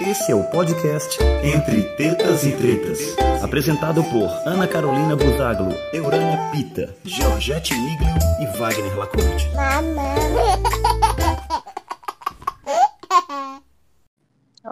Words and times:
Esse 0.00 0.32
é 0.32 0.34
o 0.34 0.42
podcast 0.50 1.22
Entre 1.22 1.82
Tetas 1.96 2.42
e 2.42 2.56
Tretas, 2.56 3.16
apresentado 3.40 4.02
por 4.04 4.28
Ana 4.44 4.66
Carolina 4.66 5.14
Buzaglo, 5.14 5.70
Eurânia 5.92 6.50
Pita, 6.50 6.96
Georgette 7.04 7.72
Miglio 7.74 8.08
e 8.40 8.58
Wagner 8.58 8.98
Lacorte. 8.98 9.48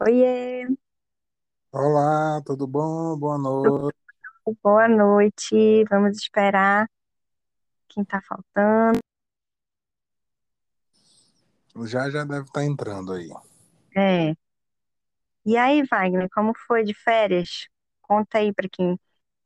Oiê, 0.05 0.67
Olá, 1.71 2.43
tudo 2.45 2.67
bom? 2.67 3.17
Boa 3.17 3.39
noite. 3.39 3.97
boa 4.61 4.89
noite. 4.89 5.85
Vamos 5.89 6.17
esperar 6.19 6.91
quem 7.89 8.05
tá 8.05 8.21
faltando. 8.21 8.99
Já 11.87 12.11
já 12.11 12.25
deve 12.25 12.43
estar 12.43 12.65
entrando 12.65 13.13
aí. 13.13 13.31
É. 13.97 14.35
E 15.45 15.57
aí, 15.57 15.83
Wagner, 15.83 16.29
como 16.33 16.53
foi 16.67 16.85
de 16.85 16.95
férias? 16.95 17.69
Conta 18.01 18.39
aí 18.39 18.53
pra 18.53 18.69
quem. 18.71 18.99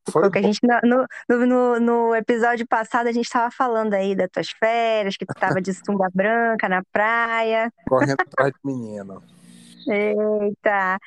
Foi 0.09 0.21
Porque 0.21 0.39
a 0.39 0.41
gente, 0.41 0.59
no, 0.63 1.07
no, 1.27 1.45
no, 1.45 1.79
no 1.79 2.15
episódio 2.15 2.65
passado, 2.67 3.07
a 3.07 3.11
gente 3.11 3.29
tava 3.29 3.51
falando 3.51 3.93
aí 3.93 4.15
das 4.15 4.29
tuas 4.31 4.49
férias, 4.49 5.17
que 5.17 5.25
tu 5.25 5.33
tava 5.33 5.61
de 5.61 5.73
sunga 5.73 6.07
branca 6.13 6.69
na 6.69 6.81
praia. 6.91 7.71
correndo 7.87 8.21
atrás 8.21 8.53
de 8.53 8.59
menino. 8.63 9.21
Eita! 9.87 10.99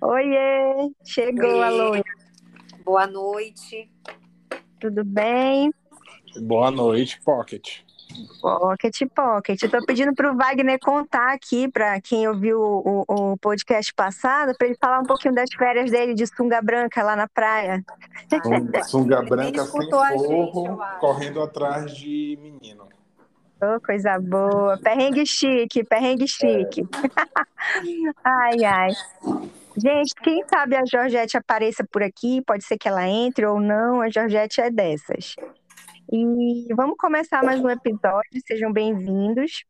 Oiê! 0.00 0.90
Chegou 1.04 1.62
a 1.62 1.68
Oiê. 1.68 1.78
Loia. 1.78 2.04
Boa 2.84 3.06
noite. 3.06 3.90
Tudo 4.80 5.04
bem? 5.04 5.72
Boa 6.40 6.70
noite, 6.70 7.20
Pocket. 7.22 7.80
Pocket, 8.40 8.94
pocket. 9.14 9.60
Tô 9.70 9.84
pedindo 9.84 10.14
pro 10.14 10.34
Wagner 10.36 10.78
contar 10.80 11.32
aqui 11.34 11.68
para 11.70 12.00
quem 12.00 12.26
ouviu 12.28 12.60
o, 12.60 13.04
o, 13.08 13.32
o 13.32 13.36
podcast 13.38 13.92
passado, 13.94 14.56
para 14.56 14.66
ele 14.68 14.76
falar 14.80 15.00
um 15.00 15.04
pouquinho 15.04 15.34
das 15.34 15.50
férias 15.52 15.90
dele 15.90 16.14
de 16.14 16.26
sunga 16.26 16.60
branca 16.62 17.02
lá 17.02 17.14
na 17.16 17.28
praia. 17.28 17.84
Sunga- 18.42 18.84
Sunga 18.84 19.22
branca 19.22 19.64
sem 19.64 19.90
forro, 19.90 20.78
correndo 21.00 21.42
atrás 21.42 21.94
de 21.94 22.38
menino. 22.40 22.88
Ô, 23.60 23.80
coisa 23.80 24.18
boa. 24.20 24.78
Perrengue 24.78 25.26
chique, 25.26 25.82
perrengue 25.84 26.28
chique. 26.28 26.86
Ai, 28.24 28.64
ai. 28.64 28.90
Gente, 29.76 30.14
quem 30.22 30.44
sabe 30.48 30.76
a 30.76 30.84
Georgette 30.84 31.36
apareça 31.36 31.84
por 31.90 32.02
aqui, 32.02 32.40
pode 32.46 32.64
ser 32.64 32.78
que 32.78 32.88
ela 32.88 33.06
entre 33.08 33.44
ou 33.46 33.60
não, 33.60 34.00
a 34.00 34.08
Georgette 34.08 34.60
é 34.60 34.70
dessas. 34.70 35.34
E 36.10 36.66
vamos 36.74 36.96
começar 36.96 37.44
mais 37.44 37.60
um 37.60 37.68
episódio, 37.68 38.40
sejam 38.46 38.72
bem-vindos. 38.72 39.62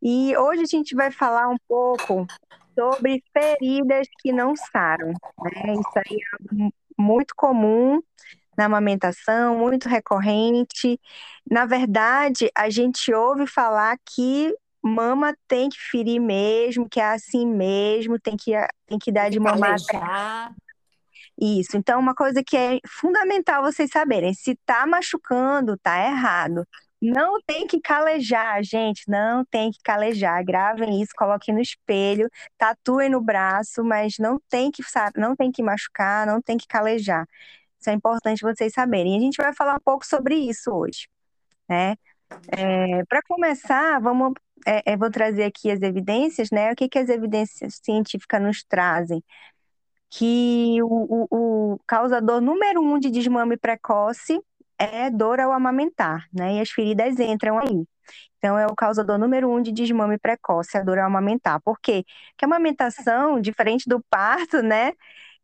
E 0.00 0.34
hoje 0.38 0.62
a 0.62 0.66
gente 0.66 0.94
vai 0.94 1.10
falar 1.10 1.48
um 1.48 1.58
pouco 1.68 2.26
sobre 2.74 3.22
feridas 3.30 4.08
que 4.20 4.32
não 4.32 4.56
saram, 4.56 5.08
né? 5.08 5.74
Isso 5.74 5.92
aí 5.96 6.16
é 6.16 6.70
muito 6.96 7.34
comum 7.36 8.00
na 8.56 8.64
amamentação, 8.64 9.58
muito 9.58 9.86
recorrente. 9.86 10.98
Na 11.50 11.66
verdade, 11.66 12.50
a 12.54 12.70
gente 12.70 13.12
ouve 13.12 13.46
falar 13.46 13.98
que 14.16 14.54
mama 14.82 15.36
tem 15.46 15.68
que 15.68 15.78
ferir 15.78 16.20
mesmo, 16.20 16.88
que 16.88 17.00
é 17.00 17.04
assim 17.04 17.46
mesmo, 17.46 18.18
tem 18.18 18.34
que, 18.34 18.52
tem 18.86 18.98
que 18.98 19.12
dar 19.12 19.28
de 19.28 19.38
mamar. 19.38 19.76
Isso. 21.40 21.76
Então, 21.76 22.00
uma 22.00 22.14
coisa 22.14 22.42
que 22.44 22.56
é 22.56 22.78
fundamental 22.86 23.62
vocês 23.62 23.90
saberem: 23.90 24.34
se 24.34 24.56
tá 24.66 24.86
machucando, 24.86 25.76
tá 25.78 25.98
errado. 26.04 26.66
Não 27.00 27.40
tem 27.44 27.66
que 27.66 27.80
calejar, 27.80 28.62
gente, 28.62 29.02
não 29.08 29.44
tem 29.44 29.72
que 29.72 29.78
calejar. 29.82 30.44
Gravem 30.44 31.02
isso, 31.02 31.10
coloquem 31.16 31.52
no 31.52 31.60
espelho, 31.60 32.28
tatuem 32.56 33.08
no 33.10 33.20
braço, 33.20 33.82
mas 33.82 34.18
não 34.18 34.38
tem 34.48 34.70
que, 34.70 34.82
não 35.16 35.34
tem 35.34 35.50
que 35.50 35.62
machucar, 35.64 36.24
não 36.26 36.40
tem 36.40 36.56
que 36.56 36.66
calejar. 36.68 37.26
Isso 37.80 37.90
é 37.90 37.92
importante 37.92 38.42
vocês 38.42 38.72
saberem. 38.72 39.14
E 39.14 39.18
a 39.18 39.20
gente 39.20 39.36
vai 39.42 39.52
falar 39.52 39.74
um 39.74 39.80
pouco 39.84 40.06
sobre 40.06 40.36
isso 40.36 40.70
hoje, 40.72 41.08
né? 41.68 41.96
Para 43.08 43.20
começar, 43.26 44.00
vamos, 44.00 44.34
é, 44.66 44.92
eu 44.92 44.98
vou 44.98 45.10
trazer 45.10 45.44
aqui 45.44 45.70
as 45.70 45.82
evidências, 45.82 46.50
né? 46.50 46.72
O 46.72 46.76
que 46.76 46.88
que 46.88 46.98
as 46.98 47.08
evidências 47.08 47.80
científicas 47.82 48.40
nos 48.40 48.62
trazem? 48.64 49.22
Que 50.14 50.76
o, 50.82 51.26
o, 51.30 51.72
o 51.74 51.80
causador 51.86 52.38
número 52.38 52.82
um 52.82 52.98
de 52.98 53.10
desmame 53.10 53.56
precoce 53.56 54.38
é 54.78 55.08
dor 55.08 55.40
ao 55.40 55.52
amamentar, 55.52 56.26
né? 56.30 56.56
E 56.56 56.60
as 56.60 56.70
feridas 56.70 57.18
entram 57.18 57.58
aí. 57.58 57.86
Então, 58.36 58.58
é 58.58 58.66
o 58.66 58.74
causador 58.74 59.18
número 59.18 59.48
um 59.50 59.62
de 59.62 59.72
desmame 59.72 60.18
precoce, 60.18 60.76
a 60.76 60.82
dor 60.82 60.98
ao 60.98 61.06
amamentar. 61.06 61.62
Por 61.62 61.80
quê? 61.80 62.04
Porque 62.30 62.44
a 62.44 62.46
amamentação, 62.46 63.40
diferente 63.40 63.88
do 63.88 64.02
parto, 64.10 64.62
né? 64.62 64.92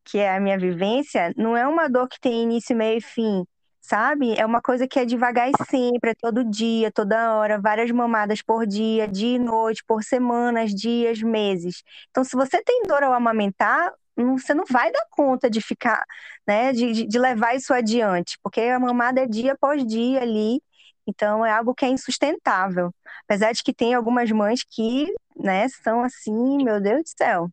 Que 0.05 0.19
é 0.19 0.37
a 0.37 0.41
minha 0.41 0.59
vivência, 0.59 1.33
não 1.37 1.57
é 1.57 1.67
uma 1.67 1.89
dor 1.89 2.07
que 2.07 2.21
tem 2.21 2.43
início, 2.43 2.77
meio 2.77 2.99
e 2.99 3.01
fim, 3.01 3.47
sabe? 3.81 4.35
É 4.39 4.45
uma 4.45 4.61
coisa 4.61 4.87
que 4.87 4.99
é 4.99 5.05
devagar 5.07 5.49
e 5.49 5.65
sempre, 5.65 6.11
é 6.11 6.15
todo 6.15 6.45
dia, 6.45 6.93
toda 6.93 7.35
hora, 7.35 7.59
várias 7.59 7.91
mamadas 7.91 8.43
por 8.43 8.67
dia, 8.67 9.09
dia 9.09 9.37
e 9.37 9.39
noite, 9.39 9.83
por 9.87 10.03
semanas, 10.03 10.75
dias, 10.75 11.23
meses. 11.23 11.83
Então, 12.11 12.23
se 12.23 12.37
você 12.37 12.63
tem 12.63 12.83
dor 12.87 13.03
ao 13.03 13.15
amamentar, 13.15 13.95
não- 14.25 14.39
você 14.39 14.55
não 14.55 14.65
vai 14.69 14.91
dar 14.93 15.07
conta 15.11 15.49
de 15.51 15.61
ficar, 15.61 16.05
né, 16.47 16.73
de, 16.73 17.07
de- 17.07 17.19
levar 17.19 17.55
isso 17.57 17.73
adiante, 17.75 18.39
porque 18.43 18.61
a 18.63 18.79
mamada 18.79 19.21
é 19.23 19.27
dia 19.27 19.53
após 19.55 19.85
dia 19.87 20.23
ali, 20.23 20.61
então 21.07 21.45
é 21.45 21.53
algo 21.53 21.75
que 21.75 21.85
é 21.85 21.89
insustentável. 21.89 22.93
Apesar 23.25 23.53
de 23.53 23.63
que 23.63 23.73
tem 23.75 23.95
algumas 23.95 24.31
mães 24.31 24.63
que, 24.65 25.07
né, 25.37 25.69
são 25.69 26.03
assim, 26.03 26.65
meu 26.65 26.81
Deus 26.81 27.03
do 27.05 27.09
céu. 27.17 27.51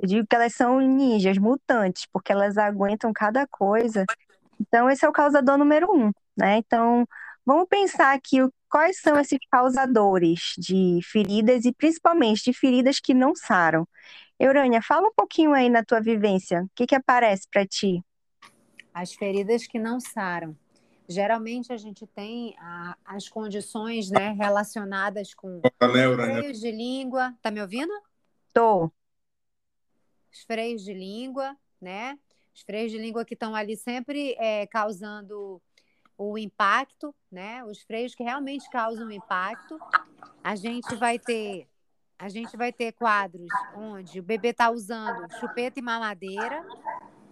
Eu 0.00 0.08
digo 0.08 0.26
que 0.28 0.36
elas 0.36 0.54
são 0.54 0.80
ninjas, 0.80 1.38
mutantes, 1.38 2.06
porque 2.12 2.32
elas 2.32 2.56
aguentam 2.56 3.12
cada 3.12 3.46
coisa. 3.46 4.04
Então, 4.60 4.90
esse 4.90 5.04
é 5.04 5.08
o 5.08 5.12
causador 5.12 5.58
número 5.58 5.88
um, 5.92 6.12
né? 6.36 6.58
Então, 6.58 7.06
vamos 7.44 7.68
pensar 7.68 8.14
aqui 8.14 8.38
quais 8.68 9.00
são 9.00 9.18
esses 9.18 9.38
causadores 9.50 10.54
de 10.58 11.00
feridas 11.04 11.64
e 11.64 11.72
principalmente 11.72 12.44
de 12.44 12.52
feridas 12.58 13.00
que 13.00 13.14
não 13.14 13.34
saram. 13.34 13.86
Eurânia, 14.38 14.80
fala 14.80 15.08
um 15.08 15.12
pouquinho 15.12 15.52
aí 15.52 15.68
na 15.68 15.84
tua 15.84 16.00
vivência. 16.00 16.62
O 16.62 16.70
que 16.74 16.86
que 16.86 16.94
aparece 16.94 17.48
para 17.50 17.66
ti? 17.66 18.02
As 18.94 19.12
feridas 19.14 19.66
que 19.66 19.78
não 19.78 20.00
saram. 20.00 20.56
Geralmente 21.08 21.72
a 21.72 21.76
gente 21.76 22.06
tem 22.06 22.54
a- 22.58 22.96
as 23.04 23.28
condições 23.28 24.10
né, 24.10 24.32
relacionadas 24.32 25.34
com 25.34 25.60
Né, 25.80 26.16
freios 26.16 26.60
de 26.60 26.70
língua. 26.70 27.34
Tá 27.42 27.50
me 27.50 27.60
ouvindo? 27.60 27.92
Tô. 28.52 28.90
Os 30.30 30.42
freios 30.44 30.84
de 30.84 30.92
língua, 30.92 31.56
né? 31.80 32.18
Os 32.54 32.62
freios 32.62 32.92
de 32.92 32.98
língua 32.98 33.24
que 33.24 33.34
estão 33.34 33.54
ali 33.54 33.76
sempre 33.76 34.34
é, 34.38 34.66
causando 34.66 35.60
o 36.16 36.36
impacto, 36.36 37.14
né? 37.30 37.64
Os 37.64 37.80
freios 37.82 38.14
que 38.14 38.22
realmente 38.22 38.68
causam 38.70 39.10
impacto. 39.10 39.78
A 40.44 40.54
gente 40.54 40.94
vai 40.96 41.18
ter, 41.18 41.66
a 42.18 42.28
gente 42.28 42.56
vai 42.56 42.72
ter 42.72 42.92
quadros 42.92 43.48
onde 43.76 44.18
o 44.18 44.22
bebê 44.22 44.48
está 44.48 44.70
usando 44.70 45.30
chupeta 45.38 45.78
e 45.78 45.82
mamadeira, 45.82 46.66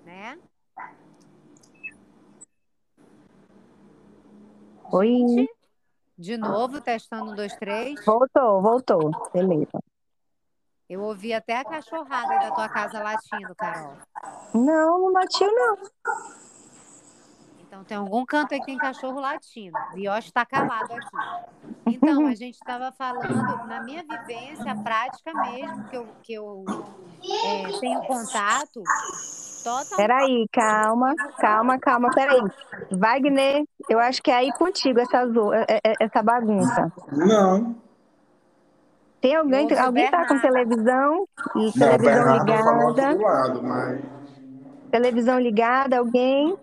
né? 0.05 0.39
Oi. 4.93 5.49
De 6.17 6.39
novo, 6.39 6.81
testando 6.81 7.33
um, 7.33 7.35
dois, 7.35 7.55
três. 7.57 8.03
Voltou, 8.05 8.63
voltou. 8.63 9.11
Beleza. 9.33 9.79
Eu 10.89 11.03
ouvi 11.03 11.35
até 11.35 11.59
a 11.59 11.65
cachorrada 11.65 12.39
da 12.39 12.55
tua 12.55 12.69
casa 12.69 13.03
latindo, 13.03 13.55
Carol. 13.57 13.97
Não, 14.55 15.01
não 15.01 15.13
latiu, 15.13 15.53
não. 15.53 15.77
Então 17.77 17.85
tem 17.85 17.97
algum 17.99 18.25
canto 18.25 18.55
aí 18.55 18.61
que 18.61 18.67
tem 18.67 18.79
cachorro 18.79 19.21
latindo. 19.21 19.77
Vioche 19.93 20.29
está 20.29 20.47
calado 20.47 20.93
aqui. 20.93 21.19
Então, 21.87 22.27
a 22.27 22.35
gente 22.35 22.55
estava 22.55 22.91
falando, 22.93 23.67
na 23.67 23.81
minha 23.81 24.03
vivência, 24.03 24.75
prática 24.83 25.35
mesmo, 25.35 25.85
que 25.85 25.97
eu, 25.97 26.07
que 26.23 26.33
eu 26.33 26.65
é, 27.45 27.71
tenho 27.79 28.01
contato, 28.03 28.83
total. 29.63 29.97
Peraí, 29.97 30.47
calma, 30.53 31.15
calma, 31.39 31.79
calma, 31.79 32.11
peraí. 32.15 32.41
Wagner, 32.93 33.65
eu 33.91 33.99
acho 33.99 34.23
que 34.23 34.31
é 34.31 34.37
aí 34.37 34.53
contigo 34.53 34.99
essa, 35.01 35.27
zo- 35.29 35.53
é- 35.53 35.67
é- 35.69 35.95
essa 36.01 36.23
bagunça. 36.23 36.91
Não. 37.13 37.77
Tem 39.21 39.35
alguém, 39.37 39.69
alguém 39.79 40.11
tá 40.11 40.27
com 40.27 40.41
televisão? 40.41 41.29
E 41.57 41.79
Não, 41.79 41.99
televisão 41.99 42.39
ligada? 42.39 43.15
do 43.15 43.23
lado, 43.23 43.63
mas. 43.63 44.01
Televisão 44.91 45.39
ligada, 45.39 45.99
alguém? 45.99 46.57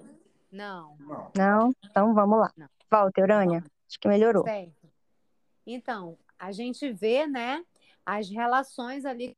Não, 0.51 0.92
Não. 1.07 1.31
Não? 1.35 1.75
Então 1.83 2.13
vamos 2.13 2.39
lá. 2.39 2.51
Não. 2.57 2.67
Volta, 2.89 3.21
Eurânia. 3.21 3.63
Acho 3.87 3.99
que 3.99 4.07
melhorou. 4.07 4.43
certo. 4.43 4.83
Então, 5.65 6.17
a 6.37 6.51
gente 6.51 6.91
vê, 6.91 7.25
né, 7.25 7.63
as 8.05 8.29
relações 8.29 9.05
ali 9.05 9.37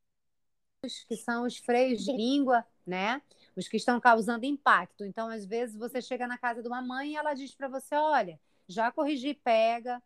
que 1.08 1.16
são 1.16 1.46
os 1.46 1.58
freios 1.58 2.04
de 2.04 2.12
língua, 2.12 2.66
né? 2.86 3.22
Os 3.56 3.68
que 3.68 3.78
estão 3.78 4.00
causando 4.00 4.46
impacto. 4.46 5.04
Então, 5.04 5.30
às 5.30 5.46
vezes, 5.46 5.76
você 5.76 6.02
chega 6.02 6.28
na 6.28 6.38
casa 6.38 6.62
de 6.62 6.68
uma 6.68 6.82
mãe 6.82 7.12
e 7.12 7.16
ela 7.16 7.34
diz 7.34 7.56
para 7.56 7.68
você: 7.68 7.96
olha, 7.96 8.40
já 8.68 8.92
corrigi 8.92 9.34
pega, 9.34 10.02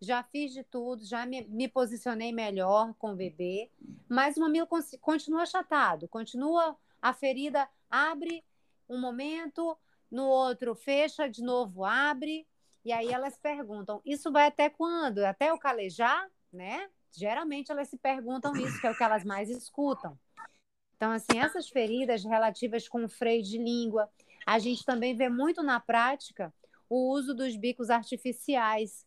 já 0.00 0.22
fiz 0.22 0.52
de 0.52 0.64
tudo, 0.64 1.04
já 1.04 1.24
me, 1.26 1.42
me 1.44 1.68
posicionei 1.68 2.32
melhor 2.32 2.94
com 2.94 3.12
o 3.12 3.16
bebê, 3.16 3.70
mas 4.08 4.36
o 4.36 4.40
mamilo 4.40 4.68
continua 5.00 5.42
achatado, 5.42 6.08
continua 6.08 6.76
a 7.00 7.12
ferida 7.12 7.68
abre 7.90 8.44
um 8.88 9.00
momento, 9.00 9.76
no 10.10 10.24
outro 10.26 10.74
fecha, 10.74 11.28
de 11.28 11.42
novo 11.42 11.84
abre, 11.84 12.46
e 12.84 12.92
aí 12.92 13.12
elas 13.12 13.36
perguntam: 13.36 14.00
isso 14.04 14.30
vai 14.30 14.46
até 14.46 14.70
quando? 14.70 15.18
Até 15.18 15.52
o 15.52 15.58
calejar, 15.58 16.28
né? 16.52 16.88
Geralmente 17.12 17.72
elas 17.72 17.88
se 17.88 17.96
perguntam 17.96 18.54
isso, 18.56 18.80
que 18.80 18.86
é 18.86 18.90
o 18.90 18.96
que 18.96 19.02
elas 19.02 19.24
mais 19.24 19.50
escutam. 19.50 20.18
Então, 20.96 21.10
assim, 21.12 21.38
essas 21.38 21.68
feridas 21.68 22.24
relativas 22.24 22.88
com 22.88 23.08
freio 23.08 23.42
de 23.42 23.58
língua, 23.58 24.08
a 24.46 24.58
gente 24.58 24.84
também 24.84 25.14
vê 25.14 25.28
muito 25.28 25.62
na 25.62 25.80
prática 25.80 26.54
o 26.88 27.12
uso 27.12 27.34
dos 27.34 27.56
bicos 27.56 27.90
artificiais 27.90 29.04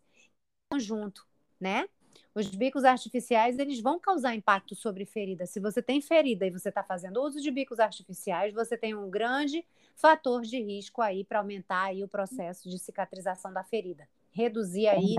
conjunto, 0.72 1.26
né? 1.60 1.88
Os 2.34 2.48
bicos 2.48 2.84
artificiais, 2.84 3.58
eles 3.58 3.80
vão 3.80 4.00
causar 4.00 4.36
impacto 4.36 4.76
sobre 4.76 5.06
ferida. 5.06 5.46
Se 5.46 5.60
você 5.60 5.82
tem 5.82 6.00
ferida 6.00 6.46
e 6.46 6.52
você 6.52 6.70
está 6.70 6.84
fazendo 6.84 7.22
uso 7.22 7.42
de 7.42 7.50
bicos 7.52 7.80
artificiais, 7.80 8.54
você 8.54 8.78
tem 8.78 8.96
um 8.96 9.10
grande 9.10 9.66
fator 9.96 10.44
de 10.44 10.62
risco 10.62 11.02
aí 11.02 11.24
para 11.24 11.40
aumentar 11.40 11.86
aí 11.86 12.04
o 12.04 12.08
processo 12.08 12.70
de 12.70 12.78
cicatrização 12.80 13.52
da 13.52 13.64
ferida. 13.64 14.08
Reduzir 14.32 14.88
aí, 14.88 15.16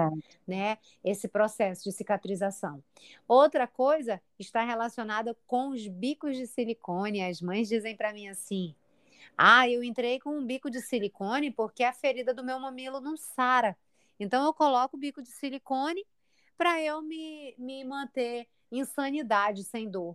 né, 0.46 0.78
esse 1.04 1.26
processo 1.26 1.84
de 1.84 1.92
cicatrização. 1.92 2.82
Outra 3.26 3.66
coisa 3.66 4.20
está 4.38 4.64
relacionada 4.64 5.36
com 5.46 5.70
os 5.70 5.86
bicos 5.86 6.36
de 6.36 6.46
silicone. 6.46 7.22
As 7.22 7.42
mães 7.42 7.68
dizem 7.68 7.96
para 7.96 8.12
mim 8.14 8.28
assim: 8.28 8.74
ah, 9.36 9.68
eu 9.68 9.82
entrei 9.82 10.20
com 10.20 10.30
um 10.30 10.46
bico 10.46 10.70
de 10.70 10.80
silicone 10.80 11.50
porque 11.50 11.82
a 11.82 11.92
ferida 11.92 12.32
do 12.32 12.44
meu 12.44 12.58
mamilo 12.60 13.00
não 13.00 13.16
sara. 13.16 13.76
Então 14.18 14.44
eu 14.44 14.54
coloco 14.54 14.96
o 14.96 15.00
bico 15.00 15.20
de 15.20 15.30
silicone 15.30 16.04
para 16.60 16.78
eu 16.78 17.00
me, 17.00 17.54
me 17.56 17.82
manter 17.84 18.46
em 18.70 18.84
sanidade, 18.84 19.64
sem 19.64 19.88
dor. 19.88 20.14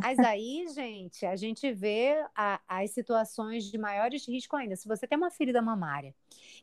Mas 0.00 0.16
aí, 0.20 0.64
gente, 0.72 1.26
a 1.26 1.34
gente 1.34 1.72
vê 1.72 2.24
a, 2.36 2.60
as 2.68 2.92
situações 2.92 3.64
de 3.64 3.76
maiores 3.76 4.24
risco 4.28 4.54
ainda. 4.54 4.76
Se 4.76 4.86
você 4.86 5.08
tem 5.08 5.18
uma 5.18 5.28
ferida 5.28 5.60
mamária 5.60 6.14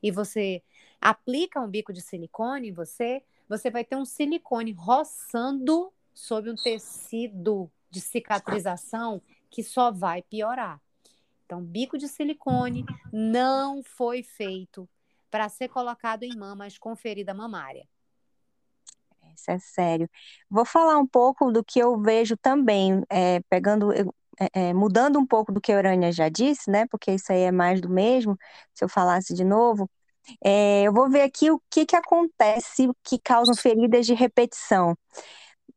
e 0.01 0.09
você 0.09 0.63
aplica 1.01 1.59
um 1.59 1.67
bico 1.67 1.91
de 1.91 2.01
silicone, 2.01 2.71
você, 2.71 3.21
você 3.49 3.69
vai 3.69 3.83
ter 3.83 3.97
um 3.97 4.05
silicone 4.05 4.71
roçando 4.71 5.91
sobre 6.13 6.49
um 6.49 6.55
tecido 6.55 7.69
de 7.91 7.99
cicatrização 7.99 9.21
que 9.49 9.63
só 9.63 9.91
vai 9.91 10.21
piorar. 10.21 10.79
Então, 11.45 11.61
bico 11.61 11.97
de 11.97 12.07
silicone 12.07 12.85
não 13.11 13.83
foi 13.83 14.23
feito 14.23 14.87
para 15.29 15.49
ser 15.49 15.67
colocado 15.67 16.23
em 16.23 16.37
mamas 16.37 16.77
com 16.77 16.95
ferida 16.95 17.33
mamária. 17.33 17.85
Isso 19.39 19.51
é 19.51 19.59
sério. 19.59 20.09
Vou 20.49 20.65
falar 20.65 20.97
um 20.97 21.07
pouco 21.07 21.51
do 21.51 21.63
que 21.63 21.79
eu 21.79 21.99
vejo 22.01 22.35
também, 22.37 23.03
é, 23.09 23.39
pegando, 23.49 23.91
é, 23.93 24.03
é, 24.53 24.73
mudando 24.73 25.19
um 25.19 25.25
pouco 25.25 25.51
do 25.51 25.61
que 25.61 25.71
a 25.71 25.77
Urânia 25.77 26.11
já 26.11 26.29
disse, 26.29 26.69
né? 26.69 26.85
Porque 26.87 27.11
isso 27.11 27.31
aí 27.31 27.41
é 27.41 27.51
mais 27.51 27.81
do 27.81 27.89
mesmo. 27.89 28.37
Se 28.73 28.83
eu 28.83 28.89
falasse 28.89 29.33
de 29.33 29.43
novo, 29.43 29.89
é, 30.43 30.83
eu 30.83 30.93
vou 30.93 31.09
ver 31.09 31.21
aqui 31.23 31.51
o 31.51 31.61
que, 31.71 31.85
que 31.85 31.95
acontece 31.95 32.89
que 33.03 33.19
causam 33.19 33.55
feridas 33.55 34.05
de 34.05 34.13
repetição. 34.13 34.97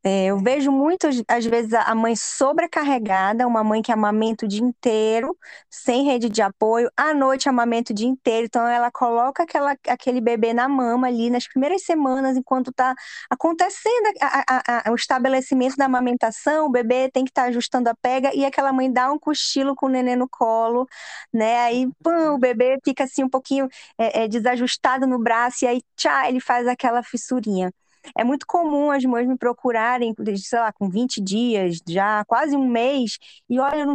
É, 0.05 0.27
eu 0.27 0.39
vejo 0.39 0.71
muito, 0.73 1.07
às 1.29 1.45
vezes, 1.45 1.73
a 1.75 1.95
mãe 1.95 2.15
sobrecarregada, 2.17 3.47
uma 3.47 3.63
mãe 3.65 3.83
que 3.83 3.93
amamenta 3.93 4.45
o 4.45 4.49
dia 4.49 4.63
inteiro, 4.63 5.37
sem 5.71 6.05
rede 6.05 6.29
de 6.29 6.41
apoio, 6.43 6.91
à 6.97 7.13
noite 7.13 7.49
amamenta 7.49 7.93
o 7.93 7.95
dia 7.95 8.07
inteiro, 8.07 8.47
então 8.47 8.67
ela 8.67 8.91
coloca 8.91 9.43
aquela, 9.43 9.77
aquele 9.89 10.21
bebê 10.21 10.53
na 10.53 10.69
mama 10.69 11.09
ali 11.09 11.31
nas 11.31 11.47
primeiras 11.47 11.83
semanas, 11.85 12.37
enquanto 12.37 12.71
está 12.71 12.95
acontecendo 13.31 14.13
a, 14.21 14.45
a, 14.49 14.89
a, 14.89 14.93
o 14.93 14.95
estabelecimento 14.95 15.77
da 15.77 15.85
amamentação, 15.87 16.67
o 16.67 16.71
bebê 16.71 17.11
tem 17.11 17.25
que 17.25 17.31
estar 17.31 17.43
tá 17.43 17.49
ajustando 17.49 17.89
a 17.89 17.95
pega, 17.95 18.35
e 18.35 18.45
aquela 18.45 18.73
mãe 18.73 18.91
dá 18.93 19.11
um 19.13 19.19
cochilo 19.19 19.75
com 19.75 19.87
o 19.87 19.89
neném 19.89 20.17
no 20.17 20.29
colo, 20.29 20.87
né? 21.33 21.61
Aí, 21.65 21.89
pum, 22.03 22.35
o 22.35 22.39
bebê 22.39 22.79
fica 22.85 23.05
assim 23.05 23.25
um 23.25 23.29
pouquinho 23.29 23.69
é, 23.99 24.25
é, 24.25 24.29
desajustado 24.29 25.07
no 25.07 25.19
braço, 25.19 25.65
e 25.65 25.69
aí, 25.69 25.83
tchá, 25.97 26.29
ele 26.29 26.41
faz 26.41 26.67
aquela 26.67 27.03
fissurinha. 27.03 27.73
É 28.17 28.25
muito 28.25 28.47
comum 28.47 28.91
as 28.91 29.05
mães 29.05 29.27
me 29.27 29.37
procurarem, 29.37 30.15
sei 30.37 30.59
lá, 30.59 30.73
com 30.73 30.89
20 30.89 31.21
dias, 31.21 31.79
já 31.89 32.25
quase 32.25 32.57
um 32.57 32.67
mês, 32.69 33.19
e 33.49 33.59
olha, 33.61 33.87
não, 33.87 33.95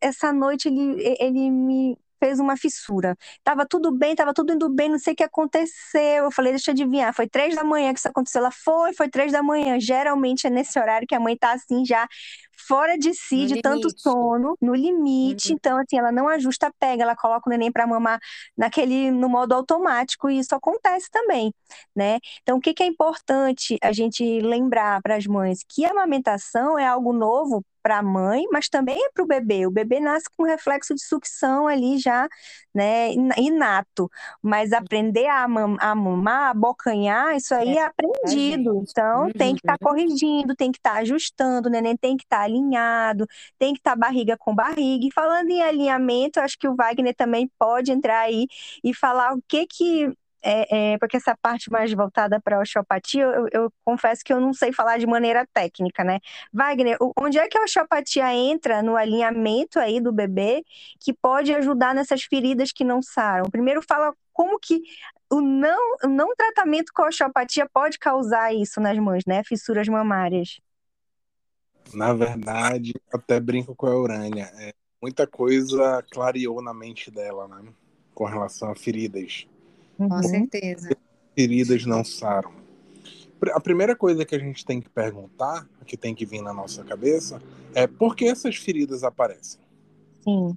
essa 0.00 0.32
noite 0.32 0.68
ele, 0.68 1.16
ele 1.20 1.50
me 1.50 1.98
fez 2.18 2.40
uma 2.40 2.56
fissura. 2.56 3.16
Tava 3.44 3.66
tudo 3.66 3.92
bem, 3.92 4.14
tava 4.14 4.32
tudo 4.32 4.52
indo 4.54 4.68
bem, 4.70 4.88
não 4.88 4.98
sei 4.98 5.12
o 5.12 5.16
que 5.16 5.22
aconteceu. 5.22 6.24
Eu 6.24 6.30
falei, 6.30 6.52
deixa 6.52 6.70
eu 6.70 6.72
adivinhar, 6.72 7.12
foi 7.14 7.28
três 7.28 7.54
da 7.54 7.62
manhã 7.64 7.92
que 7.92 7.98
isso 7.98 8.08
aconteceu. 8.08 8.40
Ela 8.40 8.50
foi, 8.50 8.94
foi 8.94 9.08
três 9.08 9.32
da 9.32 9.42
manhã. 9.42 9.78
Geralmente 9.78 10.46
é 10.46 10.50
nesse 10.50 10.78
horário 10.78 11.06
que 11.06 11.14
a 11.14 11.20
mãe 11.20 11.36
tá 11.36 11.52
assim 11.52 11.84
já 11.84 12.06
fora 12.56 12.96
de 12.98 13.12
si, 13.14 13.36
no 13.36 13.46
de 13.46 13.54
limite. 13.54 13.62
tanto 13.62 13.88
sono, 13.98 14.56
no 14.60 14.74
limite. 14.74 15.50
Uhum. 15.50 15.54
Então, 15.54 15.78
assim, 15.78 15.98
ela 15.98 16.12
não 16.12 16.28
ajusta 16.28 16.68
a 16.68 16.72
pega, 16.78 17.02
ela 17.02 17.16
coloca 17.16 17.48
o 17.48 17.50
neném 17.50 17.70
para 17.70 17.86
mamar 17.86 18.18
naquele, 18.56 19.10
no 19.10 19.28
modo 19.28 19.54
automático, 19.54 20.28
e 20.30 20.38
isso 20.38 20.54
acontece 20.54 21.10
também, 21.10 21.52
né? 21.94 22.18
Então, 22.42 22.58
o 22.58 22.60
que, 22.60 22.74
que 22.74 22.82
é 22.82 22.86
importante 22.86 23.78
a 23.82 23.92
gente 23.92 24.40
lembrar 24.40 25.00
para 25.02 25.16
as 25.16 25.26
mães? 25.26 25.60
Que 25.68 25.84
a 25.84 25.90
amamentação 25.90 26.78
é 26.78 26.86
algo 26.86 27.12
novo 27.12 27.64
para 27.86 27.98
a 27.98 28.02
mãe, 28.02 28.44
mas 28.50 28.68
também 28.68 29.00
é 29.00 29.10
para 29.14 29.22
o 29.22 29.26
bebê. 29.28 29.64
O 29.64 29.70
bebê 29.70 30.00
nasce 30.00 30.26
com 30.36 30.42
um 30.42 30.46
reflexo 30.46 30.92
de 30.92 31.00
sucção 31.04 31.68
ali 31.68 31.98
já, 31.98 32.28
né, 32.74 33.12
inato. 33.38 34.10
Mas 34.42 34.72
aprender 34.72 35.28
a, 35.28 35.46
mam 35.46 35.76
a 35.78 35.94
mamar, 35.94 36.50
a 36.50 36.54
bocanhar, 36.54 37.36
isso 37.36 37.54
aí 37.54 37.76
é, 37.76 37.82
é 37.82 37.84
aprendido. 37.84 38.82
Então, 38.90 39.26
uhum. 39.26 39.30
tem 39.32 39.54
que 39.54 39.60
estar 39.60 39.78
tá 39.78 39.86
corrigindo, 39.86 40.56
tem 40.56 40.72
que 40.72 40.78
estar 40.78 40.94
tá 40.94 40.98
ajustando, 40.98 41.68
o 41.68 41.70
neném 41.70 41.96
tem 41.96 42.16
que 42.16 42.24
estar 42.24 42.38
tá 42.38 42.42
alinhado, 42.46 43.26
tem 43.58 43.72
que 43.74 43.80
estar 43.80 43.92
tá 43.92 43.96
barriga 43.96 44.36
com 44.38 44.54
barriga. 44.54 45.06
E 45.06 45.12
falando 45.12 45.50
em 45.50 45.62
alinhamento, 45.62 46.40
acho 46.40 46.58
que 46.58 46.68
o 46.68 46.74
Wagner 46.74 47.14
também 47.14 47.50
pode 47.58 47.92
entrar 47.92 48.20
aí 48.20 48.46
e 48.82 48.94
falar 48.94 49.34
o 49.34 49.42
que 49.46 49.66
que 49.66 50.12
é, 50.42 50.92
é, 50.92 50.98
porque 50.98 51.16
essa 51.16 51.36
parte 51.36 51.70
mais 51.72 51.92
voltada 51.92 52.40
para 52.40 52.56
a 52.56 52.60
osteopatia, 52.60 53.24
eu, 53.24 53.48
eu, 53.52 53.72
confesso 53.84 54.22
que 54.24 54.32
eu 54.32 54.40
não 54.40 54.52
sei 54.52 54.72
falar 54.72 54.96
de 54.96 55.06
maneira 55.06 55.44
técnica, 55.52 56.04
né? 56.04 56.20
Wagner, 56.52 56.96
onde 57.18 57.36
é 57.36 57.48
que 57.48 57.58
a 57.58 57.64
osteopatia 57.64 58.32
entra 58.32 58.80
no 58.80 58.96
alinhamento 58.96 59.80
aí 59.80 60.00
do 60.00 60.12
bebê 60.12 60.62
que 61.00 61.12
pode 61.12 61.52
ajudar 61.52 61.94
nessas 61.96 62.22
feridas 62.22 62.70
que 62.70 62.84
não 62.84 63.02
saram? 63.02 63.50
Primeiro 63.50 63.82
fala 63.82 64.14
como 64.32 64.60
que 64.60 64.82
o 65.30 65.40
não, 65.40 65.96
o 66.04 66.08
não 66.08 66.34
tratamento 66.36 66.92
com 66.94 67.02
a 67.02 67.08
osteopatia 67.08 67.68
pode 67.72 67.98
causar 67.98 68.54
isso 68.54 68.80
nas 68.80 68.96
mães, 68.98 69.24
né? 69.26 69.42
Fissuras 69.42 69.88
mamárias. 69.88 70.60
Na 71.94 72.12
verdade, 72.12 72.94
até 73.12 73.38
brinco 73.40 73.74
com 73.74 73.86
a 73.86 73.96
Urânia. 73.96 74.50
É, 74.58 74.74
muita 75.00 75.26
coisa 75.26 76.02
clareou 76.10 76.60
na 76.62 76.74
mente 76.74 77.10
dela, 77.10 77.48
né? 77.48 77.62
Com 78.14 78.24
relação 78.24 78.70
a 78.70 78.74
feridas. 78.74 79.46
Uhum. 79.98 80.08
Com 80.08 80.22
certeza. 80.22 80.96
Feridas 81.34 81.84
não 81.86 82.04
saram. 82.04 82.52
A 83.52 83.60
primeira 83.60 83.94
coisa 83.94 84.24
que 84.24 84.34
a 84.34 84.38
gente 84.38 84.64
tem 84.64 84.80
que 84.80 84.88
perguntar, 84.88 85.68
que 85.86 85.96
tem 85.96 86.14
que 86.14 86.24
vir 86.24 86.40
na 86.40 86.52
nossa 86.52 86.82
cabeça, 86.82 87.40
é 87.74 87.86
por 87.86 88.16
que 88.16 88.24
essas 88.24 88.56
feridas 88.56 89.04
aparecem? 89.04 89.60
Sim. 90.24 90.56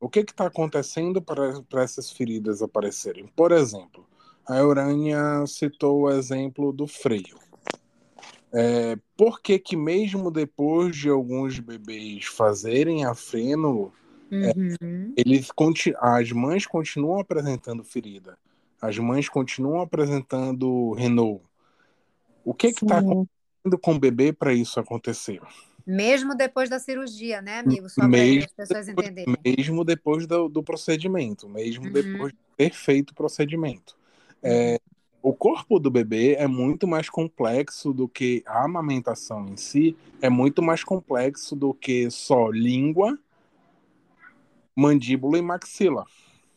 O 0.00 0.08
que 0.08 0.20
está 0.20 0.46
acontecendo 0.46 1.22
para 1.22 1.82
essas 1.82 2.10
feridas 2.10 2.60
aparecerem? 2.60 3.26
Por 3.34 3.52
exemplo, 3.52 4.06
a 4.46 4.56
Eurânia 4.58 5.46
citou 5.46 6.02
o 6.02 6.10
exemplo 6.10 6.72
do 6.72 6.86
freio. 6.86 7.38
É, 8.52 8.96
por 9.16 9.40
que, 9.40 9.58
que 9.58 9.76
mesmo 9.76 10.30
depois 10.30 10.96
de 10.96 11.08
alguns 11.08 11.58
bebês 11.58 12.26
fazerem 12.26 13.04
a 13.04 13.14
freno, 13.14 13.92
é, 14.30 14.52
uhum. 14.56 15.14
é, 15.16 15.20
eles, 15.20 15.48
as 16.00 16.32
mães 16.32 16.66
continuam 16.66 17.20
apresentando 17.20 17.84
ferida? 17.84 18.38
As 18.80 18.98
mães 18.98 19.28
continuam 19.28 19.80
apresentando 19.80 20.92
Renault. 20.92 21.42
O 22.44 22.54
que 22.54 22.68
está 22.68 22.98
acontecendo 22.98 23.78
com 23.80 23.94
o 23.94 23.98
bebê 23.98 24.32
para 24.32 24.52
isso 24.52 24.78
acontecer? 24.78 25.40
Mesmo 25.86 26.34
depois 26.34 26.68
da 26.68 26.78
cirurgia, 26.78 27.40
né, 27.40 27.60
amigo? 27.60 27.88
Só 27.88 28.08
para 28.08 28.22
as 28.22 28.52
pessoas 28.52 28.86
depois, 28.86 29.08
entenderem. 29.08 29.36
Mesmo 29.44 29.84
depois 29.84 30.26
do, 30.26 30.48
do 30.48 30.62
procedimento, 30.62 31.48
mesmo 31.48 31.86
uhum. 31.86 31.92
depois 31.92 32.32
do 32.32 32.38
perfeito 32.56 33.14
procedimento. 33.14 33.96
É, 34.42 34.72
uhum. 34.72 34.78
O 35.26 35.34
corpo 35.34 35.80
do 35.80 35.90
bebê 35.90 36.34
é 36.34 36.46
muito 36.46 36.86
mais 36.86 37.10
complexo 37.10 37.92
do 37.92 38.06
que 38.06 38.44
a 38.46 38.64
amamentação 38.64 39.44
em 39.48 39.56
si, 39.56 39.96
é 40.22 40.30
muito 40.30 40.62
mais 40.62 40.84
complexo 40.84 41.56
do 41.56 41.74
que 41.74 42.08
só 42.12 42.48
língua, 42.48 43.18
mandíbula 44.76 45.36
e 45.36 45.42
maxila. 45.42 46.04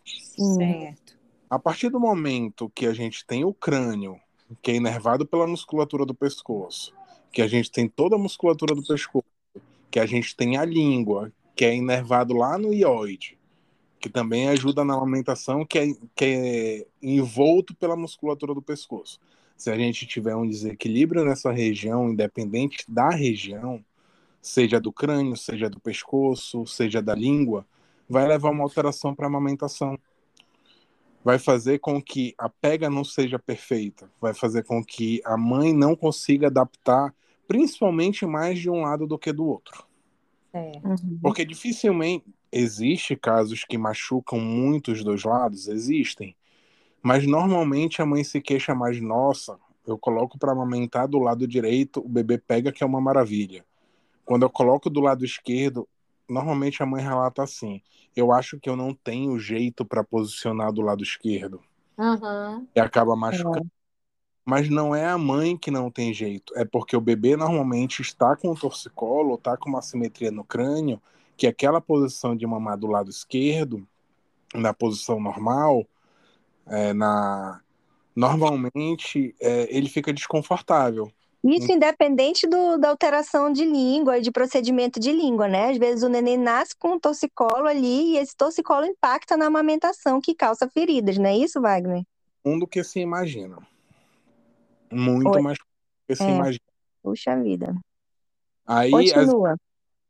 Certo. 0.05 1.17
A 1.49 1.57
partir 1.57 1.89
do 1.89 1.99
momento 1.99 2.71
que 2.75 2.85
a 2.85 2.93
gente 2.93 3.25
tem 3.25 3.43
o 3.43 3.55
crânio, 3.55 4.19
que 4.61 4.69
é 4.69 4.75
inervado 4.75 5.25
pela 5.25 5.47
musculatura 5.47 6.05
do 6.05 6.13
pescoço, 6.13 6.93
que 7.31 7.41
a 7.41 7.47
gente 7.47 7.71
tem 7.71 7.87
toda 7.87 8.17
a 8.17 8.19
musculatura 8.19 8.75
do 8.75 8.85
pescoço, 8.85 9.25
que 9.89 9.99
a 9.99 10.05
gente 10.05 10.35
tem 10.35 10.57
a 10.57 10.63
língua, 10.63 11.33
que 11.55 11.65
é 11.65 11.75
inervado 11.75 12.35
lá 12.35 12.55
no 12.55 12.71
ióide, 12.71 13.35
que 13.99 14.09
também 14.09 14.47
ajuda 14.49 14.83
na 14.85 14.95
alimentação, 14.95 15.65
que 15.65 15.77
é, 15.77 15.87
que 16.15 16.25
é 16.25 16.87
envolto 17.01 17.75
pela 17.75 17.95
musculatura 17.95 18.53
do 18.53 18.61
pescoço. 18.61 19.19
Se 19.57 19.69
a 19.69 19.75
gente 19.75 20.07
tiver 20.07 20.35
um 20.35 20.47
desequilíbrio 20.47 21.25
nessa 21.25 21.51
região, 21.51 22.09
independente 22.09 22.85
da 22.87 23.09
região, 23.09 23.83
seja 24.41 24.79
do 24.79 24.91
crânio, 24.91 25.35
seja 25.35 25.69
do 25.69 25.79
pescoço, 25.81 26.65
seja 26.65 27.01
da 27.01 27.13
língua, 27.13 27.65
vai 28.09 28.25
levar 28.25 28.51
uma 28.51 28.63
alteração 28.63 29.13
para 29.13 29.25
a 29.25 29.27
amamentação. 29.27 29.99
Vai 31.21 31.37
fazer 31.37 31.79
com 31.79 32.01
que 32.01 32.33
a 32.37 32.47
pega 32.47 32.89
não 32.89 33.03
seja 33.03 33.37
perfeita, 33.37 34.09
vai 34.21 34.33
fazer 34.33 34.63
com 34.63 34.81
que 34.81 35.21
a 35.25 35.35
mãe 35.35 35.73
não 35.73 35.93
consiga 35.93 36.47
adaptar, 36.47 37.13
principalmente 37.45 38.25
mais 38.25 38.57
de 38.57 38.69
um 38.69 38.81
lado 38.83 39.05
do 39.05 39.19
que 39.19 39.33
do 39.33 39.45
outro. 39.45 39.83
É. 40.53 40.71
Uhum. 40.83 41.19
Porque 41.21 41.43
dificilmente 41.43 42.25
existe 42.51 43.15
casos 43.15 43.63
que 43.63 43.77
machucam 43.77 44.39
muito 44.39 44.91
os 44.91 45.03
dois 45.03 45.23
lados, 45.23 45.67
existem. 45.67 46.35
Mas 47.01 47.25
normalmente 47.25 48.01
a 48.01 48.05
mãe 48.05 48.23
se 48.23 48.41
queixa 48.41 48.75
mais, 48.75 49.01
nossa, 49.01 49.57
eu 49.85 49.97
coloco 49.97 50.37
para 50.37 50.51
amamentar 50.51 51.07
do 51.07 51.19
lado 51.19 51.47
direito, 51.47 51.99
o 51.99 52.09
bebê 52.09 52.37
pega 52.37 52.71
que 52.71 52.83
é 52.83 52.87
uma 52.87 53.01
maravilha. 53.01 53.65
Quando 54.25 54.43
eu 54.43 54.49
coloco 54.49 54.89
do 54.89 54.99
lado 54.99 55.25
esquerdo, 55.25 55.87
normalmente 56.29 56.83
a 56.83 56.85
mãe 56.85 57.01
relata 57.01 57.41
assim: 57.41 57.81
eu 58.15 58.31
acho 58.31 58.59
que 58.59 58.69
eu 58.69 58.75
não 58.75 58.93
tenho 58.93 59.39
jeito 59.39 59.83
para 59.83 60.03
posicionar 60.03 60.71
do 60.71 60.81
lado 60.81 61.03
esquerdo. 61.03 61.61
Uhum. 61.97 62.67
E 62.75 62.79
acaba 62.79 63.15
machucando. 63.15 63.69
Mas 64.45 64.69
não 64.69 64.95
é 64.95 65.05
a 65.05 65.17
mãe 65.17 65.55
que 65.55 65.69
não 65.69 65.91
tem 65.91 66.13
jeito, 66.13 66.53
é 66.55 66.65
porque 66.65 66.95
o 66.95 67.01
bebê 67.01 67.35
normalmente 67.35 68.01
está 68.01 68.35
com 68.35 68.49
o 68.49 68.55
torcicolo, 68.55 69.35
está 69.35 69.55
com 69.55 69.69
uma 69.69 69.81
simetria 69.81 70.31
no 70.31 70.43
crânio, 70.43 70.99
que 71.39 71.47
aquela 71.47 71.79
posição 71.79 72.35
de 72.35 72.45
mamar 72.45 72.77
do 72.77 72.87
lado 72.87 73.09
esquerdo, 73.09 73.87
na 74.53 74.73
posição 74.73 75.21
normal, 75.21 75.87
é, 76.67 76.93
na 76.93 77.61
normalmente 78.13 79.33
é, 79.39 79.73
ele 79.73 79.87
fica 79.87 80.11
desconfortável. 80.11 81.09
Isso 81.41 81.71
independente 81.71 82.45
do, 82.45 82.77
da 82.77 82.89
alteração 82.89 83.53
de 83.53 83.63
língua 83.63 84.17
e 84.17 84.21
de 84.21 84.29
procedimento 84.29 84.99
de 84.99 85.13
língua, 85.13 85.47
né? 85.47 85.69
Às 85.69 85.77
vezes 85.77 86.03
o 86.03 86.09
neném 86.09 86.37
nasce 86.37 86.75
com 86.77 86.95
um 86.95 86.99
torcicolo 86.99 87.65
ali 87.65 88.11
e 88.11 88.17
esse 88.17 88.35
torcicolo 88.35 88.85
impacta 88.85 89.37
na 89.37 89.45
amamentação, 89.45 90.19
que 90.19 90.35
causa 90.35 90.69
feridas, 90.69 91.17
não 91.17 91.27
é 91.27 91.37
isso, 91.37 91.61
Wagner? 91.61 92.03
Um 92.43 92.59
do 92.59 92.67
que 92.67 92.83
se 92.83 92.99
imagina. 92.99 93.57
Muito 94.91 95.29
Oi. 95.29 95.41
mais 95.41 95.57
do 95.57 95.63
que 96.05 96.15
se 96.17 96.23
É. 96.23 96.35
imagina. 96.35 96.65
Puxa 97.01 97.41
vida. 97.41 97.73
Aí, 98.67 98.91
Continua. 98.91 99.55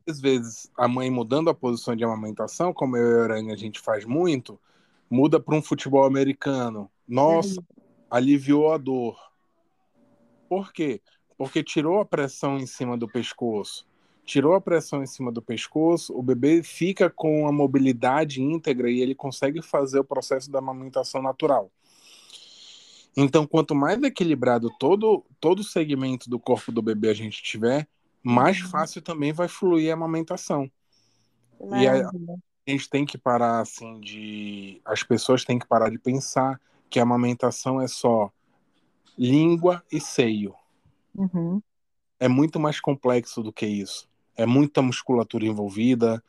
Às 0.09 0.19
vezes, 0.19 0.69
a 0.77 0.87
mãe 0.87 1.09
mudando 1.09 1.49
a 1.49 1.53
posição 1.53 1.95
de 1.95 2.03
amamentação, 2.03 2.73
como 2.73 2.97
eu 2.97 3.11
e 3.11 3.19
a 3.19 3.23
Urânia 3.23 3.53
a 3.53 3.57
gente 3.57 3.79
faz 3.79 4.05
muito, 4.05 4.59
muda 5.09 5.39
para 5.39 5.55
um 5.55 5.61
futebol 5.61 6.05
americano. 6.05 6.89
Nossa, 7.07 7.63
aliviou 8.09 8.71
a 8.71 8.77
dor. 8.77 9.17
Por 10.47 10.73
quê? 10.73 11.01
Porque 11.37 11.63
tirou 11.63 11.99
a 11.99 12.05
pressão 12.05 12.57
em 12.57 12.65
cima 12.65 12.97
do 12.97 13.07
pescoço. 13.07 13.87
Tirou 14.25 14.53
a 14.53 14.61
pressão 14.61 15.01
em 15.01 15.07
cima 15.07 15.31
do 15.31 15.41
pescoço, 15.41 16.15
o 16.15 16.21
bebê 16.21 16.61
fica 16.61 17.09
com 17.09 17.47
a 17.47 17.51
mobilidade 17.51 18.41
íntegra 18.41 18.89
e 18.89 18.99
ele 18.99 19.15
consegue 19.15 19.61
fazer 19.61 19.99
o 19.99 20.03
processo 20.03 20.51
da 20.51 20.59
amamentação 20.59 21.21
natural. 21.21 21.71
Então, 23.17 23.45
quanto 23.47 23.73
mais 23.73 24.01
equilibrado 24.03 24.69
todo, 24.79 25.25
todo 25.39 25.59
o 25.59 25.63
segmento 25.63 26.29
do 26.29 26.39
corpo 26.39 26.71
do 26.71 26.81
bebê 26.81 27.09
a 27.09 27.13
gente 27.13 27.41
tiver, 27.41 27.87
mais 28.29 28.59
fácil 28.59 29.01
também 29.01 29.33
vai 29.33 29.47
fluir 29.47 29.91
a 29.91 29.93
amamentação. 29.93 30.69
E 31.59 31.87
aí, 31.87 32.01
Maravilha. 32.03 32.35
a 32.67 32.71
gente 32.71 32.89
tem 32.89 33.05
que 33.05 33.17
parar 33.17 33.59
assim 33.59 33.99
de 33.99 34.81
as 34.85 35.03
pessoas 35.03 35.43
têm 35.43 35.59
que 35.59 35.67
parar 35.67 35.89
de 35.89 35.97
pensar 35.97 36.59
que 36.89 36.99
a 36.99 37.03
amamentação 37.03 37.81
é 37.81 37.87
só 37.87 38.31
língua 39.17 39.83
e 39.91 39.99
seio. 39.99 40.55
Uhum. 41.15 41.61
É 42.19 42.27
muito 42.27 42.59
mais 42.59 42.79
complexo 42.79 43.43
do 43.43 43.51
que 43.51 43.65
isso. 43.65 44.07
É 44.35 44.45
muita 44.45 44.81
musculatura 44.81 45.45
envolvida, 45.45 46.23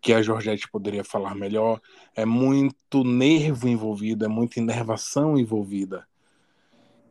que 0.00 0.12
a 0.12 0.20
Georgette 0.20 0.68
poderia 0.68 1.02
falar 1.02 1.34
melhor, 1.34 1.80
é 2.14 2.26
muito 2.26 3.02
nervo 3.04 3.66
envolvido, 3.66 4.24
é 4.24 4.28
muita 4.28 4.60
inervação 4.60 5.38
envolvida. 5.38 6.06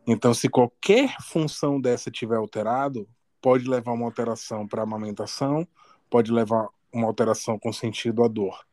Então, 0.06 0.32
se 0.32 0.48
qualquer 0.48 1.16
função 1.20 1.80
dessa 1.80 2.10
tiver 2.10 2.36
alterado, 2.36 3.08
pode 3.44 3.68
levar 3.68 3.92
uma 3.92 4.06
alteração 4.06 4.66
para 4.66 4.80
a 4.80 4.84
amamentação, 4.84 5.68
pode 6.08 6.32
levar 6.32 6.66
uma 6.90 7.06
alteração 7.06 7.58
com 7.58 7.70
sentido 7.74 8.24
à 8.24 8.28
dor. 8.28 8.64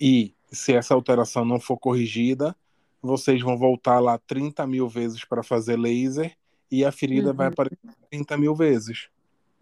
E 0.00 0.34
se 0.50 0.72
essa 0.72 0.94
alteração 0.94 1.44
não 1.44 1.60
for 1.60 1.76
corrigida, 1.76 2.56
vocês 3.02 3.42
vão 3.42 3.58
voltar 3.58 3.98
lá 3.98 4.16
30 4.16 4.66
mil 4.66 4.88
vezes 4.88 5.22
para 5.26 5.42
fazer 5.42 5.76
laser 5.76 6.34
e 6.70 6.82
a 6.82 6.90
ferida 6.90 7.28
Uhum. 7.28 7.36
vai 7.36 7.48
aparecer 7.48 7.76
30 8.10 8.38
mil 8.38 8.54
vezes. 8.54 9.10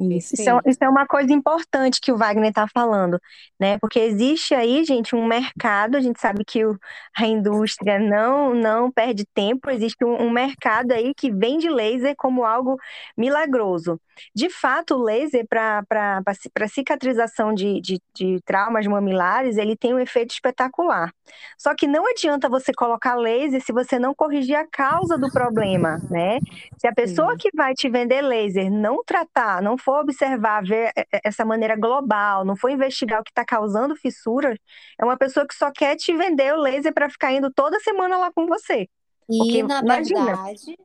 Isso, 0.00 0.34
isso 0.36 0.48
é, 0.48 0.52
isso 0.64 0.78
é 0.84 0.88
uma 0.88 1.08
coisa 1.08 1.32
importante 1.32 2.00
que 2.00 2.12
o 2.12 2.16
Wagner 2.16 2.50
está 2.50 2.68
falando, 2.68 3.18
né? 3.58 3.78
Porque 3.80 3.98
existe 3.98 4.54
aí, 4.54 4.84
gente, 4.84 5.16
um 5.16 5.26
mercado, 5.26 5.96
a 5.96 6.00
gente 6.00 6.20
sabe 6.20 6.44
que 6.44 6.64
o- 6.64 6.78
a 7.16 7.26
indústria 7.26 7.98
não, 7.98 8.54
não 8.54 8.92
perde 8.92 9.24
tempo, 9.34 9.68
existe 9.70 10.04
um, 10.04 10.22
um 10.22 10.30
mercado 10.30 10.92
aí 10.92 11.12
que 11.14 11.32
vende 11.32 11.68
laser 11.68 12.14
como 12.16 12.44
algo 12.44 12.76
milagroso. 13.16 14.00
De 14.32 14.48
fato, 14.48 14.94
o 14.94 15.02
laser 15.02 15.44
para 15.48 16.22
cicatrização 16.68 17.52
de, 17.52 17.80
de, 17.80 18.00
de 18.14 18.40
traumas 18.44 18.86
mamilares, 18.86 19.56
ele 19.56 19.76
tem 19.76 19.94
um 19.94 19.98
efeito 19.98 20.30
espetacular. 20.32 21.12
Só 21.58 21.74
que 21.74 21.86
não 21.86 22.06
adianta 22.08 22.48
você 22.48 22.72
colocar 22.72 23.14
laser 23.16 23.60
se 23.64 23.72
você 23.72 23.98
não 23.98 24.14
corrigir 24.14 24.56
a 24.56 24.66
causa 24.66 25.18
do 25.18 25.30
problema, 25.30 26.00
né? 26.08 26.40
Se 26.76 26.86
a 26.86 26.94
pessoa 26.94 27.34
que 27.36 27.50
vai 27.54 27.74
te 27.74 27.88
vender 27.88 28.22
laser 28.22 28.70
não 28.70 29.02
tratar, 29.04 29.62
não 29.62 29.76
for 29.76 29.87
observar, 29.92 30.62
ver 30.64 30.92
eh, 30.96 31.06
essa 31.24 31.44
maneira 31.44 31.76
global, 31.76 32.44
não 32.44 32.56
for 32.56 32.70
investigar 32.70 33.20
o 33.20 33.24
que 33.24 33.30
está 33.30 33.44
causando 33.44 33.96
fissuras, 33.96 34.58
é 35.00 35.04
uma 35.04 35.16
pessoa 35.16 35.46
que 35.46 35.54
só 35.54 35.70
quer 35.72 35.96
te 35.96 36.14
vender 36.16 36.52
o 36.54 36.60
laser 36.60 36.92
para 36.94 37.10
ficar 37.10 37.32
indo 37.32 37.50
toda 37.52 37.78
semana 37.80 38.16
lá 38.18 38.32
com 38.32 38.46
você. 38.46 38.88
E 39.28 39.36
Porque, 39.38 39.62
na 39.62 39.82
imagina. 39.82 40.32
verdade, 40.32 40.76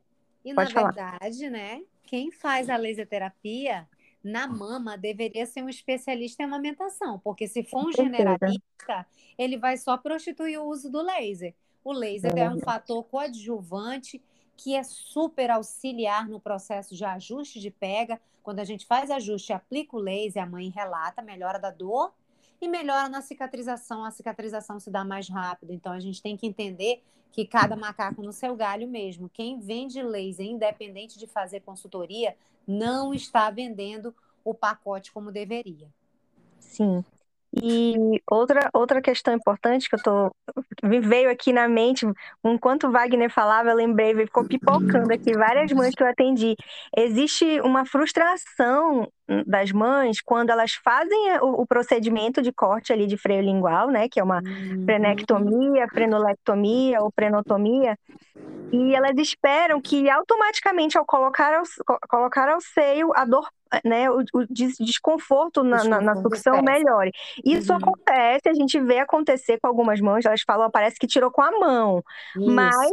e 0.43 0.53
na 0.53 0.69
falar. 0.69 0.93
verdade, 0.95 1.49
né? 1.49 1.81
Quem 2.05 2.31
faz 2.31 2.69
a 2.69 2.77
laser 2.77 3.07
terapia 3.07 3.87
na 4.23 4.47
mama 4.47 4.97
deveria 4.97 5.45
ser 5.45 5.63
um 5.63 5.69
especialista 5.69 6.43
em 6.43 6.45
amamentação, 6.45 7.19
porque 7.19 7.47
se 7.47 7.63
for 7.63 7.87
um 7.87 7.91
generalista, 7.91 9.05
ele 9.37 9.57
vai 9.57 9.77
só 9.77 9.97
prostituir 9.97 10.59
o 10.59 10.65
uso 10.65 10.89
do 10.91 11.01
laser. 11.01 11.53
O 11.83 11.91
laser 11.91 12.37
é 12.37 12.49
um 12.49 12.53
Uhum. 12.53 12.59
fator 12.59 13.03
coadjuvante 13.05 14.21
que 14.55 14.75
é 14.75 14.83
super 14.83 15.49
auxiliar 15.51 16.27
no 16.29 16.39
processo 16.39 16.95
de 16.95 17.03
ajuste 17.03 17.59
de 17.59 17.71
pega. 17.71 18.21
Quando 18.43 18.59
a 18.59 18.63
gente 18.63 18.85
faz 18.85 19.09
ajuste, 19.09 19.53
aplica 19.53 19.95
o 19.95 19.99
laser, 19.99 20.43
a 20.43 20.45
mãe 20.45 20.69
relata, 20.69 21.21
melhora 21.21 21.57
da 21.57 21.71
dor 21.71 22.13
e 22.61 22.67
melhora 22.67 23.09
na 23.09 23.21
cicatrização. 23.21 24.03
A 24.03 24.11
cicatrização 24.11 24.79
se 24.79 24.91
dá 24.91 25.03
mais 25.03 25.29
rápido. 25.29 25.71
Então 25.71 25.91
a 25.93 25.99
gente 25.99 26.21
tem 26.21 26.35
que 26.35 26.45
entender 26.45 27.01
que 27.31 27.45
cada 27.47 27.75
macaco 27.75 28.21
no 28.21 28.31
seu 28.31 28.55
galho 28.55 28.87
mesmo. 28.87 29.29
Quem 29.29 29.59
vende 29.59 30.03
laser, 30.03 30.45
independente 30.45 31.17
de 31.17 31.25
fazer 31.25 31.61
consultoria, 31.61 32.37
não 32.67 33.13
está 33.13 33.49
vendendo 33.49 34.13
o 34.43 34.53
pacote 34.53 35.11
como 35.11 35.31
deveria. 35.31 35.89
Sim. 36.59 37.03
E 37.61 38.19
outra, 38.29 38.69
outra 38.73 39.01
questão 39.01 39.33
importante 39.33 39.87
que 39.87 39.95
eu 39.95 40.01
tô. 40.01 40.35
Me 40.83 40.99
veio 40.99 41.29
aqui 41.29 41.53
na 41.53 41.67
mente, 41.67 42.05
enquanto 42.43 42.91
Wagner 42.91 43.29
falava, 43.29 43.69
eu 43.69 43.75
lembrei, 43.75 44.15
ficou 44.15 44.47
pipocando 44.47 45.13
aqui 45.13 45.33
várias 45.33 45.71
mães 45.71 45.93
que 45.93 46.01
eu 46.01 46.07
atendi. 46.07 46.55
Existe 46.97 47.61
uma 47.61 47.85
frustração 47.85 49.07
das 49.47 49.71
mães 49.71 50.21
quando 50.21 50.49
elas 50.49 50.73
fazem 50.73 51.37
o, 51.41 51.61
o 51.61 51.67
procedimento 51.67 52.41
de 52.41 52.51
corte 52.51 52.91
ali 52.93 53.07
de 53.07 53.17
freio 53.17 53.41
lingual, 53.41 53.89
né? 53.89 54.07
Que 54.09 54.19
é 54.19 54.23
uma 54.23 54.41
frenectomia, 54.85 55.87
frenolectomia 55.93 57.01
ou 57.01 57.11
prenotomia, 57.11 57.97
e 58.71 58.95
elas 58.95 59.13
esperam 59.17 59.79
que 59.81 60.09
automaticamente 60.09 60.97
ao 60.97 61.05
colocar 61.05 61.53
ao, 61.53 61.63
co- 61.85 61.99
colocar 62.09 62.49
ao 62.49 62.59
seio 62.61 63.11
a 63.15 63.23
dor, 63.25 63.47
né, 63.85 64.09
o, 64.09 64.19
o 64.33 64.45
des- 64.49 64.75
desconforto 64.79 65.63
na, 65.63 65.83
na, 65.83 66.01
na 66.01 66.15
sucção 66.15 66.61
melhore. 66.61 67.11
Isso 67.45 67.71
Uhum. 67.71 67.77
acontece, 67.77 68.49
a 68.49 68.53
gente 68.53 68.79
vê 68.79 68.99
acontecer 68.99 69.59
com 69.59 69.67
algumas 69.67 69.99
mães, 70.01 70.25
elas 70.25 70.41
falam, 70.45 70.71
parece 70.71 70.97
que 70.97 71.07
tirou 71.07 71.31
com 71.31 71.41
a 71.41 71.51
mão, 71.59 72.03
mas 72.45 72.91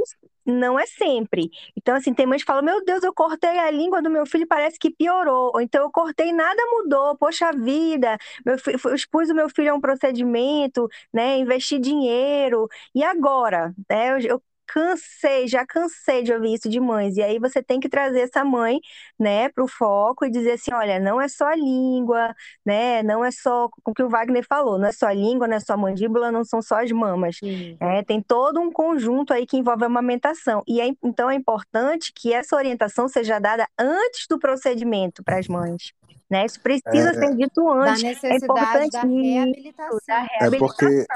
não 0.51 0.79
é 0.79 0.87
sempre. 0.87 1.51
Então, 1.77 1.95
assim, 1.97 2.13
tem 2.15 2.27
mães 2.27 2.43
que 2.43 2.47
falam, 2.47 2.63
meu 2.65 2.85
Deus, 2.85 3.03
eu 3.03 3.13
cortei 3.15 3.59
a 3.59 3.71
língua 3.71 4.03
do 4.03 4.11
meu 4.11 4.27
filho, 4.27 4.47
parece 4.47 4.79
que 4.79 4.91
piorou. 4.91 5.53
Ou 5.55 5.61
então 5.61 5.83
eu 5.83 5.91
cortei 5.91 6.33
nada 6.33 6.61
mudou, 6.71 7.17
poxa 7.17 7.53
vida, 7.53 8.19
meu 8.45 8.59
fi- 8.59 8.77
eu 8.85 8.95
expus 8.95 9.29
o 9.31 9.35
meu 9.35 9.49
filho 9.49 9.73
a 9.73 9.75
um 9.75 9.81
procedimento, 9.81 10.89
né, 11.13 11.39
investi 11.39 11.79
dinheiro, 11.79 12.69
e 12.95 13.03
agora? 13.05 13.75
Né, 13.89 14.11
eu, 14.13 14.19
eu 14.21 14.43
cansei, 14.73 15.49
já 15.49 15.67
cansei 15.67 16.23
de 16.23 16.33
ouvir 16.33 16.55
isso 16.55 16.69
de 16.69 16.79
mães. 16.79 17.17
E 17.17 17.23
aí 17.23 17.39
você 17.41 17.61
tem 17.63 17.81
que 17.81 17.89
trazer 17.89 18.21
essa 18.21 18.45
mãe, 18.45 18.81
né, 19.19 19.49
para 19.49 19.65
o 19.65 19.69
foco 19.69 20.25
e 20.25 20.31
dizer 20.31 20.53
assim, 20.53 20.73
olha, 20.73 21.01
não 21.01 21.21
é 21.21 21.29
só 21.29 21.49
a 21.49 21.57
língua, 21.57 22.35
né, 22.65 23.03
não 23.03 23.25
é 23.25 23.31
só 23.33 23.69
o 23.85 23.93
que 23.93 24.03
o 24.03 24.09
Wagner 24.09 24.47
falou, 24.49 24.79
não 24.79 24.87
é 24.87 24.93
só 24.93 25.07
a 25.07 25.13
língua, 25.13 25.49
não 25.49 25.57
é 25.57 25.61
só 25.61 25.73
a 25.75 25.77
mandíbula, 25.77 26.31
não 26.31 26.45
são 26.45 26.63
só 26.63 26.83
as 26.83 26.91
mamas. 26.93 27.39
É, 27.81 28.03
tem 28.05 28.23
todo 28.23 28.61
um 28.61 28.71
conjunto 28.71 29.33
aí 29.33 29.45
que 29.45 29.57
envolve 29.57 29.83
a 29.83 29.87
amamentação. 29.87 30.63
E 30.69 30.81
é, 30.81 30.89
então 31.03 31.29
é 31.29 31.35
importante 31.35 32.13
que 32.15 32.33
essa 32.33 32.55
orientação 32.55 33.09
seja 33.09 33.41
dada 33.41 33.69
antes 33.79 34.27
do 34.29 34.39
procedimento 34.39 35.25
para 35.25 35.39
as 35.39 35.49
mães. 35.49 35.93
Né? 36.31 36.47
Isso 36.47 36.61
precisa 36.61 37.11
é, 37.11 37.15
ser 37.15 37.35
dito 37.35 37.69
antes. 37.69 38.03
Da 38.03 38.09
é 38.09 38.11
necessidade 38.11 38.43
é 38.43 38.47
importante 38.47 38.93
da 38.93 39.03
reabilitação. 39.03 39.99
Da 40.07 40.21
reabilitação. 40.21 40.49
É 40.49 40.59
porque 40.59 41.07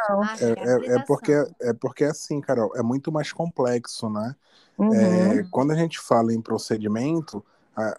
é, 0.45 0.95
é, 0.95 0.99
porque 1.07 1.33
é 1.61 1.73
porque 1.73 2.05
assim, 2.05 2.41
Carol, 2.41 2.73
é 2.75 2.83
muito 2.83 3.13
mais 3.13 3.33
complexo, 3.33 4.11
né? 4.11 4.35
Uhum. 4.77 4.93
É, 4.93 5.47
quando 5.53 5.71
a 5.71 5.77
gente 5.77 6.01
fala 6.01 6.35
em 6.35 6.41
procedimento, 6.41 7.45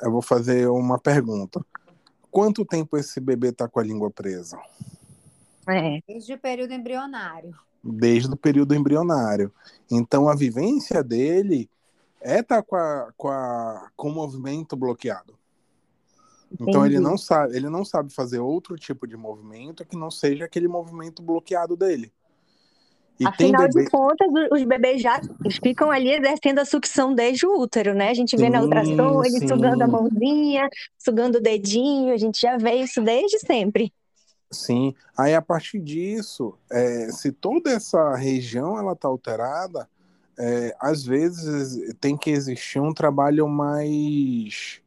eu 0.02 0.12
vou 0.12 0.22
fazer 0.22 0.68
uma 0.68 1.00
pergunta. 1.00 1.66
Quanto 2.30 2.66
tempo 2.66 2.98
esse 2.98 3.22
bebê 3.22 3.48
está 3.48 3.66
com 3.66 3.80
a 3.80 3.84
língua 3.84 4.12
presa? 4.12 4.60
É. 5.70 6.02
Desde 6.06 6.34
o 6.34 6.38
período 6.38 6.74
embrionário. 6.74 7.56
Desde 7.82 8.34
o 8.34 8.36
período 8.36 8.76
embrionário. 8.76 9.54
Então 9.90 10.28
a 10.28 10.36
vivência 10.36 11.02
dele 11.02 11.70
é 12.20 12.40
estar 12.40 12.58
tá 12.58 12.64
com, 12.64 12.76
a, 12.76 13.14
com, 13.16 13.30
a, 13.30 13.90
com 13.96 14.10
o 14.10 14.14
movimento 14.14 14.76
bloqueado. 14.76 15.38
Então 16.60 16.86
ele 16.86 17.00
não 17.00 17.18
sabe, 17.18 17.56
ele 17.56 17.70
não 17.70 17.84
sabe 17.84 18.14
fazer 18.14 18.40
outro 18.40 18.76
tipo 18.78 19.08
de 19.08 19.18
movimento 19.18 19.86
que 19.86 19.98
não 19.98 20.12
seja 20.12 20.46
aquele 20.46 20.68
movimento 20.68 21.22
bloqueado 21.22 21.76
dele. 21.76 22.12
E 23.20 23.26
Afinal 23.26 23.64
bebê... 23.64 23.86
de 23.86 23.90
contas, 23.90 24.28
os 24.52 24.64
bebês 24.64 25.02
já 25.02 25.22
ficam 25.64 25.90
ali 25.90 26.12
exercendo 26.12 26.60
a 26.60 26.66
sucção 26.66 27.14
desde 27.14 27.46
o 27.48 27.58
útero, 27.58 27.94
né? 27.94 28.10
A 28.10 28.14
gente 28.14 28.36
vê 28.36 28.46
sim, 28.46 28.50
na 28.50 28.62
ultrassom 28.62 29.24
ele 29.24 29.40
sim. 29.40 29.48
sugando 29.48 29.82
a 29.82 29.88
mãozinha, 29.88 30.70
sugando 30.98 31.38
o 31.38 31.42
dedinho, 31.42 32.14
a 32.14 32.18
gente 32.18 32.42
já 32.42 32.58
vê 32.58 32.74
isso 32.76 33.02
desde 33.02 33.40
sempre. 33.40 33.94
Sim, 34.52 34.94
aí 35.18 35.34
a 35.34 35.42
partir 35.42 35.80
disso, 35.80 36.58
é, 36.72 37.10
se 37.12 37.32
toda 37.32 37.72
essa 37.72 38.16
região 38.16 38.78
ela 38.78 38.94
está 38.94 39.08
alterada, 39.08 39.88
é, 40.38 40.76
às 40.80 41.04
vezes 41.04 41.96
tem 42.00 42.18
que 42.18 42.30
existir 42.30 42.80
um 42.80 42.94
trabalho 42.94 43.48
mais 43.48 44.82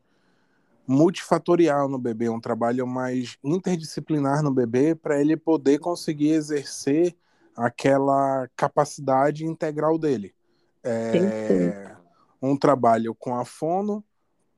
multifatorial 0.88 1.87
no 1.87 1.99
bebê, 1.99 2.30
um 2.30 2.40
trabalho 2.40 2.87
mais 2.87 3.37
interdisciplinar 3.45 4.42
no 4.42 4.50
bebê 4.50 4.95
para 4.95 5.21
ele 5.21 5.37
poder 5.37 5.78
conseguir 5.78 6.30
exercer 6.30 7.14
aquela 7.54 8.49
capacidade 8.57 9.45
integral 9.45 9.99
dele. 9.99 10.35
É, 10.83 11.95
um 12.40 12.57
trabalho 12.57 13.14
com 13.14 13.37
a 13.37 13.45
fono, 13.45 14.02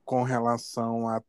com 0.05 0.23
relação 0.23 1.09
a 1.09 1.21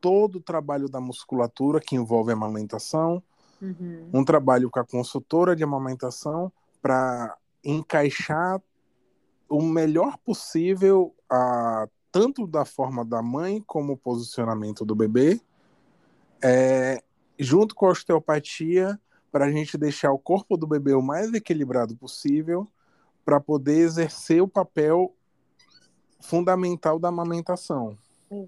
todo 0.00 0.36
o 0.36 0.42
trabalho 0.42 0.88
da 0.88 1.00
musculatura 1.00 1.78
que 1.78 1.94
envolve 1.94 2.30
a 2.30 2.34
amamentação, 2.34 3.22
uhum. 3.60 4.08
um 4.10 4.24
trabalho 4.24 4.70
com 4.70 4.80
a 4.80 4.86
consultora 4.86 5.54
de 5.54 5.62
amamentação 5.62 6.50
para 6.80 7.36
encaixar 7.62 8.58
o 9.50 9.60
melhor 9.60 10.16
possível 10.24 11.14
a 11.28 11.86
tanto 12.12 12.46
da 12.46 12.64
forma 12.64 13.04
da 13.04 13.22
mãe 13.22 13.62
como 13.66 13.92
o 13.92 13.96
posicionamento 13.96 14.84
do 14.84 14.94
bebê, 14.94 15.40
é, 16.42 17.02
junto 17.38 17.74
com 17.74 17.86
a 17.86 17.90
osteopatia, 17.90 18.98
para 19.30 19.44
a 19.44 19.52
gente 19.52 19.78
deixar 19.78 20.12
o 20.12 20.18
corpo 20.18 20.56
do 20.56 20.66
bebê 20.66 20.92
o 20.94 21.02
mais 21.02 21.32
equilibrado 21.32 21.96
possível, 21.96 22.66
para 23.24 23.40
poder 23.40 23.78
exercer 23.78 24.42
o 24.42 24.48
papel 24.48 25.14
fundamental 26.20 26.98
da 26.98 27.08
amamentação. 27.08 27.96
Uhum. 28.30 28.46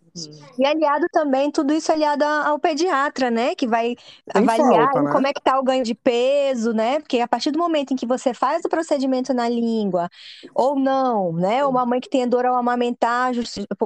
E 0.57 0.65
aliado 0.65 1.07
também, 1.11 1.51
tudo 1.51 1.73
isso 1.73 1.91
aliado 1.91 2.25
ao 2.25 2.57
pediatra, 2.57 3.33
né? 3.33 3.53
Que 3.57 3.67
vai 3.67 3.97
Tem 4.33 4.43
avaliar 4.43 4.85
falta, 4.85 5.03
né? 5.03 5.13
como 5.13 5.27
é 5.27 5.33
que 5.33 5.43
tá 5.43 5.59
o 5.59 5.65
ganho 5.65 5.83
de 5.83 5.93
peso, 5.93 6.73
né? 6.73 7.01
Porque 7.01 7.19
a 7.19 7.27
partir 7.27 7.51
do 7.51 7.59
momento 7.59 7.93
em 7.93 7.97
que 7.97 8.07
você 8.07 8.33
faz 8.33 8.65
o 8.65 8.69
procedimento 8.69 9.35
na 9.35 9.49
língua, 9.49 10.09
ou 10.55 10.79
não, 10.79 11.33
né? 11.33 11.65
Uma 11.67 11.85
mãe 11.85 12.01
que 12.01 12.09
tem 12.09 12.29
dor 12.29 12.47
ao 12.47 12.55
amamentar, 12.55 13.33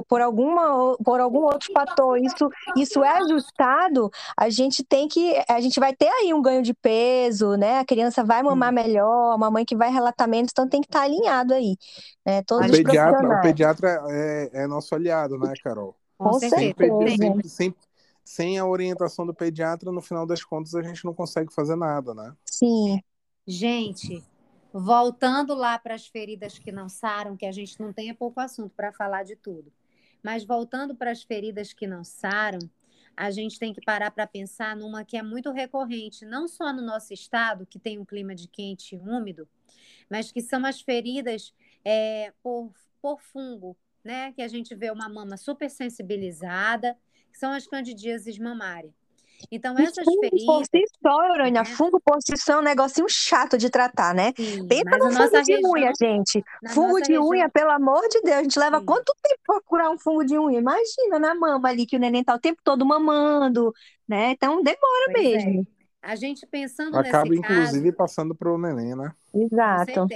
por, 0.07 0.21
alguma, 0.21 0.95
por 1.03 1.19
algum 1.19 1.45
outro 1.45 1.73
fator, 1.73 2.19
isso, 2.19 2.47
isso 2.75 3.03
é 3.03 3.17
ajustado, 3.17 4.11
a 4.37 4.51
gente 4.51 4.83
tem 4.83 5.07
que, 5.07 5.33
a 5.49 5.59
gente 5.59 5.79
vai 5.79 5.95
ter 5.95 6.09
aí 6.09 6.31
um 6.31 6.43
ganho 6.43 6.61
de 6.61 6.75
peso, 6.75 7.55
né? 7.55 7.79
A 7.79 7.85
criança 7.85 8.23
vai 8.23 8.43
mamar 8.43 8.71
melhor, 8.71 9.35
uma 9.35 9.49
mãe 9.49 9.65
que 9.65 9.75
vai 9.75 9.91
relatar 9.91 10.29
menos, 10.29 10.51
então 10.51 10.69
tem 10.69 10.79
que 10.79 10.87
estar 10.87 10.99
tá 10.99 11.05
alinhado 11.05 11.55
aí. 11.55 11.75
Né? 12.23 12.43
Todos 12.43 12.69
o, 12.69 12.71
pediatra, 12.71 13.27
o 13.27 13.41
pediatra 13.41 14.03
é, 14.09 14.49
é 14.63 14.67
nosso 14.67 14.93
aliado, 14.93 15.39
né, 15.39 15.53
Carol? 15.63 15.86
Com 16.17 16.33
certeza. 16.33 17.17
Sempre, 17.17 17.49
sempre, 17.49 17.87
sem 18.23 18.57
a 18.57 18.65
orientação 18.65 19.25
do 19.25 19.33
pediatra, 19.33 19.91
no 19.91 20.01
final 20.01 20.25
das 20.25 20.43
contas, 20.43 20.75
a 20.75 20.81
gente 20.81 21.05
não 21.05 21.13
consegue 21.13 21.53
fazer 21.53 21.75
nada, 21.75 22.13
né? 22.13 22.35
Sim. 22.45 23.01
Gente, 23.45 24.23
voltando 24.73 25.53
lá 25.53 25.79
para 25.79 25.95
as 25.95 26.07
feridas 26.07 26.59
que 26.59 26.71
não 26.71 26.89
saram, 26.89 27.37
que 27.37 27.45
a 27.45 27.51
gente 27.51 27.79
não 27.79 27.93
tem 27.93 28.09
é 28.09 28.13
pouco 28.13 28.39
assunto 28.39 28.73
para 28.75 28.91
falar 28.91 29.23
de 29.23 29.35
tudo. 29.35 29.71
Mas 30.23 30.43
voltando 30.43 30.95
para 30.95 31.11
as 31.11 31.23
feridas 31.23 31.71
que 31.71 31.87
não 31.87 32.03
saram, 32.03 32.59
a 33.15 33.31
gente 33.31 33.57
tem 33.57 33.73
que 33.73 33.81
parar 33.81 34.11
para 34.11 34.27
pensar 34.27 34.75
numa 34.75 35.03
que 35.03 35.17
é 35.17 35.23
muito 35.23 35.51
recorrente, 35.51 36.25
não 36.25 36.47
só 36.47 36.73
no 36.73 36.81
nosso 36.81 37.13
estado, 37.13 37.65
que 37.65 37.79
tem 37.79 37.97
um 37.97 38.05
clima 38.05 38.35
de 38.35 38.47
quente 38.47 38.95
e 38.95 38.99
úmido, 38.99 39.47
mas 40.09 40.31
que 40.31 40.41
são 40.41 40.65
as 40.65 40.81
feridas 40.81 41.53
é, 41.83 42.33
por, 42.43 42.71
por 43.01 43.21
fungo, 43.21 43.75
né? 44.07 44.31
Que 44.31 44.41
a 44.41 44.47
gente 44.47 44.73
vê 44.73 44.89
uma 44.89 45.07
mama 45.07 45.37
super 45.37 45.69
sensibilizada, 45.69 46.97
que 47.31 47.37
são 47.37 47.51
as 47.51 47.67
candidíases 47.67 48.39
mamárias. 48.39 48.93
Então, 49.51 49.77
essas 49.77 50.03
fungo 50.03 50.19
feridas. 50.21 50.45
Por 50.45 50.65
si 50.65 50.83
só, 50.99 51.27
Eurônia, 51.27 51.61
né? 51.61 51.65
fungo 51.65 52.01
por 52.03 52.17
si 52.21 52.35
só 52.37 52.53
é 52.53 52.57
um 52.57 52.63
negocinho 52.63 53.07
chato 53.07 53.57
de 53.57 53.69
tratar, 53.69 54.15
né? 54.15 54.33
Sim, 54.35 54.67
Pensa 54.67 54.97
no 54.97 55.11
fungo 55.11 55.29
de 55.29 55.53
região, 55.53 55.71
unha, 55.71 55.91
gente. 55.99 56.43
Fungo 56.69 56.95
de 56.95 57.11
região... 57.11 57.27
unha, 57.27 57.49
pelo 57.49 57.69
amor 57.69 58.01
de 58.09 58.19
Deus, 58.21 58.37
a 58.37 58.43
gente 58.43 58.57
leva 58.57 58.79
Sim. 58.79 58.85
quanto 58.85 59.13
tempo 59.21 59.41
para 59.45 59.61
curar 59.61 59.91
um 59.91 59.97
fungo 59.99 60.25
de 60.25 60.39
unha? 60.39 60.59
Imagina 60.59 61.19
na 61.19 61.35
mama 61.35 61.69
ali, 61.69 61.85
que 61.85 61.95
o 61.95 61.99
neném 61.99 62.23
tá 62.23 62.33
o 62.33 62.39
tempo 62.39 62.59
todo 62.63 62.83
mamando, 62.85 63.71
né? 64.07 64.31
Então 64.31 64.63
demora 64.63 65.11
pois 65.11 65.17
é. 65.17 65.45
mesmo. 65.45 65.61
É. 65.61 65.77
A 66.01 66.15
gente 66.15 66.47
pensando 66.47 66.97
Acaba, 66.97 67.25
nesse 67.25 67.39
inclusive, 67.39 67.91
caso... 67.91 67.97
passando 67.97 68.33
para 68.33 68.51
o 68.51 68.57
neném, 68.57 68.95
né? 68.95 69.11
Exato. 69.35 70.07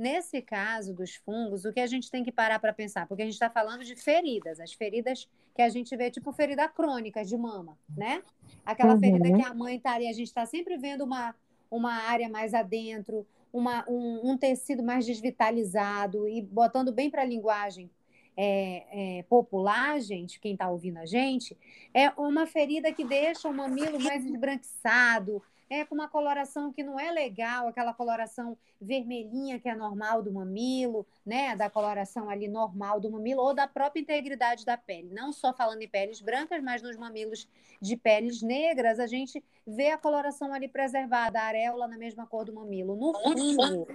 Nesse 0.00 0.40
caso 0.40 0.94
dos 0.94 1.16
fungos, 1.16 1.66
o 1.66 1.72
que 1.74 1.78
a 1.78 1.86
gente 1.86 2.10
tem 2.10 2.24
que 2.24 2.32
parar 2.32 2.58
para 2.58 2.72
pensar? 2.72 3.06
Porque 3.06 3.20
a 3.20 3.26
gente 3.26 3.34
está 3.34 3.50
falando 3.50 3.84
de 3.84 3.94
feridas, 3.94 4.58
as 4.58 4.72
feridas 4.72 5.28
que 5.54 5.60
a 5.60 5.68
gente 5.68 5.94
vê, 5.94 6.10
tipo 6.10 6.32
ferida 6.32 6.66
crônica 6.66 7.22
de 7.22 7.36
mama, 7.36 7.76
né? 7.94 8.22
Aquela 8.64 8.94
uhum. 8.94 8.98
ferida 8.98 9.30
que 9.30 9.42
a 9.42 9.52
mãe 9.52 9.76
está 9.76 9.92
ali, 9.92 10.08
a 10.08 10.12
gente 10.14 10.28
está 10.28 10.46
sempre 10.46 10.78
vendo 10.78 11.04
uma, 11.04 11.34
uma 11.70 11.92
área 11.92 12.30
mais 12.30 12.54
adentro, 12.54 13.26
uma, 13.52 13.84
um, 13.86 14.30
um 14.30 14.38
tecido 14.38 14.82
mais 14.82 15.04
desvitalizado 15.04 16.26
e 16.26 16.40
botando 16.40 16.90
bem 16.90 17.10
para 17.10 17.20
a 17.20 17.26
linguagem 17.26 17.90
é, 18.34 19.18
é, 19.18 19.22
popular, 19.24 20.00
gente, 20.00 20.40
quem 20.40 20.54
está 20.54 20.70
ouvindo 20.70 20.96
a 20.96 21.04
gente, 21.04 21.54
é 21.92 22.08
uma 22.16 22.46
ferida 22.46 22.90
que 22.90 23.04
deixa 23.04 23.50
o 23.50 23.54
mamilo 23.54 24.00
mais 24.00 24.24
esbranquiçado, 24.24 25.42
é 25.70 25.84
com 25.84 25.94
uma 25.94 26.08
coloração 26.08 26.72
que 26.72 26.82
não 26.82 26.98
é 26.98 27.12
legal, 27.12 27.68
aquela 27.68 27.94
coloração 27.94 28.58
vermelhinha 28.80 29.60
que 29.60 29.68
é 29.68 29.74
normal 29.74 30.20
do 30.20 30.32
mamilo, 30.32 31.06
né? 31.24 31.54
Da 31.54 31.70
coloração 31.70 32.28
ali 32.28 32.48
normal 32.48 33.00
do 33.00 33.08
mamilo 33.08 33.40
ou 33.40 33.54
da 33.54 33.68
própria 33.68 34.00
integridade 34.00 34.66
da 34.66 34.76
pele. 34.76 35.10
Não 35.12 35.32
só 35.32 35.52
falando 35.52 35.80
em 35.80 35.88
peles 35.88 36.20
brancas, 36.20 36.60
mas 36.60 36.82
nos 36.82 36.96
mamilos 36.96 37.48
de 37.80 37.96
peles 37.96 38.42
negras, 38.42 38.98
a 38.98 39.06
gente 39.06 39.42
vê 39.64 39.90
a 39.90 39.98
coloração 39.98 40.52
ali 40.52 40.66
preservada, 40.66 41.40
a 41.40 41.44
areola 41.44 41.86
na 41.86 41.96
mesma 41.96 42.26
cor 42.26 42.44
do 42.44 42.52
mamilo. 42.52 42.96
No 42.96 43.14
fungo, 43.14 43.86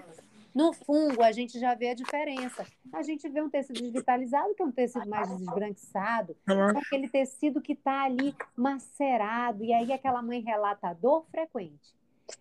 no 0.56 0.72
fungo, 0.72 1.22
a 1.22 1.34
gente 1.34 1.60
já 1.60 1.76
vê 1.76 1.90
a 1.90 1.94
diferença. 1.94 2.66
A 2.94 3.04
gente 3.04 3.28
vê 3.28 3.42
um 3.42 3.50
tecido 3.50 3.82
desvitalizado, 3.82 4.56
que 4.56 4.64
é 4.64 4.66
um 4.66 4.72
tecido 4.72 5.08
mais 5.10 5.28
desbranquiçado, 5.28 6.38
é 6.48 6.80
aquele 6.80 7.10
tecido 7.10 7.62
que 7.62 7.74
está 7.74 8.04
ali 8.04 8.34
macerado, 8.56 9.66
e 9.66 9.74
aí 9.74 9.92
aquela 9.92 10.22
mãe 10.22 10.40
relata 10.40 10.94
dor 10.94 11.26
frequente. 11.30 11.94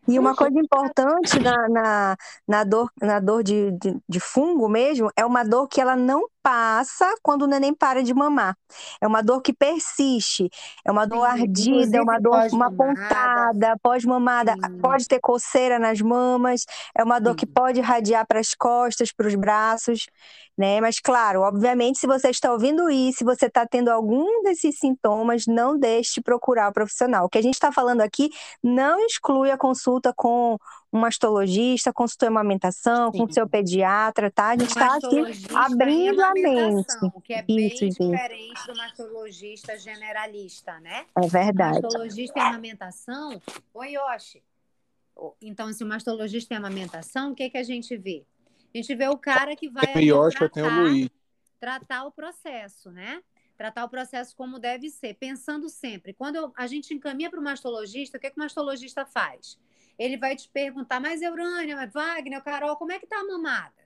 E 0.07 0.19
uma 0.19 0.35
coisa 0.35 0.59
importante 0.59 1.39
na, 1.41 1.69
na, 1.69 2.17
na 2.47 2.65
dor, 2.65 2.91
na 3.01 3.21
dor 3.21 3.43
de, 3.43 3.71
de, 3.73 3.97
de, 4.09 4.21
fungo 4.21 4.69
mesmo 4.69 5.11
é 5.17 5.25
uma 5.25 5.43
dor 5.43 5.67
que 5.67 5.81
ela 5.81 5.97
não 5.97 6.27
passa 6.43 7.15
quando 7.23 7.43
o 7.43 7.47
neném 7.47 7.73
para 7.73 8.03
de 8.03 8.13
mamar. 8.13 8.55
É 9.01 9.07
uma 9.07 9.23
dor 9.23 9.41
que 9.41 9.53
persiste, 9.53 10.51
é 10.85 10.93
uma 10.93 11.07
dor 11.07 11.27
Sim, 11.27 11.41
ardida, 11.41 11.97
é 11.97 12.03
uma 12.03 12.19
dor, 12.19 12.47
uma 12.53 12.71
pontada, 12.71 13.77
pós-mamada, 13.83 14.55
pode 14.81 15.09
ter 15.09 15.21
coceira 15.21 15.79
nas 15.79 16.03
mamas, 16.03 16.65
é 16.97 17.03
uma 17.03 17.19
dor 17.19 17.31
Sim. 17.31 17.37
que 17.37 17.47
pode 17.47 17.79
irradiar 17.79 18.27
para 18.27 18.41
as 18.41 18.55
costas, 18.55 19.11
para 19.11 19.27
os 19.27 19.35
braços, 19.35 20.07
né? 20.57 20.81
Mas 20.81 21.01
claro, 21.01 21.41
obviamente, 21.41 21.99
se 21.99 22.07
você 22.07 22.29
está 22.29 22.53
ouvindo 22.53 22.91
isso, 22.91 23.19
se 23.19 23.25
você 23.25 23.47
está 23.47 23.67
tendo 23.67 23.89
algum 23.89 24.43
desses 24.43 24.79
sintomas, 24.79 25.47
não 25.47 25.79
deixe 25.79 26.15
de 26.15 26.21
procurar 26.21 26.69
o 26.71 26.73
profissional. 26.73 27.25
O 27.25 27.29
que 27.29 27.39
a 27.39 27.43
gente 27.43 27.55
está 27.55 27.73
falando 27.73 28.03
aqui 28.03 28.31
não 28.63 28.99
exclui 29.07 29.51
a 29.51 29.57
consulta 29.75 30.15
com 30.15 30.57
um 30.93 31.01
mastologista, 31.01 31.93
com 31.93 32.07
sua 32.07 32.29
amamentação, 32.29 33.11
Sim. 33.11 33.19
com 33.19 33.33
seu 33.33 33.49
pediatra, 33.49 34.31
tá? 34.31 34.51
A 34.51 34.53
gente 34.53 34.69
está 34.69 34.95
aqui 34.95 35.21
abrindo 35.53 36.23
a 36.23 36.33
mente. 36.33 36.95
Que 37.25 37.35
é 37.35 37.43
bem 37.43 37.67
Isso, 37.67 37.89
diferente 37.89 38.55
gente. 38.55 38.67
do 38.67 38.77
mastologista 38.77 39.77
generalista, 39.77 40.79
né? 40.79 41.07
É 41.21 41.27
verdade. 41.27 41.81
O 41.81 41.83
mastologista 41.83 42.39
em 42.39 42.43
amamentação, 42.43 43.43
oi 43.75 43.95
Yoshi. 43.95 44.43
Então, 45.43 45.73
se 45.73 45.83
o 45.83 45.87
mastologista 45.87 46.55
em 46.55 46.57
amamentação, 46.57 47.33
o 47.33 47.35
que, 47.35 47.51
que 47.51 47.59
a 47.59 47.63
gente 47.63 47.97
vê? 47.97 48.25
A 48.73 48.79
gente 48.79 48.95
vê 48.95 49.09
o 49.09 49.19
cara 49.19 49.57
que 49.57 49.69
vai 49.69 49.87
tem 49.93 50.13
o 50.13 50.25
Yoshi, 50.25 50.39
tratar, 50.39 50.61
eu 50.61 50.69
tenho 50.69 50.81
o 50.81 50.83
Luiz. 50.83 51.11
tratar 51.59 52.05
o 52.05 52.13
processo, 52.13 52.91
né? 52.91 53.21
Tratar 53.57 53.85
o 53.85 53.89
processo 53.89 54.35
como 54.37 54.59
deve 54.59 54.91
ser, 54.91 55.15
pensando 55.15 55.69
sempre. 55.69 56.13
Quando 56.13 56.53
a 56.57 56.67
gente 56.67 56.93
encaminha 56.93 57.31
para 57.31 57.41
o 57.41 57.43
mastologista, 57.43 58.19
o 58.19 58.21
que, 58.21 58.31
que 58.31 58.37
o 58.37 58.43
mastologista 58.43 59.07
faz? 59.07 59.59
Ele 59.99 60.17
vai 60.17 60.35
te 60.35 60.49
perguntar, 60.49 61.01
mas 61.01 61.23
Eurânia, 61.23 61.77
mas 61.77 61.93
Wagner, 61.93 62.43
Carol, 62.43 62.77
como 62.77 62.93
é 62.93 62.99
que 62.99 63.07
tá 63.07 63.19
a 63.19 63.25
mamada? 63.25 63.85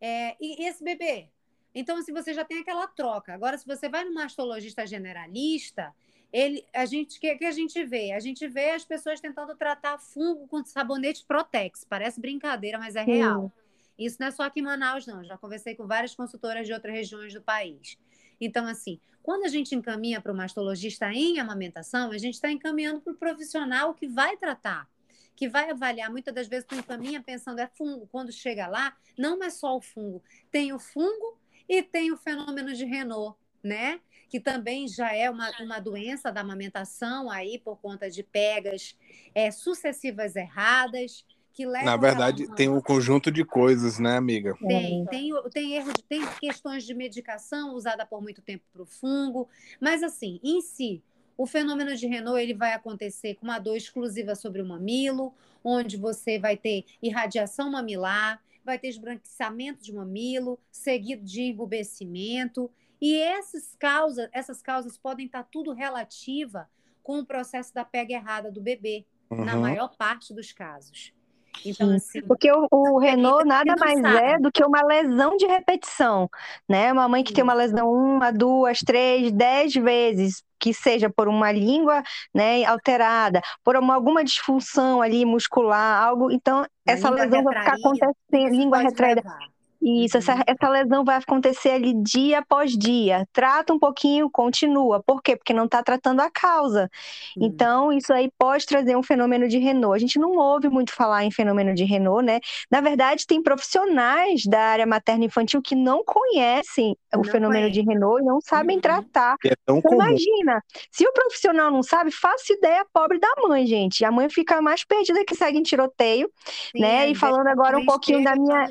É, 0.00 0.36
e, 0.40 0.66
esse 0.66 0.82
bebê? 0.82 1.28
Então, 1.74 2.00
se 2.02 2.10
você 2.10 2.32
já 2.32 2.44
tem 2.44 2.60
aquela 2.60 2.86
troca. 2.86 3.34
Agora, 3.34 3.58
se 3.58 3.66
você 3.66 3.88
vai 3.88 4.04
no 4.04 4.14
mastologista 4.14 4.86
generalista, 4.86 5.94
ele, 6.32 6.64
a 6.74 6.86
gente, 6.86 7.20
que, 7.20 7.36
que 7.36 7.44
a 7.44 7.50
gente 7.50 7.84
vê? 7.84 8.12
A 8.12 8.20
gente 8.20 8.48
vê 8.48 8.70
as 8.70 8.84
pessoas 8.84 9.20
tentando 9.20 9.54
tratar 9.54 9.98
fungo 9.98 10.48
com 10.48 10.64
sabonete 10.64 11.24
Protex. 11.26 11.84
Parece 11.84 12.18
brincadeira, 12.18 12.78
mas 12.78 12.96
é 12.96 13.02
real. 13.02 13.52
Isso 13.98 14.16
não 14.20 14.28
é 14.28 14.30
só 14.30 14.44
aqui 14.44 14.60
em 14.60 14.62
Manaus, 14.62 15.06
não. 15.06 15.24
Já 15.24 15.36
conversei 15.38 15.74
com 15.74 15.86
várias 15.86 16.14
consultoras 16.14 16.66
de 16.66 16.72
outras 16.72 16.94
regiões 16.94 17.32
do 17.32 17.40
país. 17.40 17.98
Então, 18.40 18.66
assim, 18.66 19.00
quando 19.22 19.44
a 19.44 19.48
gente 19.48 19.74
encaminha 19.74 20.20
para 20.20 20.32
o 20.32 20.36
mastologista 20.36 21.12
em 21.12 21.38
amamentação, 21.38 22.12
a 22.12 22.18
gente 22.18 22.34
está 22.34 22.50
encaminhando 22.50 23.00
para 23.00 23.12
o 23.12 23.16
profissional 23.16 23.92
que 23.92 24.06
vai 24.06 24.36
tratar, 24.36 24.88
que 25.34 25.48
vai 25.48 25.70
avaliar. 25.70 26.10
Muitas 26.10 26.34
das 26.34 26.46
vezes 26.46 26.66
tu 26.66 26.74
encaminha 26.74 27.22
pensando 27.22 27.58
é 27.58 27.66
fungo. 27.66 28.06
Quando 28.06 28.30
chega 28.30 28.66
lá, 28.66 28.96
não 29.18 29.42
é 29.42 29.50
só 29.50 29.76
o 29.76 29.80
fungo. 29.80 30.22
Tem 30.50 30.72
o 30.72 30.78
fungo 30.78 31.40
e 31.68 31.82
tem 31.82 32.12
o 32.12 32.16
fenômeno 32.16 32.72
de 32.72 32.84
Renault, 32.84 33.36
né? 33.62 34.00
Que 34.28 34.38
também 34.38 34.86
já 34.86 35.12
é 35.12 35.28
uma, 35.28 35.50
uma 35.60 35.80
doença 35.80 36.30
da 36.30 36.42
amamentação 36.42 37.30
aí 37.30 37.58
por 37.58 37.78
conta 37.78 38.08
de 38.08 38.22
pegas 38.22 38.96
é, 39.34 39.50
sucessivas 39.50 40.36
erradas 40.36 41.24
que 41.56 41.64
levam. 41.64 41.86
Na 41.86 41.96
verdade, 41.96 42.46
tem 42.54 42.68
um 42.68 42.82
conjunto 42.82 43.32
de 43.32 43.42
coisas, 43.42 43.98
né, 43.98 44.18
amiga? 44.18 44.54
Tem, 44.58 45.06
tem, 45.06 45.32
tem 45.50 45.72
erro, 45.72 45.90
de, 45.90 46.02
tem 46.02 46.20
questões 46.38 46.84
de 46.84 46.92
medicação 46.92 47.74
usada 47.74 48.04
por 48.04 48.20
muito 48.20 48.42
tempo 48.42 48.62
para 48.70 48.82
o 48.82 48.86
fungo, 48.86 49.48
mas 49.80 50.02
assim, 50.02 50.38
em 50.44 50.60
si, 50.60 51.02
o 51.34 51.46
fenômeno 51.46 51.96
de 51.96 52.06
Renault 52.06 52.38
ele 52.38 52.52
vai 52.52 52.74
acontecer 52.74 53.36
com 53.36 53.46
uma 53.46 53.58
dor 53.58 53.74
exclusiva 53.74 54.34
sobre 54.34 54.60
o 54.60 54.66
mamilo, 54.66 55.34
onde 55.64 55.96
você 55.96 56.38
vai 56.38 56.58
ter 56.58 56.84
irradiação 57.02 57.70
mamilar, 57.70 58.42
vai 58.62 58.78
ter 58.78 58.88
esbranquiçamento 58.88 59.82
de 59.82 59.94
mamilo, 59.94 60.60
seguido 60.70 61.24
de 61.24 61.40
enrubescimento. 61.40 62.70
E 63.00 63.16
essas 63.16 63.74
causas, 63.78 64.28
essas 64.30 64.60
causas 64.60 64.98
podem 64.98 65.24
estar 65.24 65.44
tudo 65.44 65.72
relativa 65.72 66.68
com 67.02 67.20
o 67.20 67.26
processo 67.26 67.72
da 67.72 67.84
pega 67.84 68.12
errada 68.12 68.50
do 68.50 68.60
bebê, 68.60 69.06
uhum. 69.30 69.44
na 69.44 69.56
maior 69.56 69.96
parte 69.96 70.34
dos 70.34 70.52
casos. 70.52 71.15
Então, 71.64 71.94
assim, 71.94 72.22
Porque 72.22 72.50
o, 72.50 72.66
o 72.70 72.98
Renault 72.98 73.44
nada 73.44 73.74
mais 73.78 74.00
sabe. 74.00 74.16
é 74.16 74.38
do 74.38 74.50
que 74.52 74.64
uma 74.64 74.82
lesão 74.82 75.36
de 75.36 75.46
repetição, 75.46 76.28
né? 76.68 76.92
Uma 76.92 77.08
mãe 77.08 77.24
que 77.24 77.32
tem 77.32 77.42
uma 77.42 77.54
lesão 77.54 77.90
uma, 77.92 78.30
duas, 78.30 78.78
três, 78.78 79.32
dez 79.32 79.74
vezes, 79.74 80.42
que 80.58 80.72
seja 80.72 81.10
por 81.10 81.28
uma 81.28 81.52
língua 81.52 82.02
né, 82.34 82.64
alterada, 82.64 83.40
por 83.64 83.76
uma, 83.76 83.94
alguma 83.94 84.24
disfunção 84.24 85.02
ali 85.02 85.24
muscular, 85.24 86.02
algo. 86.02 86.30
Então, 86.30 86.64
essa 86.86 87.10
lesão 87.10 87.42
vai 87.42 87.58
ficar 87.58 87.74
acontecendo, 87.74 88.56
língua 88.56 88.78
retraída. 88.78 89.22
Levar. 89.24 89.55
Isso, 89.82 90.18
essa, 90.18 90.34
uhum. 90.34 90.42
essa 90.46 90.68
lesão 90.68 91.04
vai 91.04 91.16
acontecer 91.16 91.70
ali 91.70 91.94
dia 92.02 92.38
após 92.38 92.72
dia. 92.76 93.26
Trata 93.32 93.72
um 93.72 93.78
pouquinho, 93.78 94.30
continua. 94.30 95.02
Por 95.02 95.22
quê? 95.22 95.36
Porque 95.36 95.52
não 95.52 95.66
está 95.66 95.82
tratando 95.82 96.20
a 96.20 96.30
causa. 96.30 96.90
Uhum. 97.36 97.46
Então, 97.46 97.92
isso 97.92 98.12
aí 98.12 98.30
pode 98.38 98.66
trazer 98.66 98.96
um 98.96 99.02
fenômeno 99.02 99.48
de 99.48 99.58
Renault. 99.58 99.94
A 99.94 99.98
gente 99.98 100.18
não 100.18 100.36
ouve 100.36 100.68
muito 100.68 100.92
falar 100.92 101.24
em 101.24 101.30
fenômeno 101.30 101.74
de 101.74 101.84
Renault, 101.84 102.24
né? 102.24 102.40
Na 102.70 102.80
verdade, 102.80 103.26
tem 103.26 103.42
profissionais 103.42 104.44
da 104.46 104.60
área 104.60 104.86
materno-infantil 104.86 105.62
que 105.62 105.74
não 105.74 106.04
conhecem 106.04 106.96
o 107.14 107.18
não 107.18 107.24
fenômeno 107.24 107.66
é. 107.66 107.70
de 107.70 107.82
Renault 107.82 108.22
e 108.22 108.26
não 108.26 108.40
sabem 108.40 108.76
uhum. 108.76 108.82
tratar. 108.82 109.36
É 109.44 109.54
tão 109.64 109.78
então, 109.78 109.92
imagina, 109.92 110.62
se 110.90 111.06
o 111.06 111.12
profissional 111.12 111.70
não 111.70 111.82
sabe, 111.82 112.10
faça 112.10 112.52
ideia 112.52 112.84
pobre 112.92 113.18
da 113.18 113.28
mãe, 113.46 113.66
gente. 113.66 114.04
A 114.04 114.10
mãe 114.10 114.28
fica 114.28 114.60
mais 114.60 114.84
perdida 114.84 115.24
que 115.24 115.34
segue 115.34 115.58
em 115.58 115.62
tiroteio, 115.62 116.30
Sim, 116.72 116.80
né? 116.80 117.08
E 117.08 117.14
falando 117.14 117.46
agora 117.48 117.78
um 117.78 117.84
pouquinho 117.84 118.24
da 118.24 118.34
minha 118.34 118.68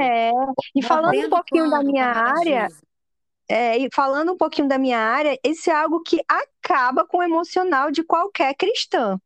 é, 0.00 0.30
e 0.74 0.82
falando 0.82 1.18
um 1.18 1.30
pouquinho 1.30 1.70
da 1.70 1.82
minha 1.82 2.06
área, 2.06 2.68
é, 3.48 3.78
e 3.78 3.88
falando 3.94 4.32
um 4.32 4.36
pouquinho 4.36 4.68
da 4.68 4.78
minha 4.78 4.98
área, 4.98 5.38
esse 5.44 5.70
é 5.70 5.74
algo 5.74 6.02
que 6.02 6.20
acaba 6.28 7.06
com 7.06 7.18
o 7.18 7.22
emocional 7.22 7.90
de 7.90 8.02
qualquer 8.02 8.54
cristã 8.54 9.20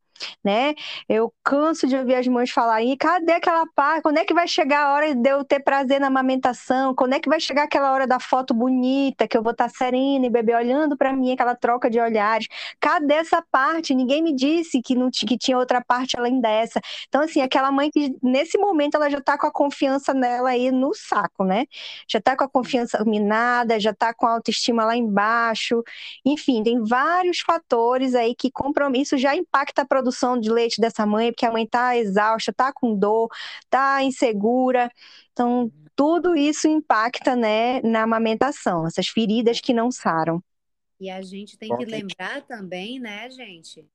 né? 0.44 0.74
Eu 1.08 1.32
canso 1.44 1.86
de 1.86 1.96
ouvir 1.96 2.14
as 2.14 2.26
mães 2.26 2.50
falarem, 2.50 2.96
cadê 2.96 3.32
aquela 3.32 3.66
parte? 3.74 4.02
Quando 4.02 4.18
é 4.18 4.24
que 4.24 4.34
vai 4.34 4.46
chegar 4.46 4.84
a 4.86 4.92
hora 4.92 5.14
de 5.14 5.30
eu 5.30 5.44
ter 5.44 5.60
prazer 5.60 6.00
na 6.00 6.08
amamentação? 6.08 6.94
Quando 6.94 7.14
é 7.14 7.20
que 7.20 7.28
vai 7.28 7.40
chegar 7.40 7.64
aquela 7.64 7.92
hora 7.92 8.06
da 8.06 8.20
foto 8.20 8.54
bonita, 8.54 9.26
que 9.26 9.36
eu 9.36 9.42
vou 9.42 9.52
estar 9.52 9.68
serena 9.68 10.26
e 10.26 10.30
bebê 10.30 10.54
olhando 10.54 10.96
para 10.96 11.12
mim, 11.12 11.32
aquela 11.32 11.54
troca 11.54 11.90
de 11.90 11.98
olhares? 11.98 12.46
Cadê 12.80 13.14
essa 13.14 13.42
parte? 13.50 13.94
Ninguém 13.94 14.22
me 14.22 14.34
disse 14.34 14.80
que, 14.82 14.94
não, 14.94 15.10
que 15.10 15.38
tinha 15.38 15.58
outra 15.58 15.82
parte 15.82 16.18
além 16.18 16.40
dessa. 16.40 16.80
Então, 17.08 17.22
assim, 17.22 17.40
aquela 17.40 17.70
mãe 17.72 17.90
que 17.90 18.14
nesse 18.22 18.58
momento 18.58 18.96
ela 18.96 19.10
já 19.10 19.18
está 19.18 19.38
com 19.38 19.46
a 19.46 19.52
confiança 19.52 20.14
nela 20.14 20.50
aí 20.50 20.70
no 20.70 20.94
saco, 20.94 21.44
né? 21.44 21.66
Já 22.08 22.18
está 22.18 22.36
com 22.36 22.44
a 22.44 22.48
confiança 22.48 23.02
minada, 23.04 23.78
já 23.80 23.90
está 23.90 24.14
com 24.14 24.26
a 24.26 24.32
autoestima 24.32 24.84
lá 24.84 24.96
embaixo. 24.96 25.82
Enfim, 26.24 26.62
tem 26.62 26.82
vários 26.84 27.40
fatores 27.40 28.14
aí 28.14 28.34
que 28.34 28.50
compromisso 28.50 29.16
já 29.16 29.34
impacta 29.34 29.82
a 29.82 29.86
produção 29.86 30.09
produção 30.10 30.38
de 30.38 30.50
leite 30.50 30.80
dessa 30.80 31.06
mãe, 31.06 31.30
porque 31.32 31.46
a 31.46 31.52
mãe 31.52 31.64
está 31.64 31.96
exausta, 31.96 32.50
está 32.50 32.72
com 32.72 32.96
dor, 32.96 33.28
está 33.64 34.02
insegura. 34.02 34.90
Então, 35.32 35.70
tudo 35.94 36.34
isso 36.34 36.66
impacta 36.66 37.36
né, 37.36 37.80
na 37.82 38.02
amamentação, 38.02 38.86
essas 38.86 39.08
feridas 39.08 39.60
que 39.60 39.72
não 39.72 39.90
saram. 39.90 40.42
E 41.00 41.08
a 41.08 41.22
gente 41.22 41.56
tem 41.56 41.74
que 41.76 41.84
lembrar 41.84 42.42
também, 42.42 42.98
né, 42.98 43.30
gente? 43.30 43.86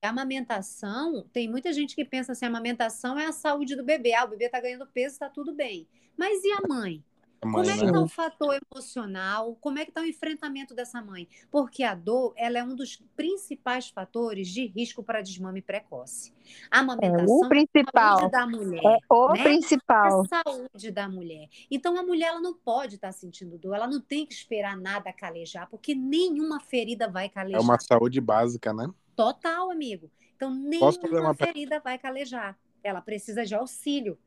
A 0.00 0.10
amamentação, 0.10 1.28
tem 1.32 1.50
muita 1.50 1.72
gente 1.72 1.94
que 1.94 2.04
pensa 2.04 2.32
assim, 2.32 2.44
a 2.44 2.48
amamentação 2.48 3.18
é 3.18 3.26
a 3.26 3.32
saúde 3.32 3.74
do 3.74 3.84
bebê. 3.84 4.14
Ah, 4.14 4.24
o 4.24 4.28
bebê 4.28 4.46
está 4.46 4.60
ganhando 4.60 4.86
peso, 4.86 5.14
está 5.14 5.28
tudo 5.28 5.52
bem. 5.52 5.88
Mas 6.16 6.42
e 6.44 6.52
a 6.52 6.60
mãe? 6.68 7.04
Mãe, 7.44 7.52
como 7.52 7.70
é 7.70 7.78
que 7.78 7.84
está 7.84 7.92
né? 7.92 7.98
o 7.98 8.08
fator 8.08 8.60
emocional? 8.72 9.56
Como 9.60 9.78
é 9.78 9.84
que 9.84 9.92
está 9.92 10.00
o 10.00 10.04
enfrentamento 10.04 10.74
dessa 10.74 11.00
mãe? 11.00 11.28
Porque 11.50 11.84
a 11.84 11.94
dor, 11.94 12.32
ela 12.36 12.58
é 12.58 12.64
um 12.64 12.74
dos 12.74 12.96
principais 13.16 13.88
fatores 13.88 14.48
de 14.48 14.66
risco 14.66 15.04
para 15.04 15.22
desmame 15.22 15.62
precoce. 15.62 16.34
A 16.68 16.80
amamentação 16.80 17.42
é 17.42 17.46
o 17.46 17.48
principal. 17.48 18.26
É 18.26 18.28
da 18.28 18.46
mulher. 18.46 18.82
É 18.84 19.14
o 19.14 19.32
né? 19.32 19.42
principal. 19.44 20.24
É 20.24 20.36
a 20.36 20.42
saúde 20.42 20.90
da 20.90 21.08
mulher. 21.08 21.48
Então 21.70 21.96
a 21.96 22.02
mulher 22.02 22.28
ela 22.28 22.40
não 22.40 22.54
pode 22.54 22.96
estar 22.96 23.08
tá 23.08 23.12
sentindo 23.12 23.56
dor, 23.56 23.74
ela 23.74 23.86
não 23.86 24.00
tem 24.00 24.26
que 24.26 24.34
esperar 24.34 24.76
nada 24.76 25.12
calejar, 25.12 25.68
porque 25.70 25.94
nenhuma 25.94 26.58
ferida 26.58 27.08
vai 27.08 27.28
calejar. 27.28 27.60
É 27.60 27.64
uma 27.64 27.78
saúde 27.78 28.20
básica, 28.20 28.72
né? 28.72 28.90
Total, 29.14 29.70
amigo. 29.70 30.10
Então 30.34 30.52
nenhuma 30.52 31.34
ferida 31.34 31.78
vai 31.78 31.98
calejar. 31.98 32.58
Ela 32.82 33.00
precisa 33.00 33.44
de 33.44 33.54
auxílio. 33.54 34.18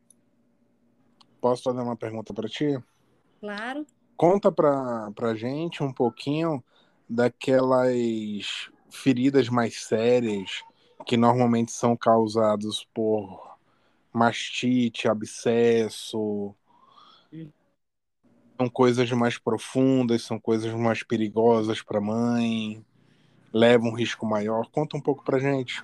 Posso 1.42 1.64
fazer 1.64 1.82
uma 1.82 1.96
pergunta 1.98 2.34
para 2.34 2.48
ti? 2.48 2.82
Claro. 3.42 3.86
Conta 4.16 4.52
pra, 4.52 5.12
pra 5.16 5.34
gente 5.34 5.82
um 5.82 5.92
pouquinho 5.92 6.64
daquelas 7.10 8.70
feridas 8.88 9.50
mais 9.50 9.84
sérias 9.84 10.64
que 11.08 11.18
normalmente 11.18 11.72
são 11.72 11.98
causadas 11.98 12.86
por 12.94 13.58
mastite, 14.14 15.08
abscesso. 15.08 16.54
São 18.58 18.70
coisas 18.70 19.12
mais 19.12 19.40
profundas, 19.40 20.22
são 20.22 20.40
coisas 20.40 20.72
mais 20.72 21.02
perigosas 21.02 21.82
para 21.82 22.00
mãe, 22.00 22.86
levam 23.52 23.90
um 23.90 23.96
risco 23.96 24.24
maior. 24.24 24.70
Conta 24.70 24.96
um 24.96 25.02
pouco 25.02 25.24
para 25.24 25.40
gente 25.40 25.84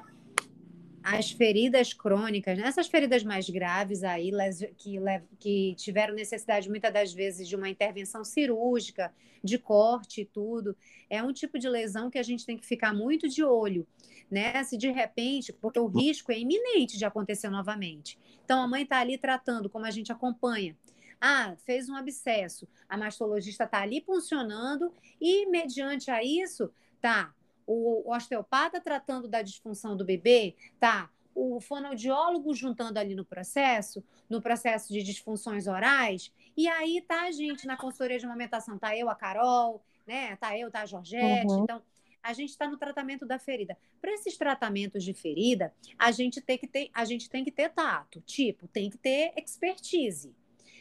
as 1.10 1.32
feridas 1.32 1.94
crônicas, 1.94 2.58
né? 2.58 2.68
essas 2.68 2.88
feridas 2.88 3.24
mais 3.24 3.50
graves 3.50 4.04
aí, 4.04 4.30
que, 4.78 5.00
que 5.40 5.76
tiveram 5.76 6.14
necessidade 6.14 6.70
muitas 6.70 6.92
das 6.92 7.14
vezes 7.14 7.48
de 7.48 7.56
uma 7.56 7.70
intervenção 7.70 8.26
cirúrgica, 8.26 9.14
de 9.42 9.58
corte 9.58 10.22
e 10.22 10.26
tudo, 10.26 10.76
é 11.10 11.24
um 11.24 11.32
tipo 11.32 11.58
de 11.58 11.70
lesão 11.70 12.10
que 12.10 12.18
a 12.18 12.24
gente 12.24 12.46
tem 12.46 12.58
que 12.58 12.66
ficar 12.66 12.94
muito 12.94 13.30
de 13.30 13.42
olho, 13.42 13.88
né? 14.30 14.62
Se 14.64 14.78
de 14.78 14.92
repente, 14.92 15.54
porque 15.54 15.80
o 15.80 15.88
risco 15.88 16.32
é 16.32 16.40
iminente 16.40 16.98
de 16.98 17.06
acontecer 17.06 17.50
novamente. 17.50 18.20
Então 18.44 18.62
a 18.62 18.68
mãe 18.68 18.84
está 18.84 19.00
ali 19.00 19.18
tratando, 19.18 19.70
como 19.70 19.86
a 19.86 19.92
gente 19.92 20.12
acompanha. 20.12 20.76
Ah, 21.22 21.56
fez 21.66 21.88
um 21.88 21.96
abscesso, 21.96 22.68
a 22.90 22.98
mastologista 22.98 23.64
está 23.64 23.82
ali 23.82 24.02
funcionando 24.02 24.92
e, 25.22 25.46
mediante 25.48 26.12
a 26.12 26.22
isso, 26.24 26.70
tá 27.00 27.34
o 27.68 28.10
osteopata 28.12 28.82
tratando 28.82 29.28
da 29.28 29.42
disfunção 29.42 29.96
do 29.96 30.06
bebê, 30.06 30.56
tá? 30.80 31.10
o 31.38 31.60
fonoaudiólogo 31.60 32.52
juntando 32.56 32.98
ali 32.98 33.14
no 33.14 33.24
processo, 33.24 34.04
no 34.28 34.42
processo 34.42 34.92
de 34.92 35.04
disfunções 35.04 35.68
orais, 35.68 36.34
e 36.58 36.68
aí 36.68 37.00
tá 37.08 37.26
a 37.26 37.32
gente 37.32 37.68
na 37.68 37.78
consultoria 37.78 38.18
de 38.18 38.26
amamentação, 38.26 38.80
tá 38.80 38.98
eu, 38.98 39.08
a 39.08 39.14
Carol, 39.14 39.84
né? 40.08 40.36
Tá 40.38 40.58
eu, 40.58 40.72
tá 40.72 40.82
a 40.82 40.86
Georgette, 40.88 41.46
uhum. 41.46 41.64
então 41.64 41.80
a 42.24 42.34
gente 42.34 42.50
está 42.50 42.68
no 42.68 42.76
tratamento 42.76 43.24
da 43.24 43.38
ferida. 43.38 43.78
Para 44.02 44.12
esses 44.14 44.36
tratamentos 44.36 45.04
de 45.04 45.14
ferida, 45.14 45.72
a 45.98 46.12
gente 46.12 46.42
tem 46.42 46.58
que 46.58 46.66
ter, 46.66 46.90
a 46.92 47.06
gente 47.06 47.30
tem 47.30 47.44
que 47.44 47.52
ter 47.52 47.70
tato, 47.70 48.20
tipo, 48.22 48.68
tem 48.68 48.90
que 48.90 48.98
ter 48.98 49.32
expertise. 49.38 50.36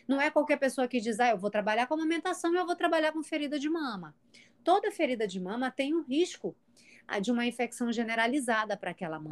Não 0.08 0.20
é 0.20 0.30
qualquer 0.30 0.56
pessoa 0.56 0.88
que 0.88 1.00
diz, 1.00 1.20
ah, 1.20 1.30
eu 1.30 1.38
vou 1.38 1.50
trabalhar 1.50 1.86
com 1.86 1.94
amamentação 1.94 2.54
e 2.54 2.56
eu 2.56 2.64
vou 2.64 2.76
trabalhar 2.76 3.12
com 3.12 3.22
ferida 3.22 3.58
de 3.58 3.68
mama. 3.68 4.14
Toda 4.66 4.90
ferida 4.90 5.28
de 5.28 5.38
mama 5.38 5.70
tem 5.70 5.94
um 5.94 6.02
risco 6.02 6.52
ah, 7.06 7.20
de 7.20 7.30
uma 7.30 7.46
infecção 7.46 7.92
generalizada 7.92 8.76
para 8.76 8.90
aquela 8.90 9.16
mãe. 9.16 9.30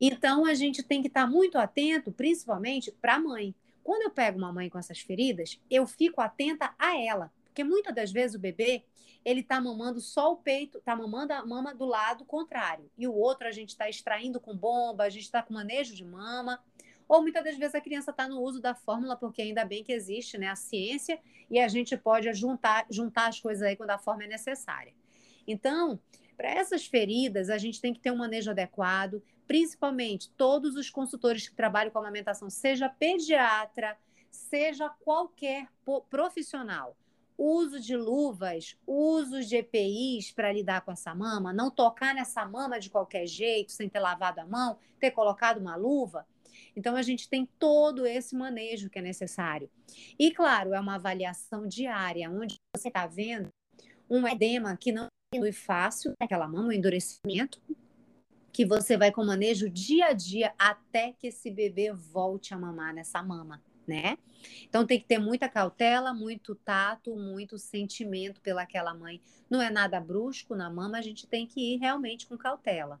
Então 0.00 0.46
a 0.46 0.54
gente 0.54 0.82
tem 0.82 1.02
que 1.02 1.08
estar 1.08 1.26
tá 1.26 1.30
muito 1.30 1.58
atento, 1.58 2.10
principalmente 2.10 2.90
para 2.90 3.16
a 3.16 3.20
mãe. 3.20 3.54
Quando 3.84 4.00
eu 4.00 4.10
pego 4.10 4.38
uma 4.38 4.50
mãe 4.50 4.70
com 4.70 4.78
essas 4.78 4.98
feridas, 5.00 5.60
eu 5.70 5.86
fico 5.86 6.22
atenta 6.22 6.74
a 6.78 6.98
ela, 6.98 7.30
porque 7.44 7.62
muitas 7.62 7.94
das 7.94 8.10
vezes 8.10 8.34
o 8.34 8.40
bebê 8.40 8.82
ele 9.26 9.40
está 9.40 9.60
mamando 9.60 10.00
só 10.00 10.32
o 10.32 10.36
peito, 10.36 10.78
está 10.78 10.96
mamando 10.96 11.34
a 11.34 11.44
mama 11.44 11.74
do 11.74 11.84
lado 11.84 12.24
contrário. 12.24 12.90
E 12.96 13.06
o 13.06 13.12
outro 13.12 13.46
a 13.46 13.52
gente 13.52 13.68
está 13.68 13.90
extraindo 13.90 14.40
com 14.40 14.56
bomba, 14.56 15.04
a 15.04 15.10
gente 15.10 15.24
está 15.24 15.42
com 15.42 15.52
manejo 15.52 15.94
de 15.94 16.02
mama. 16.02 16.58
Ou 17.10 17.22
muitas 17.22 17.42
das 17.42 17.56
vezes 17.56 17.74
a 17.74 17.80
criança 17.80 18.12
está 18.12 18.28
no 18.28 18.40
uso 18.40 18.60
da 18.60 18.72
fórmula, 18.72 19.16
porque 19.16 19.42
ainda 19.42 19.64
bem 19.64 19.82
que 19.82 19.92
existe 19.92 20.38
né, 20.38 20.46
a 20.46 20.54
ciência 20.54 21.18
e 21.50 21.58
a 21.58 21.66
gente 21.66 21.96
pode 21.96 22.32
juntar, 22.32 22.86
juntar 22.88 23.26
as 23.26 23.40
coisas 23.40 23.64
aí 23.64 23.74
quando 23.74 23.90
a 23.90 23.98
forma 23.98 24.22
é 24.22 24.28
necessária. 24.28 24.94
Então, 25.44 25.98
para 26.36 26.48
essas 26.48 26.86
feridas, 26.86 27.50
a 27.50 27.58
gente 27.58 27.80
tem 27.80 27.92
que 27.92 27.98
ter 27.98 28.12
um 28.12 28.16
manejo 28.16 28.52
adequado, 28.52 29.20
principalmente 29.44 30.30
todos 30.36 30.76
os 30.76 30.88
consultores 30.88 31.48
que 31.48 31.56
trabalham 31.56 31.90
com 31.90 31.98
amamentação, 31.98 32.48
seja 32.48 32.88
pediatra, 32.88 33.98
seja 34.30 34.88
qualquer 34.88 35.66
profissional 36.08 36.96
uso 37.36 37.80
de 37.80 37.96
luvas, 37.96 38.76
uso 38.86 39.40
de 39.40 39.56
EPIs 39.56 40.30
para 40.30 40.52
lidar 40.52 40.82
com 40.82 40.92
essa 40.92 41.14
mama, 41.14 41.54
não 41.54 41.70
tocar 41.70 42.14
nessa 42.14 42.44
mama 42.44 42.78
de 42.78 42.90
qualquer 42.90 43.26
jeito, 43.26 43.72
sem 43.72 43.88
ter 43.88 43.98
lavado 43.98 44.42
a 44.42 44.46
mão, 44.46 44.76
ter 45.00 45.10
colocado 45.10 45.56
uma 45.56 45.74
luva. 45.74 46.26
Então, 46.80 46.96
a 46.96 47.02
gente 47.02 47.28
tem 47.28 47.46
todo 47.58 48.06
esse 48.06 48.34
manejo 48.34 48.90
que 48.90 48.98
é 48.98 49.02
necessário. 49.02 49.70
E, 50.18 50.32
claro, 50.32 50.74
é 50.74 50.80
uma 50.80 50.96
avaliação 50.96 51.68
diária, 51.68 52.30
onde 52.30 52.56
você 52.74 52.88
está 52.88 53.06
vendo 53.06 53.48
um 54.08 54.26
edema 54.26 54.76
que 54.76 54.90
não 54.90 55.08
é 55.32 55.52
fácil, 55.52 56.12
aquela 56.20 56.48
mama, 56.48 56.68
um 56.68 56.72
endurecimento, 56.72 57.62
que 58.52 58.64
você 58.64 58.96
vai 58.96 59.12
com 59.12 59.24
manejo 59.24 59.70
dia 59.70 60.06
a 60.06 60.12
dia 60.12 60.52
até 60.58 61.12
que 61.12 61.28
esse 61.28 61.50
bebê 61.50 61.92
volte 61.92 62.52
a 62.52 62.58
mamar 62.58 62.92
nessa 62.92 63.22
mama 63.22 63.62
né? 63.90 64.16
Então 64.68 64.86
tem 64.86 65.00
que 65.00 65.06
ter 65.06 65.18
muita 65.18 65.48
cautela, 65.48 66.14
muito 66.14 66.54
tato, 66.54 67.16
muito 67.16 67.58
sentimento 67.58 68.40
pelaquela 68.40 68.94
mãe. 68.94 69.20
Não 69.50 69.60
é 69.60 69.68
nada 69.68 70.00
brusco 70.00 70.54
na 70.54 70.70
mama, 70.70 70.98
a 70.98 71.02
gente 71.02 71.26
tem 71.26 71.44
que 71.44 71.74
ir 71.74 71.78
realmente 71.78 72.26
com 72.26 72.38
cautela. 72.38 73.00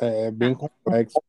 É 0.00 0.30
bem 0.30 0.54
complexo. 0.54 1.20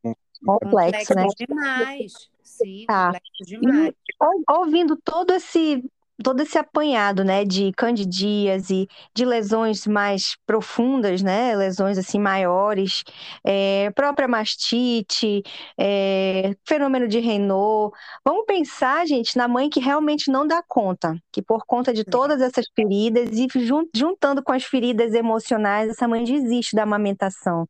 Complexo, 0.44 1.14
né? 1.14 1.26
demais. 1.36 2.30
Sim, 2.42 2.84
tá. 2.86 3.06
complexo 3.06 3.44
demais. 3.44 3.88
E, 3.90 4.52
ouvindo 4.52 4.96
todo 4.96 5.32
esse 5.32 5.84
todo 6.22 6.40
esse 6.42 6.58
apanhado, 6.58 7.24
né, 7.24 7.44
de 7.44 7.72
candidíase, 7.72 8.86
de 9.14 9.24
lesões 9.24 9.86
mais 9.86 10.36
profundas, 10.46 11.22
né, 11.22 11.54
lesões 11.56 11.98
assim 11.98 12.18
maiores, 12.18 13.02
é, 13.44 13.90
própria 13.94 14.28
mastite, 14.28 15.42
é, 15.78 16.54
fenômeno 16.66 17.08
de 17.08 17.20
Raynaud. 17.20 17.94
Vamos 18.24 18.44
pensar, 18.46 19.06
gente, 19.06 19.36
na 19.36 19.48
mãe 19.48 19.68
que 19.70 19.80
realmente 19.80 20.30
não 20.30 20.46
dá 20.46 20.62
conta, 20.66 21.16
que 21.32 21.42
por 21.42 21.64
conta 21.66 21.92
de 21.92 22.04
todas 22.04 22.40
essas 22.40 22.66
feridas 22.74 23.30
e 23.32 23.46
juntando 23.94 24.42
com 24.42 24.52
as 24.52 24.64
feridas 24.64 25.14
emocionais, 25.14 25.90
essa 25.90 26.06
mãe 26.08 26.24
desiste 26.24 26.76
da 26.76 26.82
amamentação. 26.82 27.66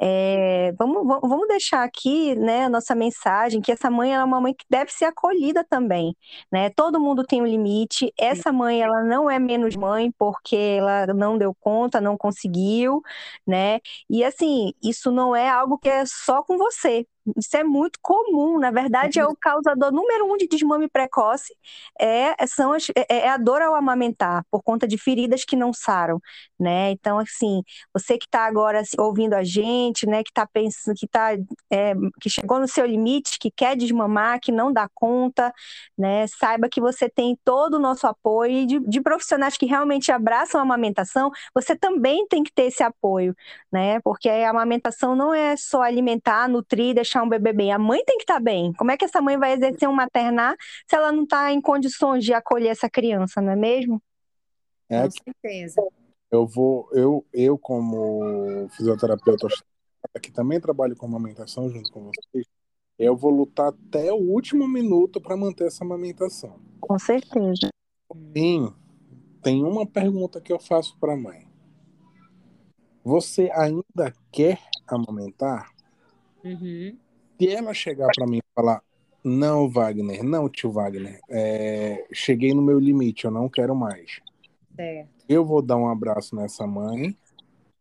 É, 0.00 0.72
vamos, 0.78 1.06
vamos 1.06 1.46
deixar 1.48 1.84
aqui, 1.84 2.34
né, 2.34 2.64
a 2.64 2.68
nossa 2.68 2.94
mensagem 2.94 3.60
que 3.60 3.70
essa 3.70 3.90
mãe 3.90 4.14
é 4.14 4.24
uma 4.24 4.40
mãe 4.40 4.54
que 4.54 4.64
deve 4.70 4.90
ser 4.90 5.04
acolhida 5.06 5.64
também, 5.68 6.16
né? 6.50 6.70
Todo 6.70 7.00
mundo 7.00 7.24
tem 7.24 7.42
um 7.42 7.46
limite 7.46 7.79
limite. 7.80 8.12
Essa 8.18 8.52
mãe, 8.52 8.82
ela 8.82 9.02
não 9.04 9.30
é 9.30 9.38
menos 9.38 9.76
mãe 9.76 10.12
porque 10.18 10.56
ela 10.56 11.06
não 11.08 11.38
deu 11.38 11.54
conta, 11.54 12.00
não 12.00 12.16
conseguiu, 12.16 13.02
né? 13.46 13.80
E 14.08 14.24
assim, 14.24 14.72
isso 14.82 15.10
não 15.10 15.34
é 15.34 15.48
algo 15.48 15.78
que 15.78 15.88
é 15.88 16.04
só 16.06 16.42
com 16.42 16.56
você. 16.58 17.06
Isso 17.36 17.56
é 17.56 17.62
muito 17.62 17.98
comum, 18.00 18.58
na 18.58 18.70
verdade, 18.70 19.18
é 19.18 19.26
o 19.26 19.36
causador 19.36 19.92
número 19.92 20.24
um 20.24 20.36
de 20.36 20.48
desmame 20.48 20.88
precoce, 20.88 21.54
é, 22.00 22.34
são 22.46 22.72
as, 22.72 22.88
é, 22.96 23.18
é, 23.18 23.28
a 23.28 23.36
dor 23.36 23.60
ao 23.60 23.74
amamentar, 23.74 24.42
por 24.50 24.62
conta 24.62 24.88
de 24.88 24.96
feridas 24.96 25.44
que 25.44 25.54
não 25.54 25.72
saram, 25.72 26.18
né? 26.58 26.90
Então, 26.90 27.18
assim, 27.18 27.62
você 27.92 28.16
que 28.16 28.24
está 28.24 28.46
agora 28.46 28.82
ouvindo 28.98 29.34
a 29.34 29.44
gente, 29.44 30.06
né, 30.06 30.22
que 30.22 30.30
está 30.30 30.46
pensando, 30.46 30.94
que 30.96 31.06
tá, 31.06 31.32
é, 31.70 31.94
que 32.20 32.30
chegou 32.30 32.58
no 32.58 32.66
seu 32.66 32.86
limite, 32.86 33.38
que 33.38 33.50
quer 33.50 33.76
desmamar, 33.76 34.40
que 34.40 34.50
não 34.50 34.72
dá 34.72 34.88
conta, 34.94 35.52
né? 35.96 36.26
Saiba 36.26 36.68
que 36.68 36.80
você 36.80 37.08
tem 37.08 37.38
todo 37.44 37.74
o 37.74 37.78
nosso 37.78 38.06
apoio 38.06 38.52
e 38.52 38.66
de, 38.66 38.80
de 38.80 39.00
profissionais 39.00 39.56
que 39.56 39.66
realmente 39.66 40.10
abraçam 40.10 40.60
a 40.60 40.64
amamentação, 40.64 41.30
você 41.54 41.76
também 41.76 42.26
tem 42.28 42.42
que 42.42 42.52
ter 42.52 42.64
esse 42.64 42.82
apoio, 42.82 43.34
né? 43.70 44.00
Porque 44.00 44.28
a 44.28 44.50
amamentação 44.50 45.14
não 45.14 45.34
é 45.34 45.56
só 45.56 45.82
alimentar, 45.82 46.48
nutrir, 46.48 46.94
deixar 47.10 47.22
um 47.24 47.28
bebê 47.28 47.52
bem. 47.52 47.72
A 47.72 47.78
mãe 47.78 48.04
tem 48.04 48.16
que 48.16 48.22
estar 48.22 48.34
tá 48.34 48.40
bem. 48.40 48.72
Como 48.74 48.90
é 48.90 48.96
que 48.96 49.04
essa 49.04 49.20
mãe 49.20 49.36
vai 49.36 49.52
exercer 49.52 49.88
um 49.88 49.92
maternar 49.92 50.56
se 50.88 50.94
ela 50.94 51.10
não 51.10 51.24
está 51.24 51.52
em 51.52 51.60
condições 51.60 52.24
de 52.24 52.32
acolher 52.32 52.68
essa 52.68 52.88
criança, 52.88 53.40
não 53.40 53.52
é 53.52 53.56
mesmo? 53.56 54.00
É, 54.88 55.02
Com 55.02 55.10
certeza. 55.10 55.82
Eu 56.30 56.46
vou, 56.46 56.88
eu, 56.92 57.26
eu 57.32 57.58
como 57.58 58.68
fisioterapeuta 58.70 59.48
que 60.22 60.30
também 60.30 60.60
trabalho 60.60 60.96
com 60.96 61.06
amamentação 61.06 61.68
junto 61.68 61.90
com 61.92 62.04
vocês, 62.04 62.46
eu 62.98 63.16
vou 63.16 63.30
lutar 63.30 63.68
até 63.68 64.12
o 64.12 64.16
último 64.16 64.68
minuto 64.68 65.20
para 65.20 65.36
manter 65.36 65.66
essa 65.66 65.84
amamentação. 65.84 66.60
Com 66.80 66.98
certeza. 66.98 67.68
Sim. 68.36 68.72
Tem 69.42 69.64
uma 69.64 69.86
pergunta 69.86 70.40
que 70.40 70.52
eu 70.52 70.58
faço 70.58 70.96
para 70.98 71.14
a 71.14 71.16
mãe. 71.16 71.48
Você 73.02 73.50
ainda 73.52 74.12
quer 74.30 74.60
amamentar? 74.86 75.70
Uhum. 76.44 76.96
Se 77.38 77.48
ela 77.48 77.72
chegar 77.74 78.08
para 78.14 78.26
mim 78.26 78.38
e 78.38 78.54
falar, 78.54 78.82
não, 79.22 79.68
Wagner, 79.68 80.22
não, 80.22 80.48
tio 80.48 80.70
Wagner, 80.70 81.20
é, 81.28 82.06
cheguei 82.12 82.54
no 82.54 82.62
meu 82.62 82.78
limite, 82.78 83.24
eu 83.24 83.30
não 83.30 83.48
quero 83.48 83.74
mais. 83.74 84.20
Certo. 84.74 85.24
Eu 85.28 85.44
vou 85.44 85.60
dar 85.60 85.76
um 85.76 85.88
abraço 85.88 86.34
nessa 86.34 86.66
mãe 86.66 87.16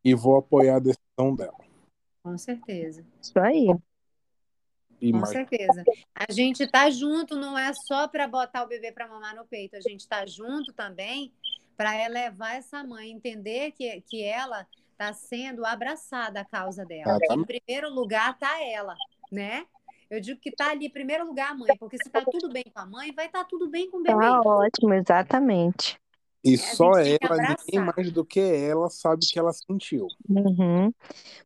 e 0.03 0.13
vou 0.13 0.37
apoiar 0.37 0.75
a 0.75 0.79
decisão 0.79 1.35
dela. 1.35 1.57
Com 2.23 2.37
certeza. 2.37 3.05
Isso 3.21 3.39
aí. 3.39 3.67
E 5.01 5.11
Com 5.11 5.19
mais... 5.19 5.29
certeza. 5.29 5.83
A 6.13 6.31
gente 6.31 6.67
tá 6.67 6.89
junto, 6.89 7.35
não 7.35 7.57
é 7.57 7.71
só 7.87 8.07
para 8.07 8.27
botar 8.27 8.63
o 8.63 8.67
bebê 8.67 8.91
para 8.91 9.07
mamar 9.07 9.35
no 9.35 9.45
peito, 9.45 9.75
a 9.75 9.81
gente 9.81 10.07
tá 10.07 10.25
junto 10.25 10.73
também 10.73 11.33
para 11.77 12.03
elevar 12.03 12.55
essa 12.55 12.83
mãe, 12.83 13.09
entender 13.09 13.71
que, 13.71 14.01
que 14.01 14.21
ela 14.21 14.67
está 14.99 15.13
sendo 15.13 15.65
abraçada 15.65 16.41
a 16.41 16.45
causa 16.45 16.85
dela. 16.85 17.15
Ah, 17.15 17.19
tá. 17.25 17.33
Em 17.33 17.45
primeiro 17.45 17.89
lugar 17.89 18.33
está 18.33 18.61
ela, 18.61 18.93
né? 19.31 19.65
Eu 20.09 20.19
digo 20.19 20.41
que 20.41 20.49
está 20.49 20.71
ali 20.71 20.87
em 20.87 20.89
primeiro 20.89 21.25
lugar 21.25 21.51
a 21.51 21.55
mãe, 21.55 21.77
porque 21.79 21.97
se 21.97 22.09
está 22.09 22.21
tudo 22.25 22.51
bem 22.51 22.65
com 22.73 22.79
a 22.79 22.85
mãe, 22.85 23.13
vai 23.13 23.27
estar 23.27 23.39
tá 23.39 23.45
tudo 23.45 23.69
bem 23.69 23.89
com 23.89 23.97
o 23.97 24.03
bebê. 24.03 24.19
Tá 24.19 24.41
ótimo, 24.41 24.93
exatamente. 24.93 25.99
E 26.43 26.53
é, 26.53 26.57
só 26.57 26.91
ela, 26.93 27.55
ninguém 27.67 27.85
mais 27.85 28.11
do 28.11 28.23
que 28.23 28.39
ela, 28.39 28.89
sabe 28.89 29.25
que 29.25 29.37
ela 29.37 29.51
sentiu. 29.51 30.07
Uhum. 30.29 30.93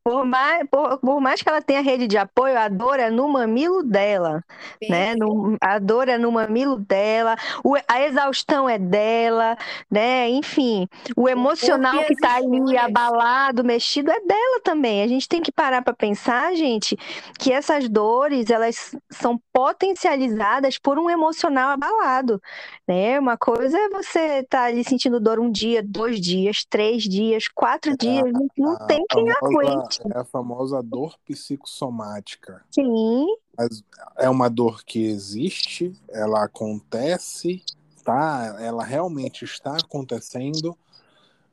Por, 0.04 0.24
mais, 0.24 0.68
por, 0.70 1.00
por, 1.00 1.20
mais 1.20 1.42
que 1.42 1.50
ela 1.50 1.62
tenha 1.62 1.82
rede 1.82 2.06
de 2.06 2.18
apoio, 2.18 2.58
a 2.58 2.68
dor 2.68 3.00
é 3.00 3.10
no 3.10 3.28
mamilo 3.28 3.82
dela. 3.82 4.44
Né? 4.88 5.16
No, 5.16 5.58
a 5.60 5.80
dor 5.80 6.10
é 6.10 6.18
no 6.18 6.32
mamilo 6.32 6.78
dela, 6.78 7.36
o, 7.64 7.76
a 7.88 8.02
exaustão 8.02 8.70
é 8.70 8.78
dela, 8.78 9.58
né? 9.90 10.30
Enfim, 10.30 10.88
o 11.16 11.28
emocional 11.28 12.04
que 12.04 12.14
está 12.14 12.36
ali 12.36 12.78
abalado, 12.78 13.64
mexido, 13.64 14.12
é 14.12 14.20
dela 14.20 14.60
também. 14.64 15.02
A 15.02 15.08
gente 15.08 15.28
tem 15.28 15.42
que 15.42 15.52
parar 15.52 15.82
para 15.82 15.94
pensar, 15.94 16.54
gente, 16.54 16.96
que 17.40 17.52
essas 17.52 17.90
dores 17.90 18.52
elas 18.52 18.96
são 19.10 19.42
potencializadas 19.52 20.78
por 20.78 21.00
um 21.00 21.10
emocional 21.10 21.70
abalado. 21.70 22.40
Né? 22.88 23.20
Uma 23.20 23.38
coisa 23.38 23.78
é 23.78 23.90
você 23.90 24.20
estar 24.40 24.60
tá 24.60 24.64
ali 24.66 24.83
sentindo 24.84 25.20
dor 25.20 25.40
um 25.40 25.52
dia, 25.52 25.84
dois 25.84 26.20
dias, 26.20 26.66
três 26.70 27.04
dias, 27.04 27.48
quatro 27.48 27.92
é 27.92 27.96
dias, 27.96 28.24
não 28.58 28.74
a, 28.74 28.86
tem 28.86 29.06
quem 29.10 29.30
aguente. 29.30 30.00
É 30.14 30.20
a 30.20 30.24
famosa 30.24 30.82
dor 30.82 31.16
psicossomática. 31.26 32.64
Sim. 32.72 33.26
Mas 33.58 33.84
é 34.18 34.30
uma 34.30 34.50
dor 34.50 34.84
que 34.84 35.06
existe, 35.06 35.94
ela 36.10 36.44
acontece, 36.44 37.64
tá? 38.04 38.58
Ela 38.60 38.84
realmente 38.84 39.46
está 39.46 39.78
acontecendo, 39.78 40.78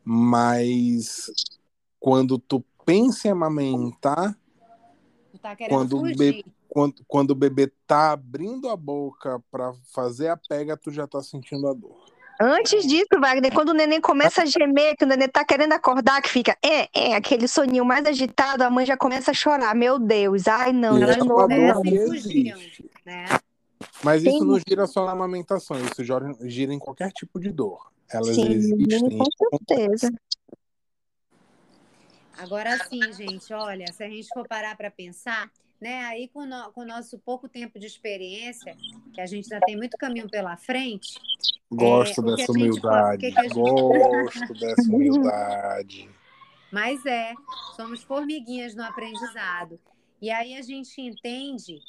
mas 0.05 1.31
quando 1.99 2.38
tu 2.38 2.64
pense 2.85 3.29
em 3.29 3.31
amamentar 3.31 4.37
tá 5.40 5.57
quando, 5.69 5.99
o 5.99 6.03
bebê, 6.03 6.45
quando, 6.69 7.05
quando 7.07 7.31
o 7.31 7.35
bebê 7.35 7.73
tá 7.87 8.12
abrindo 8.12 8.69
a 8.69 8.77
boca 8.77 9.43
para 9.51 9.73
fazer 9.93 10.29
a 10.29 10.37
pega, 10.37 10.77
tu 10.77 10.90
já 10.90 11.07
tá 11.07 11.23
sentindo 11.23 11.69
a 11.69 11.73
dor. 11.73 12.05
Antes 12.42 12.87
disso, 12.87 13.20
Wagner, 13.20 13.53
quando 13.53 13.68
o 13.68 13.74
neném 13.74 14.00
começa 14.00 14.42
a 14.42 14.46
gemer, 14.46 14.96
que 14.96 15.05
o 15.05 15.07
neném 15.07 15.29
tá 15.29 15.44
querendo 15.44 15.74
acordar, 15.74 16.22
que 16.22 16.31
fica 16.31 16.57
é, 16.62 16.88
é, 16.94 17.14
aquele 17.14 17.46
soninho 17.46 17.85
mais 17.85 18.07
agitado, 18.07 18.64
a 18.64 18.70
mãe 18.70 18.87
já 18.87 18.96
começa 18.96 19.31
a 19.31 19.35
chorar. 19.35 19.74
Meu 19.74 19.98
Deus, 19.98 20.48
ai 20.48 20.72
não, 20.72 20.96
e 20.96 21.05
de 21.05 21.18
novo 21.18 21.48
não. 21.48 21.83
né? 23.05 23.26
Mas 24.03 24.22
isso 24.22 24.38
Sim. 24.38 24.44
não 24.46 24.59
gira 24.59 24.87
só 24.87 25.05
na 25.05 25.12
amamentação, 25.12 25.76
isso 25.85 26.03
gira 26.48 26.72
em 26.72 26.79
qualquer 26.79 27.12
tipo 27.12 27.38
de 27.38 27.53
dor. 27.53 27.90
Elas 28.11 28.35
Sim, 28.35 28.53
existem. 28.53 29.18
Com 29.18 29.26
certeza. 29.50 30.11
Agora 32.38 32.79
sim, 32.88 33.12
gente, 33.12 33.53
olha, 33.53 33.92
se 33.92 34.03
a 34.03 34.09
gente 34.09 34.29
for 34.33 34.48
parar 34.48 34.74
para 34.74 34.90
pensar, 34.90 35.50
né, 35.81 36.05
aí 36.05 36.29
com, 36.29 36.45
no, 36.45 36.71
com 36.73 36.83
o 36.83 36.87
nosso 36.87 37.19
pouco 37.19 37.49
tempo 37.49 37.79
de 37.79 37.87
experiência, 37.87 38.77
que 39.14 39.21
a 39.21 39.27
gente 39.27 39.53
ainda 39.53 39.64
tem 39.64 39.77
muito 39.77 39.97
caminho 39.97 40.29
pela 40.29 40.57
frente. 40.57 41.09
Gosto 41.71 42.21
é, 42.21 42.37
dessa 42.37 42.53
humildade. 42.53 43.27
Gente, 43.27 43.43
gente... 43.43 43.55
Gosto 43.55 44.55
dessa 44.55 44.93
humildade. 44.93 46.11
Mas 46.71 47.05
é, 47.07 47.33
somos 47.77 48.03
formiguinhas 48.03 48.75
no 48.75 48.83
aprendizado. 48.83 49.81
E 50.21 50.31
aí 50.31 50.55
a 50.55 50.62
gente 50.62 51.01
entende 51.01 51.81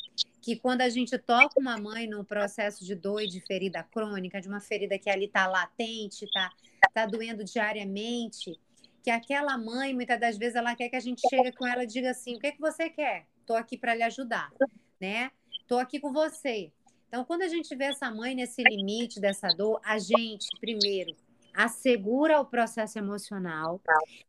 que 0.41 0.55
quando 0.55 0.81
a 0.81 0.89
gente 0.89 1.17
toca 1.17 1.59
uma 1.59 1.77
mãe 1.77 2.07
num 2.07 2.23
processo 2.23 2.83
de 2.83 2.95
dor 2.95 3.21
e 3.21 3.27
de 3.27 3.41
ferida 3.41 3.83
crônica, 3.83 4.39
de 4.39 4.47
uma 4.47 4.59
ferida 4.59 4.97
que 4.97 5.09
ali 5.09 5.25
está 5.25 5.47
latente, 5.47 6.25
está 6.25 6.49
tá 6.93 7.05
doendo 7.05 7.43
diariamente, 7.43 8.59
que 9.03 9.09
aquela 9.09 9.57
mãe, 9.57 9.93
muitas 9.93 10.19
das 10.19 10.37
vezes, 10.37 10.55
ela 10.55 10.75
quer 10.75 10.89
que 10.89 10.95
a 10.95 11.01
gente 11.01 11.21
chegue 11.29 11.51
com 11.51 11.67
ela 11.67 11.83
e 11.83 11.87
diga 11.87 12.11
assim: 12.11 12.35
o 12.35 12.39
que, 12.39 12.47
é 12.47 12.51
que 12.51 12.61
você 12.61 12.89
quer? 12.89 13.27
Estou 13.41 13.55
aqui 13.55 13.77
para 13.77 13.93
lhe 13.93 14.03
ajudar, 14.03 14.51
né? 14.99 15.31
Estou 15.61 15.79
aqui 15.79 15.99
com 15.99 16.13
você. 16.13 16.71
Então, 17.07 17.25
quando 17.25 17.41
a 17.41 17.47
gente 17.47 17.75
vê 17.75 17.85
essa 17.85 18.09
mãe 18.09 18.33
nesse 18.33 18.63
limite 18.63 19.19
dessa 19.19 19.49
dor, 19.49 19.81
a 19.83 19.99
gente, 19.99 20.47
primeiro, 20.59 21.13
assegura 21.53 22.39
o 22.39 22.45
processo 22.45 22.97
emocional 22.97 23.81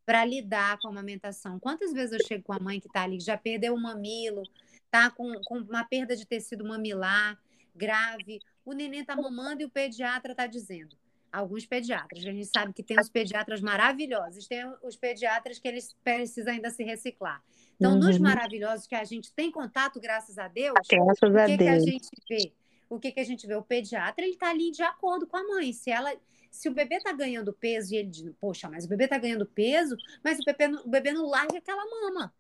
para 0.05 0.25
lidar 0.25 0.79
com 0.79 0.89
a 0.89 0.91
amamentação. 0.91 1.61
Quantas 1.61 1.93
vezes 1.93 2.13
eu 2.13 2.27
chego 2.27 2.43
com 2.43 2.53
a 2.53 2.59
mãe 2.59 2.81
que 2.81 2.89
está 2.89 3.03
ali, 3.03 3.19
que 3.19 3.25
já 3.25 3.37
perdeu 3.37 3.75
o 3.75 3.81
mamilo, 3.81 4.43
tá 4.91 5.11
com, 5.11 5.33
com 5.45 5.59
uma 5.59 5.85
perda 5.85 6.17
de 6.17 6.27
tecido 6.27 6.65
mamilar 6.65 7.39
grave, 7.75 8.41
o 8.65 8.73
neném 8.73 9.01
está 9.01 9.17
mamando 9.17 9.63
e 9.63 9.65
o 9.65 9.71
pediatra 9.71 10.33
está 10.33 10.47
dizendo: 10.47 10.97
alguns 11.33 11.65
pediatras. 11.65 12.25
A 12.25 12.31
gente 12.31 12.47
sabe 12.47 12.73
que 12.73 12.83
tem 12.83 13.01
os 13.01 13.09
pediatras 13.09 13.61
maravilhosos, 13.61 14.47
tem 14.47 14.65
os 14.83 14.97
pediatras 14.97 15.59
que 15.59 15.67
eles 15.67 15.97
precisam 16.05 16.53
ainda 16.53 16.71
se 16.71 16.85
reciclar. 16.85 17.43
Então, 17.77 17.93
uhum. 17.93 18.01
nos 18.01 18.19
maravilhosos 18.19 18.87
que 18.87 18.95
a 18.95 19.05
gente 19.05 19.33
tem 19.33 19.51
contato, 19.51 19.99
graças 19.99 20.39
a 20.39 20.47
Deus, 20.47 20.75
graças 20.89 21.23
o 21.23 21.33
que, 21.33 21.41
a 21.41 21.47
que 21.47 21.57
Deus. 21.57 21.71
a 21.71 21.79
gente 21.79 22.09
vê? 22.29 22.53
O 22.89 23.01
que, 23.01 23.11
que 23.11 23.21
a 23.21 23.25
gente 23.25 23.47
vê? 23.47 23.55
O 23.55 23.63
pediatra 23.63 24.25
ele 24.25 24.35
está 24.35 24.51
ali 24.51 24.71
de 24.71 24.83
acordo 24.83 25.27
com 25.27 25.37
a 25.39 25.43
mãe. 25.43 25.73
Se 25.73 25.91
ela, 25.91 26.15
se 26.51 26.69
o 26.69 26.75
bebê 26.75 26.97
está 26.97 27.13
ganhando 27.13 27.53
peso 27.53 27.95
e 27.95 27.97
ele 27.97 28.11
diz, 28.11 28.31
poxa, 28.39 28.69
mas 28.69 28.85
o 28.85 28.89
bebê 28.89 29.05
está 29.05 29.17
ganhando 29.17 29.47
peso, 29.47 29.97
mas 30.23 30.39
o 30.39 30.45
bebê, 30.45 30.67
o 30.85 30.89
bebê 30.89 31.13
não 31.13 31.27
larga 31.27 31.57
aquela 31.57 31.85
mama. 31.87 32.33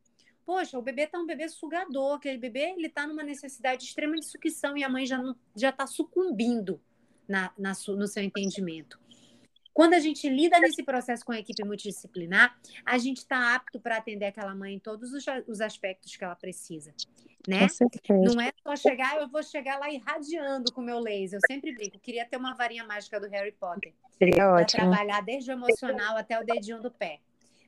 Poxa, 0.44 0.78
o 0.78 0.83
bebê 0.83 1.05
está 1.05 1.18
um 1.18 1.26
bebê 1.26 1.48
sugador, 1.48 2.16
aquele 2.16 2.37
bebê 2.37 2.74
ele 2.76 2.88
está 2.88 3.07
numa 3.07 3.22
necessidade 3.22 3.85
extrema 3.85 4.16
de 4.16 4.26
sucção 4.26 4.76
e 4.76 4.85
a 4.85 4.88
mãe 4.88 5.07
já 5.07 5.16
não, 5.16 5.35
já 5.57 5.70
está 5.70 5.87
sucumbindo 5.87 6.81
na, 7.28 7.52
na, 7.58 7.72
no 7.88 8.06
seu 8.06 8.22
entendimento. 8.22 8.98
Quando 9.72 9.94
a 9.94 9.98
gente 9.98 10.28
lida 10.28 10.58
nesse 10.61 10.82
processo 10.82 11.24
com 11.24 11.32
a 11.32 11.38
equipe 11.38 11.64
multidisciplinar, 11.64 12.54
a 12.85 12.98
gente 12.98 13.18
está 13.18 13.54
apto 13.54 13.80
para 13.80 13.96
atender 13.96 14.26
aquela 14.26 14.54
mãe 14.54 14.74
em 14.74 14.78
todos 14.78 15.12
os, 15.12 15.24
os 15.48 15.61
aspectos 15.61 16.14
que 16.14 16.22
ela 16.22 16.37
precisa. 16.37 16.92
Né? 17.48 17.66
Não 18.08 18.40
é 18.40 18.52
só 18.62 18.76
chegar, 18.76 19.16
eu 19.16 19.28
vou 19.28 19.42
chegar 19.42 19.78
lá 19.78 19.90
irradiando 19.90 20.70
com 20.72 20.82
o 20.82 20.85
meu 20.85 21.00
laser. 21.00 21.38
Eu 21.38 21.54
sempre 21.54 21.74
brinco, 21.74 21.98
queria 21.98 22.26
ter 22.26 22.37
uma 22.37 22.54
varinha 22.54 22.85
mágica 22.85 23.18
do 23.18 23.28
Harry 23.28 23.52
Potter. 23.52 23.94
Seria 24.18 24.52
ótimo. 24.52 24.90
trabalhar 24.90 25.22
desde 25.22 25.50
o 25.50 25.54
emocional 25.54 26.16
até 26.16 26.38
o 26.38 26.44
dedinho 26.44 26.80
do 26.80 26.90
pé. 26.90 27.20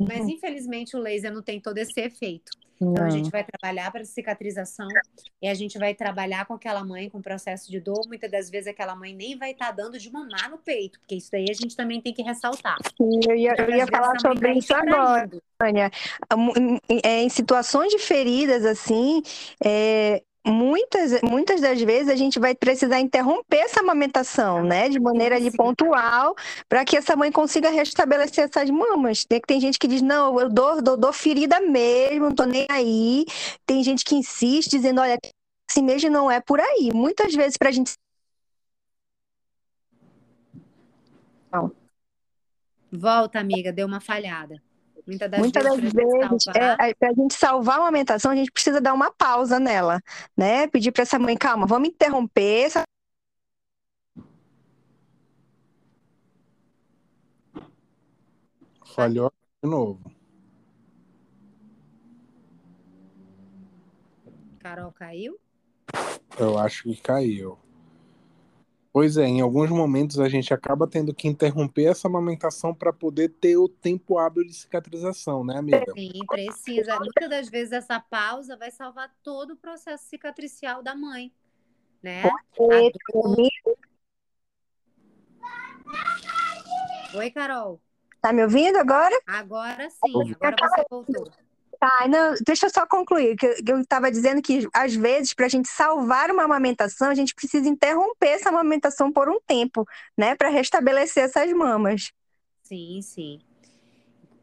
Mas, 0.07 0.21
uhum. 0.21 0.31
infelizmente, 0.31 0.97
o 0.97 1.01
laser 1.01 1.33
não 1.33 1.43
tem 1.43 1.61
todo 1.61 1.79
esse 1.79 2.01
efeito. 2.01 2.53
Então, 2.81 3.05
a 3.05 3.11
gente 3.11 3.31
vai 3.31 3.45
trabalhar 3.45 3.91
para 3.91 4.05
cicatrização 4.05 4.89
e 5.41 5.49
a 5.49 5.55
gente 5.55 5.79
vai 5.79 5.95
trabalhar 5.95 6.45
com 6.45 6.55
aquela 6.55 6.85
mãe 6.85 7.09
com 7.09 7.23
processo 7.23 7.71
de 7.71 7.81
dor. 7.81 8.03
Muitas 8.07 8.31
das 8.31 8.51
vezes, 8.51 8.67
aquela 8.67 8.97
mãe 8.97 9.15
nem 9.15 9.39
vai 9.39 9.53
estar 9.53 9.67
tá 9.67 9.73
dando 9.73 9.99
de 9.99 10.11
mamar 10.13 10.51
no 10.51 10.59
peito, 10.59 10.99
porque 10.99 11.15
isso 11.15 11.31
daí 11.31 11.47
a 11.49 11.55
gente 11.55 11.77
também 11.77 12.01
tem 12.01 12.13
que 12.13 12.23
ressaltar. 12.23 12.77
Sim, 12.97 13.21
eu 13.29 13.37
ia, 13.37 13.55
eu 13.59 13.71
ia 13.71 13.87
falar 13.87 14.19
sobre 14.19 14.53
isso 14.55 14.75
agora, 14.75 15.31
Tânia. 15.57 15.91
Em 16.89 17.29
situações 17.29 17.91
de 17.91 17.99
feridas, 17.99 18.65
assim, 18.65 19.23
é, 19.65 20.23
muitas, 20.45 21.21
muitas 21.23 21.61
das 21.61 21.81
vezes 21.81 22.09
a 22.09 22.17
gente 22.17 22.39
vai 22.39 22.55
precisar 22.55 23.01
interromper 23.01 23.59
essa 23.59 23.81
amamentação, 23.81 24.63
né, 24.63 24.89
de 24.89 25.01
maneira 25.01 25.37
ali 25.37 25.51
pontual, 25.51 26.35
para 26.69 26.85
que 26.85 26.97
essa 26.97 27.17
mãe 27.17 27.33
consiga 27.33 27.71
restabelecer 27.71 28.45
essas 28.45 28.69
mamas. 28.71 29.25
Tem, 29.25 29.41
tem 29.41 29.61
gente 29.61 29.79
que 29.79 29.89
diz, 29.89 30.03
não, 30.03 30.39
eu 30.39 30.51
dou, 30.51 30.83
dou, 30.83 30.97
dou 30.97 31.13
ferida 31.13 31.61
mesmo, 31.61 32.27
não 32.27 32.35
tô 32.35 32.45
nem 32.45 32.67
aí. 32.71 33.25
Tem 33.67 33.83
gente 33.83 34.05
que 34.05 34.15
insiste, 34.15 34.71
dizendo, 34.71 35.01
olha, 35.01 35.19
assim 35.71 35.83
mesmo 35.83 36.11
não 36.11 36.31
é 36.31 36.41
por 36.41 36.61
aí. 36.61 36.91
Muitas 36.93 37.35
vezes 37.35 37.57
para 37.57 37.71
a 37.71 37.73
gente. 37.73 37.95
Volta, 42.93 43.41
amiga, 43.41 43.73
deu 43.73 43.87
uma 43.87 44.01
falhada. 44.01 44.63
Muitas 45.07 45.31
das 45.31 45.41
Muitas 45.41 45.63
vezes, 45.65 45.93
das 45.93 45.93
vezes 45.93 46.47
é, 46.57 46.95
para 46.95 47.11
a 47.11 47.15
gente 47.15 47.35
salvar 47.35 47.77
uma 47.77 47.89
amamentação, 47.89 48.31
a 48.31 48.37
gente 48.37 48.51
precisa 48.51 48.81
dar 48.81 48.95
uma 48.95 49.11
pausa 49.13 49.61
nela, 49.61 50.01
né? 50.37 50.67
Pedir 50.67 50.93
para 50.93 51.03
essa 51.03 51.19
mãe, 51.19 51.37
calma, 51.37 51.67
vamos 51.67 51.89
interromper 51.89 52.67
essa 52.67 52.83
Falhou 58.95 59.33
de 59.61 59.69
novo. 59.69 60.01
Carol 64.61 64.93
caiu? 64.93 65.37
Eu 66.39 66.57
acho 66.57 66.85
que 66.85 66.97
caiu. 67.03 67.59
Pois 68.95 69.17
é, 69.17 69.25
em 69.25 69.41
alguns 69.41 69.71
momentos 69.71 70.21
a 70.21 70.29
gente 70.29 70.55
acaba 70.55 70.87
tendo 70.87 71.13
que 71.13 71.27
interromper 71.27 71.87
essa 71.87 72.07
amamentação 72.07 72.73
para 72.73 72.93
poder 72.93 73.29
ter 73.29 73.57
o 73.57 73.69
tempo 73.69 74.19
hábil 74.19 74.47
de 74.47 74.55
cicatrização, 74.55 75.45
né, 75.45 75.59
amiga? 75.59 75.93
Sim, 75.93 76.13
precisa. 76.29 77.01
Muitas 77.01 77.29
das 77.29 77.49
vezes 77.49 77.73
essa 77.73 77.99
pausa 77.99 78.57
vai 78.57 78.71
salvar 78.71 79.13
todo 79.21 79.55
o 79.55 79.57
processo 79.57 80.05
cicatricial 80.05 80.81
da 80.81 80.95
mãe, 80.95 81.33
né? 82.01 82.23
Oi, 87.17 87.31
Carol. 87.33 87.81
Tá 88.23 88.33
me 88.33 88.45
ouvindo 88.45 88.77
agora? 88.77 89.21
Agora 89.27 89.91
sim, 89.91 90.37
agora 90.41 90.57
você 90.69 90.85
voltou. 90.89 91.44
Tá, 91.85 92.09
não, 92.09 92.35
deixa 92.47 92.65
eu 92.65 92.71
só 92.71 92.87
concluir, 92.87 93.37
que 93.37 93.47
eu 93.69 93.79
estava 93.79 94.11
dizendo 94.11 94.41
que, 94.41 94.67
às 94.73 94.95
vezes, 94.95 95.35
para 95.35 95.45
a 95.45 95.51
gente 95.51 95.69
salvar 95.69 96.31
uma 96.31 96.45
amamentação, 96.45 97.11
a 97.11 97.15
gente 97.15 97.35
precisa 97.35 97.69
interromper 97.69 98.29
essa 98.29 98.49
amamentação 98.49 99.13
por 99.13 99.29
um 99.29 99.39
tempo, 99.47 99.87
né, 100.17 100.35
para 100.35 100.49
restabelecer 100.49 101.25
essas 101.25 101.53
mamas. 101.53 102.11
Sim, 102.63 103.03
sim. 103.03 103.39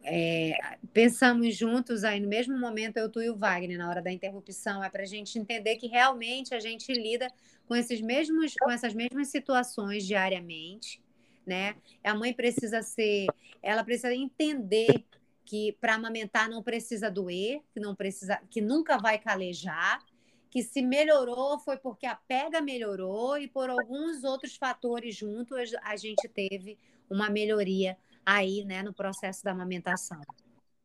É, 0.03 0.55
pensamos 0.93 1.57
juntos 1.57 2.03
aí 2.03 2.19
no 2.19 2.27
mesmo 2.27 2.55
momento, 2.59 2.97
eu, 2.97 3.09
tu 3.09 3.19
e 3.23 3.29
o 3.31 3.35
Wagner, 3.35 3.79
na 3.79 3.89
hora 3.89 4.03
da 4.03 4.11
interrupção, 4.11 4.83
é 4.83 4.89
para 4.91 5.01
a 5.01 5.07
gente 5.07 5.39
entender 5.39 5.77
que 5.77 5.87
realmente 5.87 6.53
a 6.53 6.59
gente 6.59 6.93
lida 6.93 7.27
com, 7.67 7.75
esses 7.75 8.01
mesmos, 8.01 8.53
com 8.53 8.69
essas 8.69 8.93
mesmas 8.93 9.29
situações 9.29 10.05
diariamente, 10.05 11.01
né? 11.43 11.73
A 12.03 12.13
mãe 12.13 12.35
precisa 12.35 12.83
ser, 12.83 13.25
ela 13.63 13.83
precisa 13.83 14.13
entender 14.13 15.03
que 15.51 15.73
para 15.81 15.95
amamentar 15.95 16.49
não 16.49 16.63
precisa 16.63 17.11
doer, 17.11 17.61
que 17.73 17.79
não 17.81 17.93
precisa, 17.93 18.39
que 18.49 18.61
nunca 18.61 18.97
vai 18.97 19.19
calejar, 19.19 20.01
que 20.49 20.63
se 20.63 20.81
melhorou 20.81 21.59
foi 21.59 21.75
porque 21.75 22.05
a 22.05 22.15
pega 22.15 22.61
melhorou 22.61 23.37
e 23.37 23.49
por 23.49 23.69
alguns 23.69 24.23
outros 24.23 24.55
fatores 24.55 25.13
juntos 25.13 25.73
a 25.83 25.97
gente 25.97 26.25
teve 26.29 26.77
uma 27.09 27.29
melhoria 27.29 27.97
aí, 28.25 28.63
né, 28.63 28.81
no 28.81 28.93
processo 28.93 29.43
da 29.43 29.51
amamentação. 29.51 30.21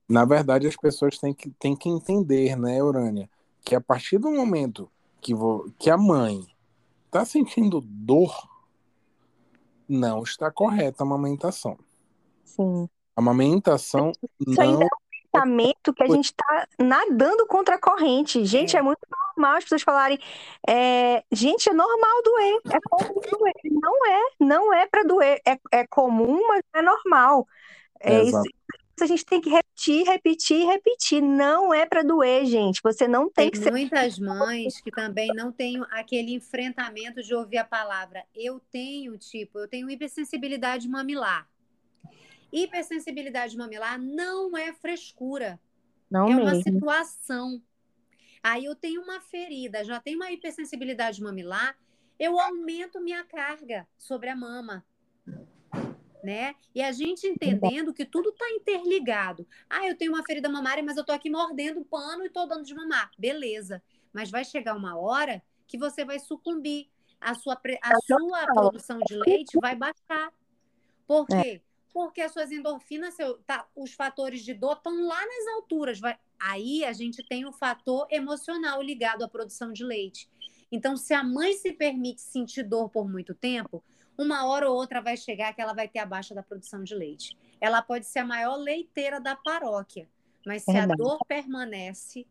Na 0.09 0.25
verdade, 0.25 0.67
as 0.67 0.77
pessoas 0.77 1.17
têm 1.17 1.33
que, 1.33 1.49
têm 1.51 1.77
que 1.77 1.89
entender, 1.89 2.57
né, 2.57 2.83
Urânia, 2.83 3.31
que 3.65 3.77
a 3.77 3.81
partir 3.81 4.19
do 4.19 4.33
momento 4.33 4.91
que, 5.21 5.33
vo, 5.33 5.73
que 5.79 5.91
a 5.91 5.97
mãe 5.97 6.45
está 7.05 7.25
sentindo 7.25 7.81
dor, 7.81 8.35
não 9.89 10.25
está 10.25 10.51
correta 10.51 11.05
a 11.05 11.07
amamentação. 11.07 11.79
Sim. 12.45 12.89
A 13.17 13.21
amamentação 13.21 14.13
Isso 14.39 14.61
não. 14.61 14.63
ainda 14.63 14.85
é 14.85 14.87
um 14.87 15.31
pensamento 15.33 15.95
que 15.95 16.03
a 16.03 16.07
gente 16.07 16.27
está 16.27 16.69
nadando 16.79 17.47
contra 17.47 17.77
a 17.77 17.81
corrente. 17.81 18.45
Gente, 18.45 18.77
é, 18.77 18.81
é 18.81 18.83
muito 18.83 19.01
normal 19.11 19.57
as 19.57 19.65
pessoas 19.65 19.83
falarem, 19.83 20.19
é, 20.69 21.25
gente, 21.33 21.69
é 21.71 21.73
normal 21.73 22.23
doer, 22.23 22.61
é 22.71 22.79
comum 22.81 23.21
doer. 23.39 23.55
Não 23.65 24.07
é, 24.07 24.21
não 24.39 24.75
é 24.75 24.87
para 24.87 25.03
doer. 25.03 25.41
É, 25.47 25.59
é 25.73 25.87
comum, 25.87 26.47
mas 26.47 26.61
é 26.75 26.83
normal. 26.83 27.49
É 28.01 28.23
isso, 28.23 28.43
a 29.05 29.07
gente 29.07 29.27
tem 29.27 29.41
que 29.41 29.51
repetir, 29.51 30.07
repetir, 30.07 30.67
repetir. 30.67 31.23
Não 31.23 31.73
é 31.73 31.85
para 31.85 32.03
doer, 32.03 32.47
gente. 32.47 32.81
Você 32.83 33.07
não 33.07 33.25
tem, 33.31 33.51
tem 33.51 33.51
que 33.51 33.59
ser. 33.59 33.71
muitas 33.71 34.19
mães 34.19 34.81
que 34.81 34.91
também 34.91 35.29
não 35.35 35.53
têm 35.53 35.83
aquele 35.91 36.33
enfrentamento 36.33 37.23
de 37.23 37.35
ouvir 37.35 37.59
a 37.59 37.65
palavra. 37.65 38.25
Eu 38.35 38.61
tenho, 38.71 39.17
tipo, 39.19 39.59
eu 39.59 39.69
tenho 39.69 39.91
hipersensibilidade 39.91 40.89
mamilar. 40.89 41.47
Hipersensibilidade 42.53 43.57
mamilar 43.57 43.99
não 44.01 44.57
é 44.57 44.73
frescura. 44.73 45.61
Não 46.11 46.27
é 46.27 46.35
mesmo. 46.35 46.43
uma 46.43 46.55
situação. 46.63 47.63
Aí 48.43 48.65
eu 48.65 48.77
tenho 48.77 49.03
uma 49.03 49.21
ferida, 49.21 49.83
já 49.85 50.01
tenho 50.01 50.19
uma 50.19 50.31
hipersensibilidade 50.31 51.21
mamilar, 51.21 51.77
eu 52.19 52.39
aumento 52.39 53.01
minha 53.01 53.25
carga 53.25 53.87
sobre 53.99 54.29
a 54.29 54.37
mama. 54.37 54.85
Né? 56.23 56.55
E 56.75 56.83
a 56.83 56.91
gente 56.93 57.27
entendendo 57.27 57.93
que 57.93 58.05
tudo 58.05 58.31
está 58.31 58.49
interligado. 58.51 59.47
Ah, 59.69 59.87
eu 59.87 59.97
tenho 59.97 60.13
uma 60.13 60.25
ferida 60.25 60.49
mamária, 60.49 60.83
mas 60.83 60.97
eu 60.97 61.05
tô 61.05 61.13
aqui 61.13 61.31
mordendo 61.31 61.81
o 61.81 61.85
pano 61.85 62.25
e 62.25 62.31
tô 62.31 62.47
dando 62.47 62.65
de 62.65 62.75
mamar. 62.75 63.11
Beleza. 63.19 63.83
Mas 64.13 64.31
vai 64.31 64.45
chegar 64.45 64.77
uma 64.77 64.97
hora 64.97 65.43
que 65.67 65.79
você 65.79 66.05
vai 66.05 66.19
sucumbir. 66.19 66.89
A 67.21 67.35
sua, 67.35 67.61
a 67.83 68.01
sua 68.01 68.47
produção 68.47 68.99
de 69.01 69.15
leite 69.15 69.59
vai 69.61 69.75
baixar. 69.75 70.33
Por 71.07 71.27
quê? 71.27 71.63
Porque 71.97 72.21
as 72.21 72.31
suas 72.31 72.53
endorfinas, 72.53 73.15
seu, 73.15 73.39
tá, 73.39 73.67
os 73.75 73.95
fatores 73.95 74.45
de 74.45 74.53
dor 74.53 74.77
estão 74.77 75.07
lá 75.07 75.19
nas 75.19 75.55
alturas. 75.55 75.99
Vai, 75.99 76.19
aí 76.39 76.85
a 76.85 76.93
gente 76.93 77.27
tem 77.27 77.47
o 77.47 77.53
fator 77.53 78.07
emocional 78.11 78.83
ligado 78.83 79.25
à 79.25 79.29
produção 79.29 79.73
de 79.73 79.83
leite. 79.83 80.29
Então, 80.71 80.95
se 80.95 81.15
a 81.15 81.25
mãe 81.25 81.55
se 81.55 81.73
permite 81.73 82.21
sentir 82.21 82.65
dor 82.65 82.91
por 82.91 83.09
muito 83.09 83.35
tempo, 83.35 83.83
uma 84.19 84.45
hora 84.45 84.69
ou 84.69 84.77
outra 84.77 85.01
vai 85.01 85.17
chegar 85.17 85.55
que 85.55 85.63
ela 85.63 85.73
vai 85.73 85.89
ter 85.89 86.01
a 86.01 86.05
baixa 86.05 86.35
da 86.35 86.43
produção 86.43 86.85
de 86.85 86.95
leite. 86.95 87.35
Ela 87.59 87.81
pode 87.81 88.05
ser 88.05 88.19
a 88.19 88.27
maior 88.27 88.57
leiteira 88.57 89.19
da 89.19 89.35
paróquia, 89.35 90.07
mas 90.45 90.65
se 90.65 90.77
a 90.77 90.85
dor 90.85 91.19
permanece, 91.27 92.27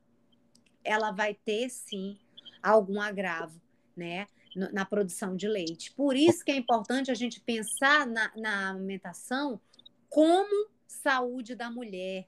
ela 0.84 1.10
vai 1.10 1.34
ter 1.34 1.72
sim 1.72 2.20
algum 2.62 3.02
agravo, 3.02 3.60
né? 3.98 4.28
Na 4.56 4.86
produção 4.86 5.36
de 5.36 5.48
leite. 5.48 5.92
Por 5.92 6.16
isso 6.16 6.44
que 6.44 6.52
é 6.52 6.56
importante 6.56 7.12
a 7.12 7.14
gente 7.14 7.42
pensar 7.42 8.08
na, 8.08 8.32
na 8.38 8.70
alimentação 8.70 9.60
como 10.10 10.70
saúde 10.88 11.56
da 11.56 11.70
mulher 11.70 12.28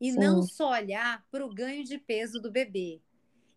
e 0.00 0.12
sim. 0.12 0.18
não 0.18 0.42
só 0.42 0.72
olhar 0.72 1.24
para 1.30 1.44
o 1.44 1.52
ganho 1.52 1.82
de 1.84 1.98
peso 1.98 2.40
do 2.40 2.50
bebê. 2.50 3.00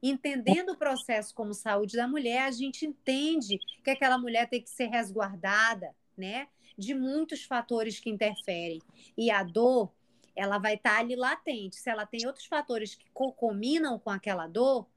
Entendendo 0.02 0.70
o 0.70 0.78
processo 0.78 1.36
como 1.36 1.54
saúde 1.54 1.98
da 1.98 2.08
mulher, 2.08 2.44
a 2.44 2.52
gente 2.52 2.86
entende 2.86 3.60
que 3.84 3.90
aquela 3.90 4.18
mulher 4.18 4.48
tem 4.48 4.62
que 4.62 4.70
ser 4.70 4.88
resguardada, 4.88 5.94
né? 6.18 6.48
De 6.78 6.94
muitos 6.94 7.44
fatores 7.44 8.00
que 8.00 8.10
interferem. 8.10 8.82
E 9.18 9.30
a 9.30 9.44
dor, 9.44 9.92
ela 10.34 10.58
vai 10.58 10.76
estar 10.76 10.96
tá 10.96 11.00
ali 11.00 11.18
latente. 11.18 11.76
Se 11.76 11.90
ela 11.90 12.06
tem 12.06 12.26
outros 12.26 12.46
fatores 12.46 12.96
que 12.96 13.06
combinam 13.12 14.00
com 14.00 14.10
aquela 14.10 14.48
dor, 14.48 14.88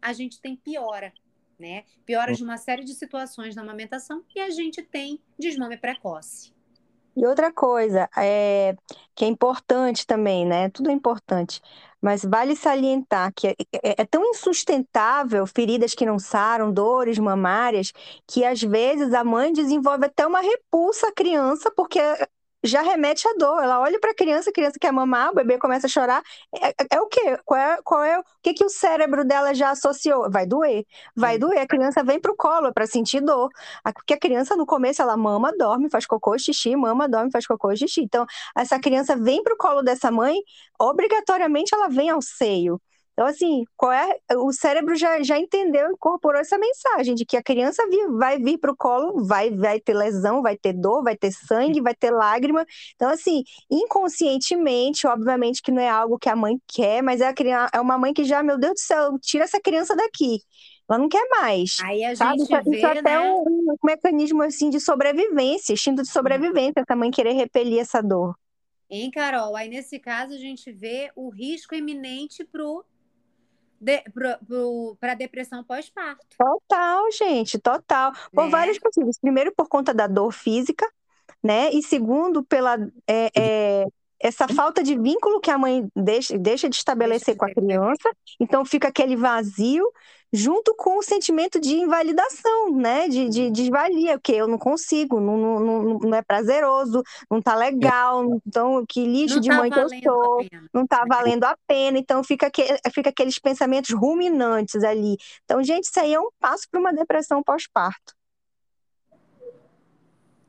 a 0.00 0.12
gente 0.12 0.40
tem 0.40 0.54
piora, 0.54 1.12
né? 1.58 1.84
Piora 2.04 2.32
de 2.34 2.42
uma 2.42 2.56
série 2.56 2.84
de 2.84 2.94
situações 2.94 3.54
na 3.54 3.62
amamentação 3.62 4.22
e 4.34 4.40
a 4.40 4.50
gente 4.50 4.82
tem 4.82 5.20
desmame 5.38 5.76
precoce. 5.76 6.52
E 7.16 7.24
outra 7.24 7.52
coisa, 7.52 8.08
é, 8.16 8.74
que 9.14 9.24
é 9.24 9.28
importante 9.28 10.04
também, 10.04 10.44
né? 10.44 10.68
Tudo 10.70 10.90
é 10.90 10.92
importante, 10.92 11.60
mas 12.02 12.24
vale 12.24 12.56
salientar 12.56 13.32
que 13.32 13.48
é, 13.48 13.54
é, 13.72 14.02
é, 14.02 14.04
tão 14.04 14.24
insustentável 14.24 15.46
feridas 15.46 15.94
que 15.94 16.04
não 16.04 16.18
saram, 16.18 16.72
dores 16.72 17.18
mamárias, 17.18 17.92
que 18.26 18.44
às 18.44 18.60
vezes 18.60 19.14
a 19.14 19.22
mãe 19.22 19.52
desenvolve 19.52 20.06
até 20.06 20.26
uma 20.26 20.40
repulsa 20.40 21.08
à 21.08 21.12
criança, 21.12 21.70
porque 21.70 22.00
já 22.64 22.82
remete 22.82 23.28
à 23.28 23.32
dor. 23.34 23.62
Ela 23.62 23.80
olha 23.80 24.00
para 24.00 24.10
a 24.10 24.14
criança, 24.14 24.50
a 24.50 24.52
criança 24.52 24.78
quer 24.80 24.92
mamar, 24.92 25.30
o 25.30 25.34
bebê 25.34 25.58
começa 25.58 25.86
a 25.86 25.90
chorar. 25.90 26.22
É, 26.60 26.68
é, 26.70 26.74
é 26.92 27.00
o 27.00 27.06
quê? 27.06 27.38
Qual 27.44 27.60
é, 27.60 27.78
qual 27.82 28.02
é 28.02 28.18
o 28.18 28.24
que, 28.42 28.54
que 28.54 28.64
o 28.64 28.68
cérebro 28.68 29.24
dela 29.24 29.54
já 29.54 29.70
associou? 29.70 30.30
Vai 30.30 30.46
doer. 30.46 30.84
Vai 31.14 31.38
doer. 31.38 31.58
A 31.60 31.66
criança 31.66 32.02
vem 32.02 32.20
para 32.20 32.32
o 32.32 32.36
colo 32.36 32.72
para 32.72 32.86
sentir 32.86 33.20
dor. 33.20 33.50
Porque 33.94 34.14
a 34.14 34.18
criança, 34.18 34.56
no 34.56 34.66
começo, 34.66 35.02
ela 35.02 35.16
mama, 35.16 35.52
dorme, 35.56 35.88
faz 35.90 36.06
cocô, 36.06 36.36
xixi, 36.38 36.74
mama, 36.76 37.08
dorme, 37.08 37.30
faz 37.30 37.46
cocô, 37.46 37.74
xixi. 37.76 38.02
Então, 38.02 38.26
essa 38.56 38.78
criança 38.80 39.16
vem 39.16 39.42
para 39.42 39.54
o 39.54 39.56
colo 39.56 39.82
dessa 39.82 40.10
mãe, 40.10 40.36
obrigatoriamente 40.78 41.74
ela 41.74 41.88
vem 41.88 42.10
ao 42.10 42.20
seio. 42.22 42.80
Então, 43.14 43.26
assim, 43.26 43.64
qual 43.76 43.92
é, 43.92 44.18
o 44.32 44.52
cérebro 44.52 44.96
já, 44.96 45.22
já 45.22 45.38
entendeu, 45.38 45.88
incorporou 45.92 46.40
essa 46.40 46.58
mensagem 46.58 47.14
de 47.14 47.24
que 47.24 47.36
a 47.36 47.42
criança 47.42 47.86
vir, 47.88 48.08
vai 48.08 48.38
vir 48.38 48.58
para 48.58 48.72
o 48.72 48.76
colo, 48.76 49.24
vai, 49.24 49.52
vai 49.52 49.78
ter 49.78 49.94
lesão, 49.94 50.42
vai 50.42 50.56
ter 50.56 50.72
dor, 50.72 51.04
vai 51.04 51.16
ter 51.16 51.30
sangue, 51.30 51.80
vai 51.80 51.94
ter 51.94 52.10
lágrima. 52.10 52.66
Então, 52.96 53.08
assim, 53.08 53.44
inconscientemente, 53.70 55.06
obviamente 55.06 55.62
que 55.62 55.70
não 55.70 55.80
é 55.80 55.88
algo 55.88 56.18
que 56.18 56.28
a 56.28 56.34
mãe 56.34 56.58
quer, 56.66 57.02
mas 57.04 57.20
é, 57.20 57.28
a 57.28 57.32
criança, 57.32 57.70
é 57.72 57.80
uma 57.80 57.96
mãe 57.96 58.12
que 58.12 58.24
já, 58.24 58.42
meu 58.42 58.58
Deus 58.58 58.74
do 58.74 58.80
céu, 58.80 59.16
tira 59.20 59.44
essa 59.44 59.60
criança 59.60 59.94
daqui. 59.94 60.40
Ela 60.90 60.98
não 60.98 61.08
quer 61.08 61.26
mais. 61.30 61.76
Aí 61.84 62.04
a 62.04 62.16
sabe? 62.16 62.40
gente 62.40 62.52
isso, 62.52 62.70
vê, 62.70 62.76
isso 62.76 62.86
é 62.86 62.98
até 62.98 63.02
né? 63.02 63.20
um, 63.20 63.42
um 63.42 63.76
mecanismo 63.84 64.42
assim 64.42 64.68
de 64.70 64.80
sobrevivência, 64.80 65.72
instinto 65.72 66.02
de 66.02 66.10
sobrevivência, 66.10 66.80
essa 66.80 66.96
mãe 66.96 67.12
querer 67.12 67.32
repelir 67.32 67.78
essa 67.78 68.02
dor. 68.02 68.34
Hein, 68.90 69.10
Carol? 69.10 69.56
Aí 69.56 69.68
nesse 69.68 70.00
caso 70.00 70.34
a 70.34 70.38
gente 70.38 70.70
vê 70.72 71.10
o 71.14 71.30
risco 71.30 71.74
iminente 71.74 72.44
pro 72.44 72.84
para 75.00 75.12
a 75.12 75.14
depressão 75.14 75.62
pós-parto. 75.64 76.24
Total, 76.38 77.10
gente, 77.12 77.58
total. 77.58 78.12
Por 78.32 78.44
Né? 78.44 78.50
vários 78.50 78.78
motivos. 78.82 79.18
Primeiro, 79.18 79.52
por 79.56 79.68
conta 79.68 79.92
da 79.92 80.06
dor 80.06 80.32
física, 80.32 80.90
né? 81.42 81.70
E 81.72 81.82
segundo, 81.82 82.42
pela 82.44 82.76
é, 83.06 83.30
é, 83.36 83.84
essa 84.18 84.48
falta 84.48 84.82
de 84.82 84.96
vínculo 84.98 85.40
que 85.40 85.50
a 85.50 85.58
mãe 85.58 85.86
deixa, 85.94 86.38
deixa 86.38 86.68
de 86.68 86.76
estabelecer 86.76 87.34
de 87.34 87.38
com 87.38 87.44
a 87.44 87.52
criança. 87.52 88.10
Então, 88.40 88.64
fica 88.64 88.88
aquele 88.88 89.16
vazio, 89.16 89.84
junto 90.34 90.74
com 90.74 90.98
o 90.98 91.02
sentimento 91.02 91.60
de 91.60 91.74
invalidação, 91.74 92.74
né? 92.74 93.08
De, 93.08 93.28
de, 93.28 93.50
de 93.50 93.50
desvalia, 93.50 94.18
porque 94.18 94.32
eu 94.32 94.48
não 94.48 94.58
consigo, 94.58 95.20
não, 95.20 95.36
não, 95.38 95.60
não, 95.60 95.98
não 96.00 96.14
é 96.14 96.22
prazeroso, 96.22 97.02
não 97.30 97.40
tá 97.40 97.54
legal, 97.54 98.40
então 98.44 98.84
que 98.86 99.06
lixo 99.06 99.36
Não 99.36 99.40
de 99.40 99.48
tá 99.48 99.56
mãe 99.56 99.70
que 99.70 99.78
eu 99.78 99.88
sou 100.02 100.44
não 100.72 100.84
tá 100.86 101.04
valendo 101.06 101.44
a 101.44 101.56
pena, 101.68 101.98
então 101.98 102.24
fica, 102.24 102.50
que, 102.50 102.64
fica 102.92 103.10
aqueles 103.10 103.38
pensamentos 103.38 103.94
ruminantes 103.94 104.82
ali. 104.82 105.16
Então, 105.44 105.62
gente, 105.62 105.84
isso 105.84 106.00
aí 106.00 106.12
é 106.12 106.20
um 106.20 106.30
passo 106.40 106.66
para 106.68 106.80
uma 106.80 106.92
depressão 106.92 107.40
pós-parto. 107.40 108.12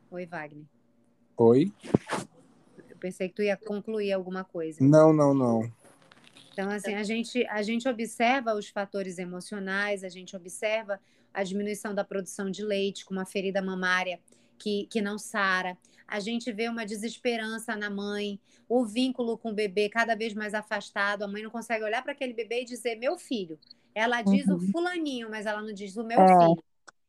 Oi, 0.10 0.26
Wagner. 0.26 0.66
Oi? 1.38 1.72
Eu 2.90 2.98
pensei 2.98 3.30
que 3.30 3.36
tu 3.36 3.44
ia 3.44 3.58
concluir 3.58 4.14
alguma 4.14 4.44
coisa. 4.44 4.80
Não, 4.82 5.14
não, 5.14 5.34
não. 5.34 5.72
Então, 6.56 6.70
assim, 6.72 6.94
a 6.96 7.04
gente, 7.04 7.46
a 7.48 7.62
gente 7.62 7.86
observa 7.86 8.54
os 8.56 8.70
fatores 8.70 9.18
emocionais, 9.20 10.06
a 10.06 10.10
gente 10.10 10.38
observa 10.38 10.98
a 11.34 11.44
diminuição 11.44 11.94
da 11.94 12.02
produção 12.02 12.50
de 12.50 12.64
leite 12.64 13.04
com 13.04 13.14
uma 13.14 13.26
ferida 13.26 13.62
mamária 13.62 14.22
que, 14.58 14.88
que 14.90 15.02
não 15.02 15.18
sara. 15.18 15.78
A 16.08 16.22
gente 16.22 16.50
vê 16.54 16.70
uma 16.70 16.86
desesperança 16.86 17.76
na 17.76 17.90
mãe, 17.90 18.40
o 18.70 18.86
vínculo 18.86 19.38
com 19.38 19.50
o 19.50 19.54
bebê 19.54 19.90
cada 19.90 20.16
vez 20.16 20.34
mais 20.34 20.54
afastado. 20.54 21.24
A 21.24 21.28
mãe 21.28 21.44
não 21.44 21.50
consegue 21.50 21.84
olhar 21.84 22.02
para 22.02 22.14
aquele 22.14 22.34
bebê 22.34 22.62
e 22.62 22.66
dizer 22.66 22.96
meu 22.96 23.18
filho. 23.18 23.60
Ela 23.94 24.22
diz 24.22 24.48
o 24.48 24.58
fulaninho, 24.72 25.30
mas 25.30 25.46
ela 25.46 25.62
não 25.62 25.74
diz 25.74 25.98
o 25.98 26.06
meu 26.06 26.20
Uhum. 26.20 26.26
É. 26.26 26.40
filho. 26.48 26.64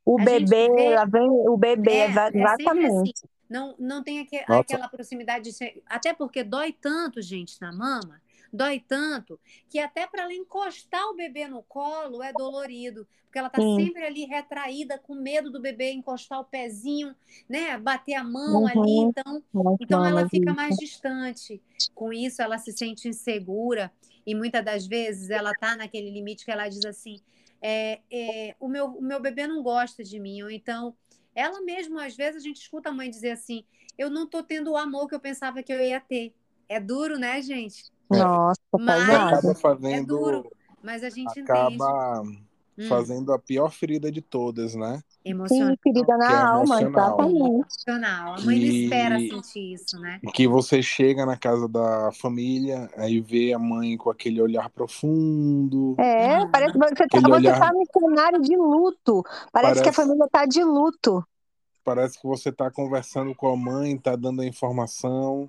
O 0.05 0.20
A 0.20 0.24
bebê, 0.24 0.68
vê- 0.74 0.84
ela 0.86 1.05
vem, 1.05 1.28
o 1.28 1.57
bebê, 1.57 1.90
É, 1.92 1.99
é 1.99 2.05
assim. 2.07 2.38
exatamente. 2.38 3.12
Não, 3.49 3.76
não 3.78 4.03
tem 4.03 4.26
Nossa. 4.49 4.61
aquela 4.61 4.88
proximidade 4.88 5.53
de. 5.53 5.82
Até 5.86 6.12
porque 6.12 6.42
dói 6.42 6.72
tanto, 6.72 7.22
gente, 7.22 7.61
na 7.61 7.72
mama, 7.72 8.20
dói 8.57 8.80
tanto, 8.80 9.38
que 9.68 9.78
até 9.78 10.07
para 10.07 10.22
ela 10.22 10.32
encostar 10.32 11.04
o 11.11 11.14
bebê 11.14 11.46
no 11.46 11.62
colo 11.62 12.22
é 12.22 12.32
dolorido. 12.32 13.07
Porque 13.24 13.38
ela 13.38 13.50
tá 13.50 13.61
Sim. 13.61 13.76
sempre 13.84 14.04
ali 14.04 14.24
retraída, 14.24 14.98
com 14.98 15.14
medo 15.14 15.50
do 15.50 15.61
bebê 15.61 15.92
encostar 15.92 16.40
o 16.40 16.44
pezinho, 16.44 17.14
né? 17.48 17.76
Bater 17.78 18.14
a 18.14 18.24
mão 18.24 18.62
Uhum. 18.62 18.68
ali. 18.68 18.98
Então, 18.98 19.42
então 19.78 20.04
ela 20.04 20.28
fica 20.28 20.54
mais 20.54 20.76
distante. 20.76 21.62
Com 21.94 22.12
isso, 22.12 22.42
ela 22.42 22.59
se 22.59 22.72
sente 22.72 23.09
insegura 23.09 23.92
e 24.26 24.34
muitas 24.34 24.64
das 24.64 24.86
vezes 24.86 25.30
ela 25.30 25.54
tá 25.54 25.76
naquele 25.76 26.11
limite 26.11 26.44
que 26.44 26.50
ela 26.50 26.68
diz 26.68 26.84
assim: 26.84 27.20
é, 27.61 28.00
é, 28.11 28.57
o, 28.59 28.68
meu, 28.68 28.86
o 28.86 29.02
meu 29.02 29.20
bebê 29.20 29.46
não 29.46 29.62
gosta 29.62 30.02
de 30.02 30.18
mim, 30.18 30.42
ou 30.42 30.50
então 30.50 30.94
ela 31.34 31.61
mesma, 31.61 32.07
às 32.07 32.16
vezes, 32.16 32.42
a 32.42 32.44
gente 32.44 32.62
escuta 32.62 32.88
a 32.88 32.92
mãe 32.92 33.11
dizer 33.11 33.32
assim: 33.32 33.64
eu 33.98 34.09
não 34.11 34.26
tô 34.26 34.42
tendo 34.42 34.72
o 34.72 34.76
amor 34.76 35.09
que 35.09 35.14
eu 35.14 35.20
pensava 35.20 35.62
que 35.62 35.72
eu 35.72 35.80
ia 35.80 36.00
ter. 36.00 36.34
É 36.68 36.80
duro, 36.80 37.18
né, 37.18 37.40
gente? 37.42 37.84
É. 38.12 38.18
Nossa, 38.18 38.61
Mas- 38.78 39.07
pesado. 39.07 39.34
Acaba 39.34 39.50
É 39.50 39.54
fazendo. 39.54 40.07
duro, 40.07 40.50
mas 40.82 41.02
a 41.02 41.11
gente 41.11 41.28
entende. 41.40 41.50
acaba 41.50 42.22
Hum, 42.22 42.88
fazendo 42.88 43.32
a 43.32 43.38
pior 43.38 43.70
ferida 43.72 44.12
de 44.12 44.20
todas, 44.20 44.74
né? 44.74 45.00
emocional. 45.24 45.68
Sim, 45.70 45.76
ferida 45.82 46.04
Que 46.07 46.12
é 46.12 46.16
na 46.18 46.48
alma, 46.50 46.80
emocional. 46.82 47.09
exatamente. 47.09 47.40
emocional. 47.42 48.34
A 48.34 48.40
mãe 48.42 48.59
Que- 48.61 48.84
espera 48.84 49.18
sentir 49.18 49.72
isso, 49.72 49.98
né? 49.98 50.20
Que 50.32 50.46
você 50.46 50.80
chega 50.80 51.26
na 51.26 51.36
casa 51.36 51.66
da 51.66 52.12
família, 52.12 52.88
aí 52.96 53.18
vê 53.18 53.52
a 53.52 53.59
mãe 53.59 53.96
com 53.96 54.09
aquele 54.09 54.40
olhar 54.40 54.70
profundo. 54.70 55.96
É, 55.98 56.38
Uhum. 56.38 56.50
parece 56.52 56.72
que 56.74 56.78
você 56.78 56.94
tá, 56.94 57.04
Aquele 57.07 57.22
você 57.22 57.32
olhar- 57.32 57.59
tá 57.59 57.72
num 57.72 57.84
cenário 57.92 58.40
de 58.40 58.57
luto. 58.57 59.24
Parece, 59.52 59.82
que 59.82 59.88
a 59.88 59.92
Parece- 59.92 59.96
família 59.96 60.28
tá 60.30 60.46
de 60.46 60.62
luto. 60.62 61.24
Parece 61.84 62.20
que 62.20 62.26
você 62.26 62.48
está 62.50 62.70
conversando 62.70 63.34
com 63.34 63.48
a 63.48 63.57
mãe, 63.57 63.94
está 63.94 64.14
dando 64.16 64.42
a 64.42 64.46
informação. 64.46 65.48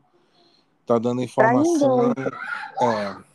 Tá 0.87 0.97
dando 0.97 1.21
informação. 1.21 2.13
É, 2.81 3.27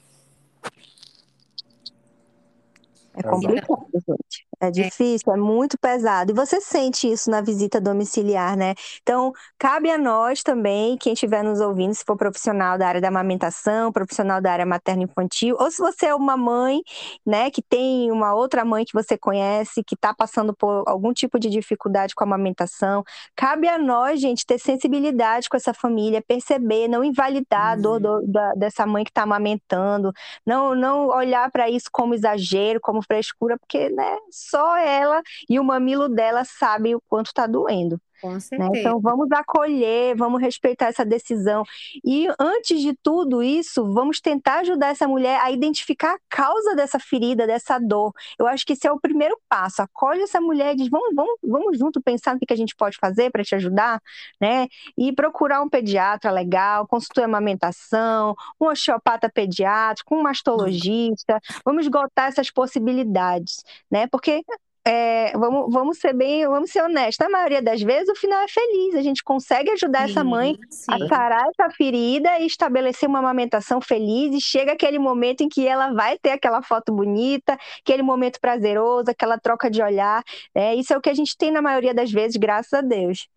É 3.14 3.22
complicado, 3.22 3.86
gente. 3.92 4.46
É 4.62 4.70
difícil, 4.70 5.32
é 5.32 5.36
muito 5.36 5.76
pesado. 5.76 6.30
E 6.30 6.34
você 6.34 6.60
sente 6.60 7.10
isso 7.10 7.28
na 7.28 7.40
visita 7.40 7.80
domiciliar, 7.80 8.56
né? 8.56 8.74
Então, 9.02 9.32
cabe 9.58 9.90
a 9.90 9.98
nós 9.98 10.40
também, 10.44 10.96
quem 10.96 11.14
estiver 11.14 11.42
nos 11.42 11.60
ouvindo, 11.60 11.92
se 11.92 12.04
for 12.06 12.16
profissional 12.16 12.78
da 12.78 12.86
área 12.86 13.00
da 13.00 13.08
amamentação, 13.08 13.90
profissional 13.90 14.40
da 14.40 14.52
área 14.52 14.64
materno-infantil, 14.64 15.56
ou 15.58 15.68
se 15.68 15.78
você 15.78 16.06
é 16.06 16.14
uma 16.14 16.36
mãe, 16.36 16.80
né, 17.26 17.50
que 17.50 17.60
tem 17.60 18.12
uma 18.12 18.34
outra 18.34 18.64
mãe 18.64 18.84
que 18.84 18.92
você 18.92 19.18
conhece, 19.18 19.82
que 19.82 19.96
está 19.96 20.14
passando 20.14 20.54
por 20.54 20.84
algum 20.86 21.12
tipo 21.12 21.40
de 21.40 21.50
dificuldade 21.50 22.14
com 22.14 22.22
a 22.22 22.26
amamentação, 22.28 23.02
cabe 23.34 23.66
a 23.66 23.76
nós, 23.76 24.20
gente, 24.20 24.46
ter 24.46 24.60
sensibilidade 24.60 25.48
com 25.48 25.56
essa 25.56 25.74
família, 25.74 26.22
perceber, 26.24 26.86
não 26.86 27.02
invalidar 27.02 27.72
a 27.72 27.76
dor 27.76 27.98
do, 27.98 28.22
da, 28.28 28.52
dessa 28.54 28.86
mãe 28.86 29.02
que 29.02 29.10
está 29.10 29.22
amamentando, 29.24 30.12
não, 30.46 30.72
não 30.72 31.08
olhar 31.08 31.50
para 31.50 31.68
isso 31.68 31.88
como 31.90 32.14
exagero, 32.14 32.80
como 32.80 33.02
frescura, 33.02 33.58
porque, 33.58 33.88
né, 33.90 34.16
só 34.52 34.76
ela 34.78 35.22
e 35.48 35.58
o 35.60 35.64
mamilo 35.64 36.08
dela 36.08 36.44
sabem 36.44 36.94
o 36.94 37.02
quanto 37.08 37.28
está 37.28 37.46
doendo. 37.46 38.00
Com 38.22 38.34
Né? 38.34 38.40
certeza. 38.40 38.78
Então 38.78 39.00
vamos 39.00 39.30
acolher, 39.32 40.16
vamos 40.16 40.40
respeitar 40.40 40.86
essa 40.86 41.04
decisão. 41.04 41.64
E 42.04 42.28
antes 42.38 42.80
de 42.80 42.94
tudo 43.02 43.42
isso, 43.42 43.92
vamos 43.92 44.20
tentar 44.20 44.60
ajudar 44.60 44.88
essa 44.88 45.08
mulher 45.08 45.40
a 45.42 45.50
identificar 45.50 46.14
a 46.14 46.18
causa 46.30 46.76
dessa 46.76 46.98
ferida, 47.00 47.46
dessa 47.46 47.78
dor. 47.80 48.12
Eu 48.38 48.46
acho 48.46 48.64
que 48.64 48.74
esse 48.74 48.86
é 48.86 48.92
o 48.92 49.00
primeiro 49.00 49.36
passo. 49.48 49.82
Acolhe 49.82 50.22
essa 50.22 50.40
mulher 50.40 50.74
e 50.74 50.76
diz: 50.76 50.88
vamos, 50.88 51.14
vamos, 51.14 51.36
vamos 51.42 51.78
junto 51.78 52.00
pensar 52.00 52.34
no 52.34 52.40
que 52.40 52.52
a 52.52 52.56
gente 52.56 52.76
pode 52.76 52.96
fazer 52.98 53.30
para 53.30 53.44
te 53.44 53.54
ajudar, 53.56 54.00
né? 54.40 54.68
E 54.96 55.12
procurar 55.12 55.62
um 55.62 55.68
pediatra 55.68 56.30
legal, 56.30 56.86
consultor 56.86 57.24
amamentação, 57.24 58.34
um 58.60 58.66
osteopata 58.66 59.28
pediátrico, 59.30 60.14
um 60.14 60.22
mastologista. 60.22 61.40
Vamos 61.64 61.84
esgotar 61.86 62.28
essas 62.28 62.50
possibilidades, 62.50 63.62
né? 63.90 64.06
Porque 64.06 64.42
é, 64.84 65.30
vamos, 65.38 65.72
vamos 65.72 65.98
ser 65.98 66.12
bem, 66.12 66.44
vamos 66.46 66.70
ser 66.70 66.82
honestos. 66.82 67.24
Na 67.24 67.30
maioria 67.30 67.62
das 67.62 67.80
vezes, 67.80 68.08
o 68.08 68.16
final 68.16 68.40
é 68.42 68.48
feliz. 68.48 68.96
A 68.96 69.02
gente 69.02 69.22
consegue 69.22 69.70
ajudar 69.70 70.08
essa 70.08 70.24
mãe 70.24 70.58
a 70.88 70.98
Sim, 70.98 71.08
sarar 71.08 71.44
essa 71.48 71.70
ferida 71.70 72.40
e 72.40 72.46
estabelecer 72.46 73.08
uma 73.08 73.20
amamentação 73.20 73.80
feliz. 73.80 74.34
E 74.34 74.40
chega 74.40 74.72
aquele 74.72 74.98
momento 74.98 75.42
em 75.42 75.48
que 75.48 75.66
ela 75.66 75.92
vai 75.92 76.18
ter 76.18 76.30
aquela 76.30 76.62
foto 76.62 76.92
bonita, 76.92 77.56
aquele 77.80 78.02
momento 78.02 78.40
prazeroso, 78.40 79.08
aquela 79.08 79.38
troca 79.38 79.70
de 79.70 79.80
olhar. 79.80 80.22
né? 80.54 80.74
Isso 80.74 80.92
é 80.92 80.96
o 80.96 81.00
que 81.00 81.10
a 81.10 81.14
gente 81.14 81.36
tem 81.36 81.52
na 81.52 81.62
maioria 81.62 81.94
das 81.94 82.10
vezes, 82.10 82.36
graças 82.36 82.72
a 82.72 82.80
Deus. 82.80 83.28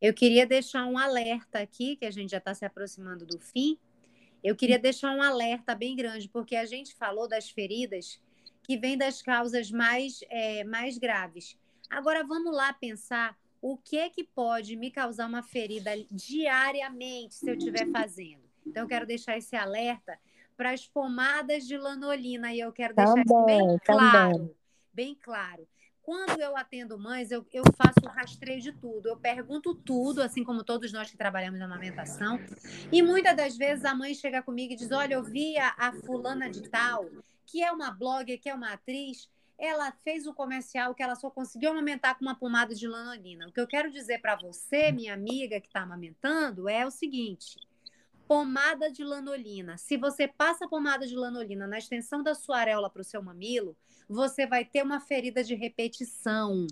Eu 0.00 0.14
queria 0.14 0.46
deixar 0.46 0.86
um 0.86 0.96
alerta 0.96 1.58
aqui, 1.58 1.96
que 1.96 2.06
a 2.06 2.10
gente 2.10 2.30
já 2.30 2.38
está 2.38 2.54
se 2.54 2.64
aproximando 2.64 3.26
do 3.26 3.38
fim. 3.38 3.78
Eu 4.42 4.56
queria 4.56 4.78
deixar 4.78 5.12
um 5.12 5.22
alerta 5.22 5.74
bem 5.74 5.94
grande, 5.94 6.28
porque 6.28 6.56
a 6.56 6.64
gente 6.64 6.94
falou 6.94 7.28
das 7.28 7.50
feridas 7.50 8.18
que 8.62 8.76
vêm 8.76 8.96
das 8.96 9.20
causas 9.20 9.70
mais, 9.70 10.20
é, 10.30 10.64
mais 10.64 10.98
graves. 10.98 11.56
Agora 11.90 12.24
vamos 12.24 12.54
lá 12.54 12.72
pensar 12.72 13.36
o 13.60 13.76
que 13.76 13.98
é 13.98 14.10
que 14.10 14.24
pode 14.24 14.76
me 14.76 14.90
causar 14.90 15.26
uma 15.26 15.42
ferida 15.42 15.92
diariamente 16.10 17.34
se 17.34 17.48
eu 17.48 17.54
estiver 17.54 17.88
fazendo. 17.90 18.42
Então, 18.66 18.82
eu 18.82 18.88
quero 18.88 19.06
deixar 19.06 19.36
esse 19.36 19.54
alerta 19.54 20.18
para 20.56 20.70
as 20.70 20.86
pomadas 20.86 21.66
de 21.66 21.76
lanolina, 21.76 22.52
e 22.52 22.60
eu 22.60 22.72
quero 22.72 22.94
deixar 22.94 23.24
isso 23.24 23.44
bem 23.44 23.78
claro. 23.84 24.56
Bem 24.92 25.14
claro. 25.14 25.66
Quando 26.02 26.40
eu 26.40 26.56
atendo 26.56 26.98
mães, 26.98 27.30
eu, 27.30 27.46
eu 27.52 27.62
faço 27.76 28.04
o 28.04 28.08
rastreio 28.08 28.60
de 28.60 28.72
tudo. 28.72 29.08
Eu 29.08 29.16
pergunto 29.16 29.72
tudo, 29.72 30.20
assim 30.20 30.42
como 30.42 30.64
todos 30.64 30.92
nós 30.92 31.08
que 31.08 31.16
trabalhamos 31.16 31.60
na 31.60 31.66
amamentação. 31.66 32.40
E 32.90 33.00
muitas 33.00 33.36
das 33.36 33.56
vezes 33.56 33.84
a 33.84 33.94
mãe 33.94 34.12
chega 34.12 34.42
comigo 34.42 34.72
e 34.72 34.76
diz: 34.76 34.90
Olha, 34.90 35.14
eu 35.14 35.22
vi 35.22 35.56
a, 35.56 35.72
a 35.78 35.92
fulana 35.92 36.50
de 36.50 36.68
tal, 36.68 37.08
que 37.46 37.62
é 37.62 37.70
uma 37.70 37.90
blogger, 37.90 38.40
que 38.40 38.48
é 38.48 38.54
uma 38.54 38.72
atriz, 38.72 39.28
ela 39.58 39.92
fez 40.02 40.26
um 40.26 40.34
comercial 40.34 40.94
que 40.94 41.02
ela 41.02 41.14
só 41.14 41.30
conseguiu 41.30 41.70
amamentar 41.70 42.18
com 42.18 42.24
uma 42.24 42.34
pomada 42.34 42.74
de 42.74 42.88
lanolina. 42.88 43.46
O 43.46 43.52
que 43.52 43.60
eu 43.60 43.66
quero 43.66 43.90
dizer 43.90 44.20
para 44.20 44.34
você, 44.34 44.90
minha 44.90 45.14
amiga 45.14 45.60
que 45.60 45.68
está 45.68 45.82
amamentando, 45.82 46.68
é 46.68 46.84
o 46.84 46.90
seguinte: 46.90 47.60
pomada 48.26 48.90
de 48.90 49.04
lanolina. 49.04 49.76
Se 49.76 49.96
você 49.96 50.26
passa 50.26 50.66
pomada 50.68 51.06
de 51.06 51.14
lanolina 51.14 51.66
na 51.66 51.78
extensão 51.78 52.22
da 52.22 52.34
sua 52.34 52.58
areola 52.58 52.90
para 52.90 53.02
o 53.02 53.04
seu 53.04 53.22
mamilo, 53.22 53.76
você 54.08 54.46
vai 54.46 54.64
ter 54.64 54.82
uma 54.82 55.00
ferida 55.00 55.44
de 55.44 55.54
repetição. 55.54 56.66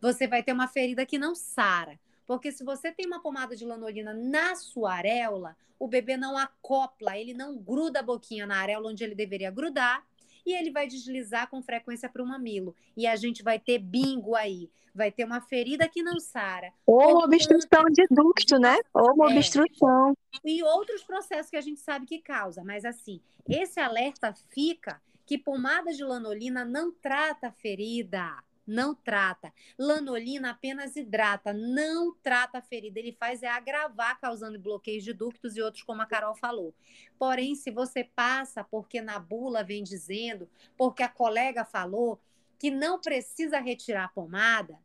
Você 0.00 0.26
vai 0.26 0.42
ter 0.42 0.52
uma 0.52 0.68
ferida 0.68 1.04
que 1.04 1.18
não 1.18 1.34
sara. 1.34 1.98
Porque 2.26 2.52
se 2.52 2.64
você 2.64 2.92
tem 2.92 3.06
uma 3.06 3.20
pomada 3.20 3.56
de 3.56 3.64
lanolina 3.64 4.14
na 4.14 4.54
sua 4.54 4.94
areola, 4.94 5.56
o 5.78 5.88
bebê 5.88 6.16
não 6.16 6.38
acopla, 6.38 7.18
ele 7.18 7.34
não 7.34 7.58
gruda 7.58 8.00
a 8.00 8.02
boquinha 8.02 8.46
na 8.46 8.58
areola 8.58 8.90
onde 8.90 9.02
ele 9.02 9.14
deveria 9.14 9.50
grudar 9.50 10.06
e 10.46 10.52
ele 10.52 10.70
vai 10.70 10.86
deslizar 10.86 11.48
com 11.48 11.62
frequência 11.62 12.08
para 12.08 12.22
o 12.22 12.26
mamilo. 12.26 12.74
E 12.96 13.06
a 13.06 13.16
gente 13.16 13.42
vai 13.42 13.58
ter 13.58 13.78
bingo 13.78 14.34
aí. 14.34 14.70
Vai 14.94 15.12
ter 15.12 15.24
uma 15.24 15.40
ferida 15.40 15.88
que 15.88 16.02
não 16.02 16.18
sara. 16.18 16.72
Ou 16.84 16.96
uma 16.96 17.10
Portanto, 17.28 17.34
obstrução 17.34 17.84
de 17.92 18.06
ducto, 18.10 18.58
né? 18.58 18.76
Ou 18.92 19.14
uma 19.14 19.30
É. 19.32 19.36
obstrução. 19.36 20.14
e 20.44 20.62
outros 20.62 21.02
processos 21.04 21.50
que 21.50 21.56
a 21.56 21.60
gente 21.60 21.78
sabe 21.80 22.06
que 22.06 22.18
causa. 22.18 22.64
Mas 22.64 22.84
assim, 22.84 23.20
esse 23.48 23.78
alerta 23.78 24.34
fica 24.52 25.00
que 25.26 25.38
pomada 25.38 25.92
de 25.92 26.02
lanolina 26.02 26.64
não 26.64 26.90
trata 26.90 27.48
a 27.48 27.52
ferida. 27.52 28.28
Não 28.70 28.94
trata. 28.94 29.52
Lanolina 29.76 30.50
apenas 30.50 30.94
hidrata, 30.94 31.52
não 31.52 32.14
trata 32.22 32.58
a 32.58 32.62
ferida. 32.62 33.00
Ele 33.00 33.10
faz 33.10 33.42
é 33.42 33.48
agravar, 33.48 34.20
causando 34.20 34.60
bloqueios 34.60 35.02
de 35.02 35.12
ductos 35.12 35.56
e 35.56 35.60
outros, 35.60 35.82
como 35.82 36.02
a 36.02 36.06
Carol 36.06 36.36
falou. 36.36 36.72
Porém, 37.18 37.56
se 37.56 37.72
você 37.72 38.04
passa 38.04 38.62
porque 38.62 39.00
na 39.00 39.18
bula 39.18 39.64
vem 39.64 39.82
dizendo, 39.82 40.48
porque 40.76 41.02
a 41.02 41.08
colega 41.08 41.64
falou 41.64 42.20
que 42.60 42.70
não 42.70 43.00
precisa 43.00 43.58
retirar 43.58 44.04
a 44.04 44.08
pomada, 44.08 44.78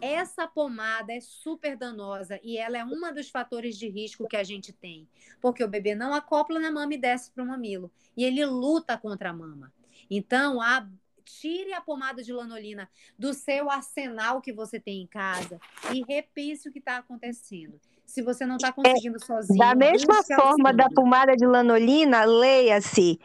essa 0.00 0.48
pomada 0.48 1.12
é 1.12 1.20
super 1.20 1.76
danosa 1.76 2.40
e 2.42 2.58
ela 2.58 2.76
é 2.76 2.84
um 2.84 3.14
dos 3.14 3.30
fatores 3.30 3.78
de 3.78 3.88
risco 3.88 4.26
que 4.26 4.36
a 4.36 4.42
gente 4.42 4.72
tem, 4.72 5.08
porque 5.40 5.62
o 5.62 5.68
bebê 5.68 5.94
não 5.94 6.12
acopla 6.12 6.58
na 6.58 6.72
mama 6.72 6.92
e 6.94 6.98
desce 6.98 7.30
para 7.30 7.44
o 7.44 7.46
mamilo, 7.46 7.88
e 8.16 8.24
ele 8.24 8.44
luta 8.44 8.98
contra 8.98 9.30
a 9.30 9.32
mama. 9.32 9.72
Então, 10.10 10.60
a- 10.60 10.88
tire 11.24 11.72
a 11.72 11.80
pomada 11.80 12.22
de 12.22 12.32
lanolina 12.32 12.88
do 13.18 13.32
seu 13.34 13.70
arsenal 13.70 14.40
que 14.40 14.52
você 14.52 14.78
tem 14.78 15.02
em 15.02 15.06
casa 15.06 15.58
e 15.92 16.02
repense 16.06 16.68
o 16.68 16.72
que 16.72 16.78
está 16.78 16.98
acontecendo. 16.98 17.80
Se 18.04 18.20
você 18.22 18.44
não 18.44 18.56
está 18.56 18.70
conseguindo 18.72 19.18
sozinho, 19.24 19.58
Da 19.58 19.74
mesma 19.74 20.22
forma 20.22 20.72
da 20.72 20.88
pomada 20.90 21.34
de 21.36 21.46
lanolina, 21.46 22.24
leia-se 22.24 23.18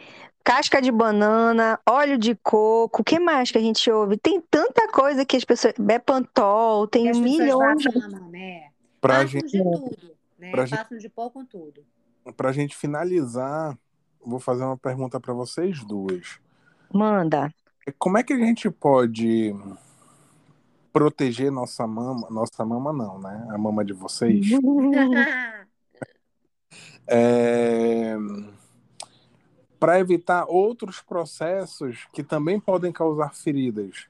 casca 0.43 0.81
de 0.81 0.91
banana, 0.91 1.79
óleo 1.87 2.17
de 2.17 2.33
coco, 2.35 3.01
o 3.01 3.05
que 3.05 3.19
mais 3.19 3.51
que 3.51 3.57
a 3.57 3.61
gente 3.61 3.91
ouve? 3.91 4.17
Tem 4.17 4.41
tanta 4.49 4.87
coisa 4.91 5.25
que 5.25 5.35
as 5.37 5.43
pessoas. 5.43 5.73
Bepantol, 5.77 6.87
que 6.87 6.97
tem 6.99 7.11
milhões. 7.21 7.83
passam 7.83 8.01
na 8.09 8.19
mama, 8.19 8.37
é. 8.37 8.69
Pra 9.01 9.13
Passam 9.15 9.27
gente, 9.27 9.51
de 9.51 9.63
tudo, 9.63 10.15
né? 10.39 10.51
pra 10.51 10.65
gente- 10.65 10.77
Passam 10.79 10.97
de 10.97 11.09
pó 11.09 11.29
com 11.29 11.45
tudo. 11.45 11.85
pra 12.35 12.51
gente 12.51 12.75
finalizar, 12.75 13.77
vou 14.25 14.39
fazer 14.39 14.63
uma 14.63 14.77
pergunta 14.77 15.19
para 15.19 15.33
vocês 15.33 15.83
duas. 15.85 16.39
Manda. 16.91 17.53
Como 17.97 18.17
é 18.17 18.23
que 18.23 18.33
a 18.33 18.37
gente 18.37 18.69
pode 18.69 19.53
proteger 20.91 21.51
nossa 21.51 21.87
mama? 21.87 22.27
Nossa 22.29 22.65
mama 22.65 22.91
não, 22.91 23.19
né? 23.19 23.47
A 23.49 23.57
mama 23.57 23.83
de 23.83 23.93
vocês. 23.93 24.45
É... 27.11 28.15
Para 29.79 29.99
evitar 29.99 30.45
outros 30.47 31.01
processos 31.01 32.07
que 32.13 32.21
também 32.21 32.59
podem 32.59 32.91
causar 32.91 33.33
feridas. 33.33 34.07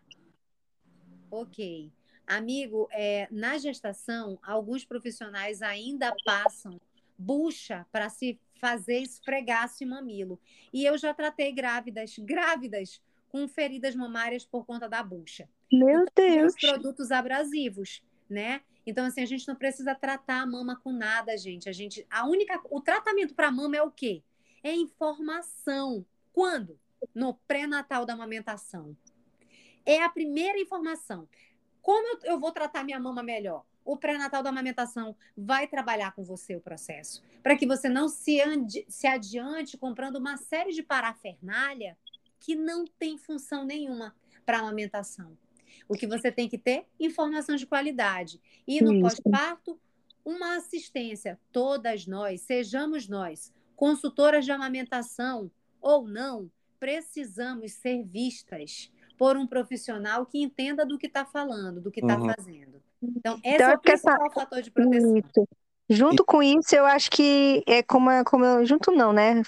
Ok. 1.31 1.93
Amigo, 2.27 2.89
é, 2.91 3.25
na 3.31 3.57
gestação, 3.57 4.37
alguns 4.43 4.83
profissionais 4.83 5.61
ainda 5.61 6.13
passam 6.25 6.77
bucha 7.17 7.85
para 7.91 8.09
se 8.09 8.39
fazer 8.59 8.99
esfregaço 8.99 9.83
e 9.83 9.85
mamilo. 9.85 10.39
E 10.73 10.85
eu 10.85 10.97
já 10.97 11.13
tratei 11.13 11.51
grávidas, 11.51 12.15
grávidas, 12.19 13.01
com 13.29 13.47
feridas 13.47 13.95
mamárias 13.95 14.45
por 14.45 14.65
conta 14.65 14.89
da 14.89 15.01
bucha. 15.01 15.47
Meu 15.71 16.01
os 16.01 16.09
Deus. 16.15 16.55
produtos 16.55 17.11
abrasivos, 17.11 18.01
né? 18.29 18.61
Então, 18.85 19.05
assim, 19.05 19.21
a 19.21 19.25
gente 19.25 19.47
não 19.47 19.55
precisa 19.55 19.93
tratar 19.93 20.41
a 20.41 20.45
mama 20.45 20.75
com 20.83 20.91
nada, 20.91 21.37
gente. 21.37 21.69
A 21.69 21.71
gente, 21.71 22.05
a 22.09 22.27
única, 22.27 22.59
o 22.69 22.81
tratamento 22.81 23.35
para 23.35 23.51
mama 23.51 23.77
é 23.77 23.83
o 23.83 23.91
quê? 23.91 24.23
É 24.63 24.73
informação. 24.73 26.05
Quando? 26.33 26.79
No 27.13 27.35
pré-natal 27.47 28.05
da 28.05 28.13
amamentação. 28.13 28.97
É 29.85 30.01
a 30.03 30.09
primeira 30.09 30.59
informação. 30.59 31.27
Como 31.81 32.07
eu, 32.07 32.31
eu 32.31 32.39
vou 32.39 32.51
tratar 32.51 32.83
minha 32.83 32.99
mama 32.99 33.21
melhor? 33.21 33.63
O 33.85 33.97
pré-natal 33.97 34.43
da 34.43 34.49
amamentação 34.49 35.15
vai 35.35 35.67
trabalhar 35.67 36.11
com 36.13 36.23
você 36.23 36.55
o 36.55 36.61
processo, 36.61 37.23
para 37.41 37.55
que 37.55 37.65
você 37.65 37.89
não 37.89 38.07
se, 38.07 38.39
ande, 38.41 38.85
se 38.87 39.07
adiante 39.07 39.77
comprando 39.77 40.17
uma 40.17 40.37
série 40.37 40.71
de 40.71 40.83
parafernália 40.83 41.97
que 42.39 42.55
não 42.55 42.85
tem 42.85 43.17
função 43.17 43.65
nenhuma 43.65 44.15
para 44.45 44.59
amamentação. 44.59 45.37
O 45.87 45.95
que 45.95 46.07
você 46.07 46.31
tem 46.31 46.47
que 46.47 46.57
ter? 46.57 46.85
Informação 46.99 47.55
de 47.55 47.65
qualidade. 47.65 48.39
E 48.67 48.81
no 48.81 49.01
pós-parto, 49.01 49.79
uma 50.23 50.57
assistência. 50.57 51.39
Todas 51.51 52.05
nós, 52.05 52.41
sejamos 52.41 53.07
nós, 53.07 53.53
consultoras 53.75 54.45
de 54.45 54.51
amamentação 54.51 55.49
ou 55.81 56.07
não, 56.07 56.51
precisamos 56.79 57.73
ser 57.73 58.03
vistas 58.03 58.91
por 59.17 59.35
um 59.35 59.45
profissional 59.45 60.25
que 60.25 60.41
entenda 60.41 60.85
do 60.85 60.97
que 60.97 61.07
está 61.07 61.25
falando, 61.25 61.81
do 61.81 61.91
que 61.91 61.99
está 61.99 62.17
uhum. 62.17 62.33
fazendo. 62.33 62.81
Então, 63.01 63.39
esse 63.43 63.55
então, 63.55 63.69
é 63.69 63.75
o 63.75 63.79
principal 63.79 64.25
essa... 64.25 64.33
fator 64.33 64.61
de 64.61 64.71
proteção. 64.71 65.17
Isso. 65.17 65.47
Junto 65.91 66.23
com 66.23 66.43
isso, 66.43 66.75
eu 66.75 66.85
acho 66.85 67.09
que 67.09 67.63
é 67.65 67.81
como, 67.81 68.11
como 68.23 68.45
eu, 68.45 68.63
junto 68.63 68.91
não, 68.91 69.11
né? 69.11 69.41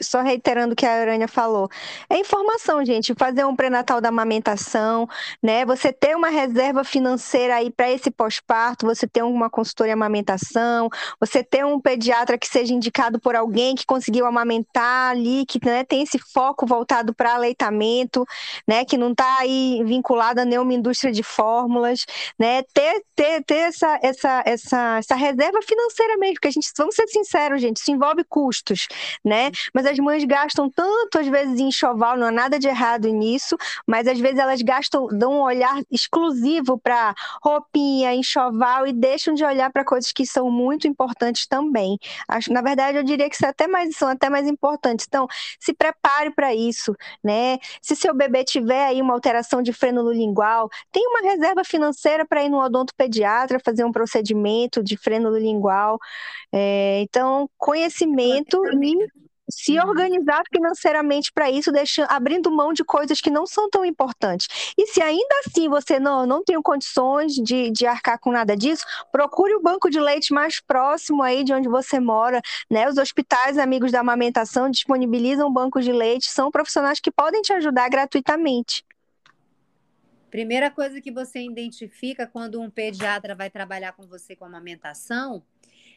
Só 0.00 0.22
reiterando 0.22 0.72
o 0.72 0.76
que 0.76 0.86
a 0.86 0.90
Aranha 0.90 1.28
falou. 1.28 1.68
É 2.08 2.16
informação, 2.16 2.82
gente. 2.82 3.12
Fazer 3.14 3.44
um 3.44 3.54
pré-natal 3.54 4.00
da 4.00 4.08
amamentação, 4.08 5.06
né? 5.42 5.66
Você 5.66 5.92
ter 5.92 6.16
uma 6.16 6.30
reserva 6.30 6.82
financeira 6.82 7.56
aí 7.56 7.70
para 7.70 7.90
esse 7.90 8.10
pós-parto, 8.10 8.86
você 8.86 9.06
ter 9.06 9.22
uma 9.22 9.50
consultoria 9.50 9.92
amamentação, 9.92 10.88
você 11.20 11.44
ter 11.44 11.62
um 11.62 11.78
pediatra 11.78 12.38
que 12.38 12.46
seja 12.46 12.72
indicado 12.72 13.20
por 13.20 13.36
alguém 13.36 13.74
que 13.74 13.84
conseguiu 13.84 14.24
amamentar 14.24 15.10
ali, 15.10 15.44
que 15.44 15.60
né, 15.62 15.84
tem 15.84 16.02
esse 16.04 16.18
foco 16.18 16.64
voltado 16.66 17.12
para 17.12 17.34
aleitamento, 17.34 18.24
né? 18.66 18.82
Que 18.86 18.96
não 18.96 19.10
está 19.10 19.40
aí 19.40 19.82
vinculado 19.84 20.40
a 20.40 20.44
nenhuma 20.46 20.72
indústria 20.72 21.12
de 21.12 21.22
fórmulas, 21.22 22.06
né? 22.38 22.62
Ter, 22.72 23.02
ter, 23.14 23.44
ter 23.44 23.56
essa, 23.56 23.98
essa, 24.02 24.42
essa, 24.46 24.96
essa 24.96 25.14
reserva 25.14 25.60
financeira 25.60 25.81
financeiramente, 25.82 26.34
porque 26.34 26.48
a 26.48 26.50
gente, 26.50 26.70
vamos 26.76 26.94
ser 26.94 27.06
sinceros, 27.08 27.60
gente, 27.60 27.78
isso 27.78 27.90
envolve 27.90 28.24
custos, 28.24 28.86
né? 29.24 29.50
Mas 29.74 29.86
as 29.86 29.98
mães 29.98 30.24
gastam 30.24 30.70
tanto, 30.70 31.18
às 31.18 31.26
vezes, 31.26 31.58
em 31.58 31.68
enxoval, 31.68 32.16
não 32.16 32.26
há 32.28 32.30
nada 32.30 32.58
de 32.58 32.68
errado 32.68 33.08
nisso, 33.08 33.56
mas 33.86 34.06
às 34.06 34.18
vezes 34.18 34.38
elas 34.38 34.60
gastam, 34.62 35.06
dão 35.08 35.32
um 35.32 35.40
olhar 35.40 35.80
exclusivo 35.90 36.78
para 36.78 37.14
roupinha, 37.42 38.14
enxoval 38.14 38.86
e 38.86 38.92
deixam 38.92 39.34
de 39.34 39.44
olhar 39.44 39.70
para 39.72 39.84
coisas 39.84 40.12
que 40.12 40.26
são 40.26 40.50
muito 40.50 40.86
importantes 40.86 41.46
também. 41.46 41.98
Acho, 42.28 42.52
na 42.52 42.60
verdade, 42.60 42.98
eu 42.98 43.02
diria 43.02 43.28
que 43.28 43.36
são 43.36 43.48
até 43.48 43.66
mais, 43.66 43.96
são 43.96 44.08
até 44.08 44.28
mais 44.28 44.46
importantes. 44.46 45.06
Então, 45.08 45.26
se 45.58 45.72
prepare 45.72 46.30
para 46.30 46.54
isso, 46.54 46.94
né? 47.22 47.58
Se 47.80 47.96
seu 47.96 48.14
bebê 48.14 48.44
tiver 48.44 48.86
aí 48.86 49.00
uma 49.00 49.14
alteração 49.14 49.62
de 49.62 49.72
freno 49.72 50.10
lingual, 50.10 50.68
tem 50.90 51.06
uma 51.06 51.30
reserva 51.30 51.64
financeira 51.64 52.26
para 52.26 52.42
ir 52.42 52.48
no 52.48 52.60
odontopediatra 52.60 53.60
fazer 53.64 53.84
um 53.84 53.92
procedimento 53.92 54.82
de 54.82 54.96
freno 54.96 55.30
lingual 55.36 55.71
igual. 55.72 55.98
É, 56.52 57.00
então, 57.00 57.48
conhecimento 57.56 58.60
e 58.82 59.22
se 59.50 59.78
uhum. 59.78 59.88
organizar 59.88 60.42
financeiramente 60.50 61.30
para 61.32 61.50
isso, 61.50 61.72
deixando, 61.72 62.06
abrindo 62.10 62.50
mão 62.50 62.72
de 62.72 62.84
coisas 62.84 63.20
que 63.20 63.30
não 63.30 63.44
são 63.44 63.68
tão 63.68 63.84
importantes. 63.84 64.72
E 64.78 64.86
se 64.86 65.02
ainda 65.02 65.34
assim 65.44 65.68
você 65.68 65.98
não, 65.98 66.24
não 66.24 66.42
tem 66.42 66.60
condições 66.62 67.34
de, 67.34 67.70
de 67.70 67.84
arcar 67.84 68.18
com 68.18 68.30
nada 68.30 68.56
disso, 68.56 68.84
procure 69.10 69.54
o 69.54 69.60
banco 69.60 69.90
de 69.90 70.00
leite 70.00 70.32
mais 70.32 70.60
próximo 70.60 71.22
aí 71.22 71.44
de 71.44 71.52
onde 71.52 71.68
você 71.68 71.98
mora. 72.00 72.40
Né? 72.70 72.88
Os 72.88 72.96
hospitais 72.96 73.58
amigos 73.58 73.92
da 73.92 74.00
amamentação 74.00 74.70
disponibilizam 74.70 75.52
bancos 75.52 75.84
de 75.84 75.92
leite, 75.92 76.30
são 76.30 76.50
profissionais 76.50 77.00
que 77.00 77.10
podem 77.10 77.42
te 77.42 77.52
ajudar 77.52 77.88
gratuitamente. 77.90 78.84
Primeira 80.32 80.70
coisa 80.70 80.98
que 80.98 81.12
você 81.12 81.42
identifica 81.42 82.26
quando 82.26 82.58
um 82.58 82.70
pediatra 82.70 83.34
vai 83.34 83.50
trabalhar 83.50 83.92
com 83.92 84.06
você 84.06 84.34
com 84.34 84.46
amamentação 84.46 85.44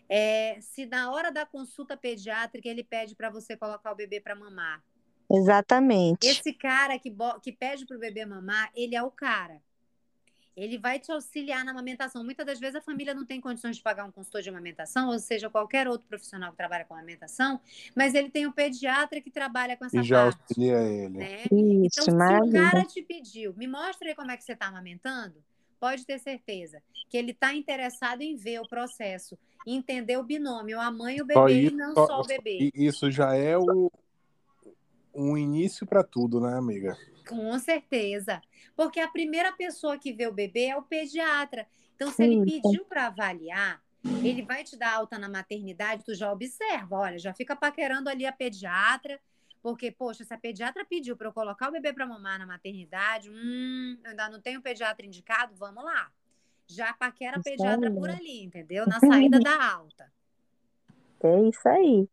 é 0.09 0.57
se 0.59 0.85
na 0.85 1.09
hora 1.09 1.31
da 1.31 1.45
consulta 1.45 1.95
pediátrica 1.95 2.67
ele 2.67 2.83
pede 2.83 3.15
para 3.15 3.29
você 3.29 3.55
colocar 3.55 3.93
o 3.93 3.95
bebê 3.95 4.19
para 4.19 4.35
mamar. 4.35 4.83
Exatamente. 5.31 6.27
Esse 6.27 6.51
cara 6.51 6.99
que, 6.99 7.15
que 7.41 7.53
pede 7.53 7.85
para 7.85 7.95
o 7.95 7.99
bebê 7.99 8.25
mamar, 8.25 8.69
ele 8.75 8.93
é 8.93 9.01
o 9.01 9.09
cara 9.09 9.61
ele 10.55 10.77
vai 10.77 10.99
te 10.99 11.11
auxiliar 11.11 11.65
na 11.65 11.71
amamentação. 11.71 12.23
Muitas 12.23 12.45
das 12.45 12.59
vezes 12.59 12.75
a 12.75 12.81
família 12.81 13.13
não 13.13 13.25
tem 13.25 13.41
condições 13.41 13.75
de 13.75 13.83
pagar 13.83 14.05
um 14.05 14.11
consultor 14.11 14.41
de 14.41 14.49
amamentação, 14.49 15.09
ou 15.09 15.19
seja, 15.19 15.49
qualquer 15.49 15.87
outro 15.87 16.07
profissional 16.07 16.51
que 16.51 16.57
trabalha 16.57 16.85
com 16.85 16.93
amamentação, 16.93 17.59
mas 17.95 18.13
ele 18.15 18.29
tem 18.29 18.47
um 18.47 18.51
pediatra 18.51 19.19
que 19.19 19.29
trabalha 19.29 19.75
com 19.75 19.85
essa 19.85 19.99
e 19.99 20.03
já 20.03 20.23
parte. 20.23 20.39
auxilia 20.41 20.81
ele. 20.83 21.17
Né? 21.17 21.43
Isso, 21.43 22.01
então, 22.01 22.17
maravilha. 22.17 22.51
se 22.51 22.57
o 22.57 22.71
cara 22.71 22.85
te 22.85 23.01
pediu, 23.01 23.53
me 23.55 23.67
mostra 23.67 24.07
aí 24.07 24.15
como 24.15 24.31
é 24.31 24.37
que 24.37 24.43
você 24.43 24.53
está 24.53 24.67
amamentando, 24.67 25.35
pode 25.79 26.05
ter 26.05 26.19
certeza 26.19 26.81
que 27.09 27.17
ele 27.17 27.31
está 27.31 27.53
interessado 27.53 28.21
em 28.21 28.35
ver 28.35 28.59
o 28.61 28.67
processo, 28.67 29.37
entender 29.67 30.17
o 30.17 30.23
binômio, 30.23 30.79
a 30.79 30.89
mãe 30.89 31.17
e 31.17 31.21
o 31.21 31.25
bebê, 31.25 31.53
isso, 31.53 31.73
e 31.73 31.77
não 31.77 31.93
só, 31.93 32.07
só 32.07 32.21
o 32.21 32.25
bebê. 32.25 32.71
Isso 32.73 33.11
já 33.11 33.35
é 33.35 33.57
o 33.57 33.91
um 35.13 35.37
início 35.37 35.85
para 35.85 36.03
tudo, 36.03 36.41
né, 36.41 36.57
amiga? 36.57 36.97
Com 37.27 37.57
certeza. 37.59 38.41
Porque 38.75 38.99
a 38.99 39.07
primeira 39.07 39.51
pessoa 39.53 39.97
que 39.97 40.13
vê 40.13 40.27
o 40.27 40.33
bebê 40.33 40.67
é 40.67 40.77
o 40.77 40.83
pediatra. 40.83 41.67
Então, 41.95 42.11
se 42.11 42.23
ele 42.23 42.43
pediu 42.43 42.85
para 42.85 43.07
avaliar, 43.07 43.81
ele 44.23 44.43
vai 44.43 44.63
te 44.63 44.77
dar 44.77 44.93
alta 44.93 45.17
na 45.17 45.29
maternidade, 45.29 46.03
tu 46.03 46.13
já 46.13 46.31
observa, 46.31 46.97
olha, 46.97 47.17
já 47.17 47.33
fica 47.33 47.55
paquerando 47.55 48.09
ali 48.09 48.25
a 48.25 48.31
pediatra, 48.31 49.19
porque, 49.61 49.91
poxa, 49.91 50.23
se 50.23 50.33
a 50.33 50.37
pediatra 50.37 50.85
pediu 50.85 51.17
para 51.17 51.27
eu 51.27 51.33
colocar 51.33 51.69
o 51.69 51.71
bebê 51.71 51.91
para 51.91 52.05
mamar 52.05 52.37
na 52.37 52.45
maternidade, 52.45 53.29
hum, 53.31 53.97
eu 54.03 54.11
ainda 54.11 54.29
não 54.29 54.39
tenho 54.39 54.61
pediatra 54.61 55.05
indicado, 55.05 55.55
vamos 55.55 55.83
lá. 55.83 56.11
Já 56.67 56.93
paquera 56.93 57.37
a 57.37 57.43
pediatra 57.43 57.91
por 57.91 58.09
ali, 58.09 58.43
entendeu? 58.43 58.85
Na 58.85 58.99
saída 58.99 59.39
da 59.39 59.73
alta. 59.73 60.11
É 61.23 61.49
isso 61.49 61.67
aí. 61.67 62.07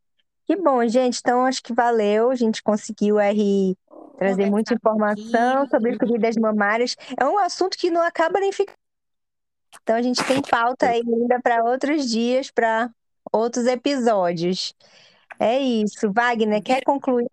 Que 0.44 0.56
bom, 0.56 0.86
gente. 0.88 1.18
Então, 1.20 1.44
acho 1.44 1.62
que 1.62 1.72
valeu. 1.72 2.30
A 2.30 2.34
gente 2.34 2.62
conseguiu 2.62 3.18
aí 3.18 3.76
trazer 4.18 4.50
muita 4.50 4.74
informação 4.74 5.66
sobre 5.68 5.96
feridas 5.96 6.36
mamárias. 6.36 6.96
É 7.18 7.24
um 7.24 7.38
assunto 7.38 7.76
que 7.76 7.90
não 7.90 8.02
acaba 8.02 8.40
nem 8.40 8.52
ficando. 8.52 8.76
Então, 9.82 9.96
a 9.96 10.02
gente 10.02 10.22
tem 10.24 10.42
pauta 10.42 10.86
ainda 10.86 11.40
para 11.40 11.64
outros 11.64 12.08
dias, 12.08 12.50
para 12.50 12.90
outros 13.32 13.66
episódios. 13.66 14.74
É 15.38 15.58
isso. 15.58 16.12
Wagner, 16.12 16.62
quer 16.62 16.84
concluir? 16.84 17.26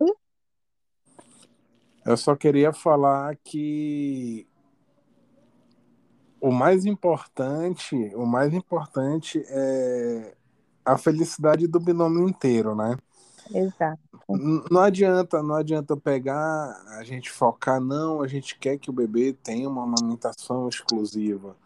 Eu 2.04 2.16
só 2.16 2.34
queria 2.34 2.72
falar 2.72 3.36
que 3.44 4.48
o 6.40 6.50
mais 6.50 6.86
importante, 6.86 7.94
o 8.14 8.24
mais 8.24 8.54
importante 8.54 9.44
é 9.48 10.34
a 10.84 10.96
felicidade 10.96 11.66
do 11.66 11.80
binômio 11.80 12.28
inteiro, 12.28 12.74
né? 12.74 12.96
Exato. 13.52 14.00
Não 14.70 14.80
adianta, 14.80 15.42
não 15.42 15.56
adianta 15.56 15.96
pegar, 15.96 16.82
a 16.98 17.02
gente 17.02 17.30
focar, 17.30 17.80
não, 17.80 18.22
a 18.22 18.28
gente 18.28 18.56
quer 18.58 18.78
que 18.78 18.88
o 18.88 18.92
bebê 18.92 19.32
tenha 19.32 19.68
uma 19.68 19.82
amamentação 19.82 20.68
exclusiva. 20.68 21.56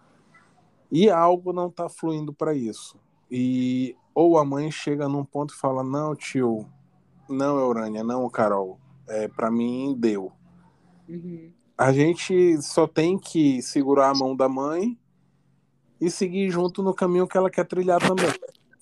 E 0.91 1.11
algo 1.11 1.53
não 1.53 1.69
está 1.69 1.89
fluindo 1.89 2.33
para 2.33 2.55
isso. 2.55 2.97
E 3.31 3.97
ou 4.15 4.39
a 4.39 4.45
mãe 4.45 4.71
chega 4.71 5.09
num 5.09 5.25
ponto 5.25 5.53
e 5.53 5.57
fala: 5.57 5.83
"Não, 5.83 6.15
tio, 6.15 6.67
não, 7.29 7.59
Eurânia, 7.59 8.05
não, 8.05 8.29
Carol, 8.31 8.79
é, 9.09 9.29
para 9.29 9.51
mim 9.51 9.95
deu". 9.99 10.33
Uhum. 11.09 11.51
A 11.77 11.93
gente 11.93 12.62
só 12.62 12.87
tem 12.87 13.19
que 13.19 13.61
segurar 13.61 14.11
a 14.11 14.15
mão 14.15 14.37
da 14.37 14.49
mãe 14.49 14.97
e 16.01 16.11
seguir 16.11 16.49
junto 16.51 16.83
no 16.83 16.95
caminho 16.95 17.27
que 17.27 17.37
ela 17.37 17.51
quer 17.51 17.67
trilhar 17.67 18.01
também. 18.01 18.33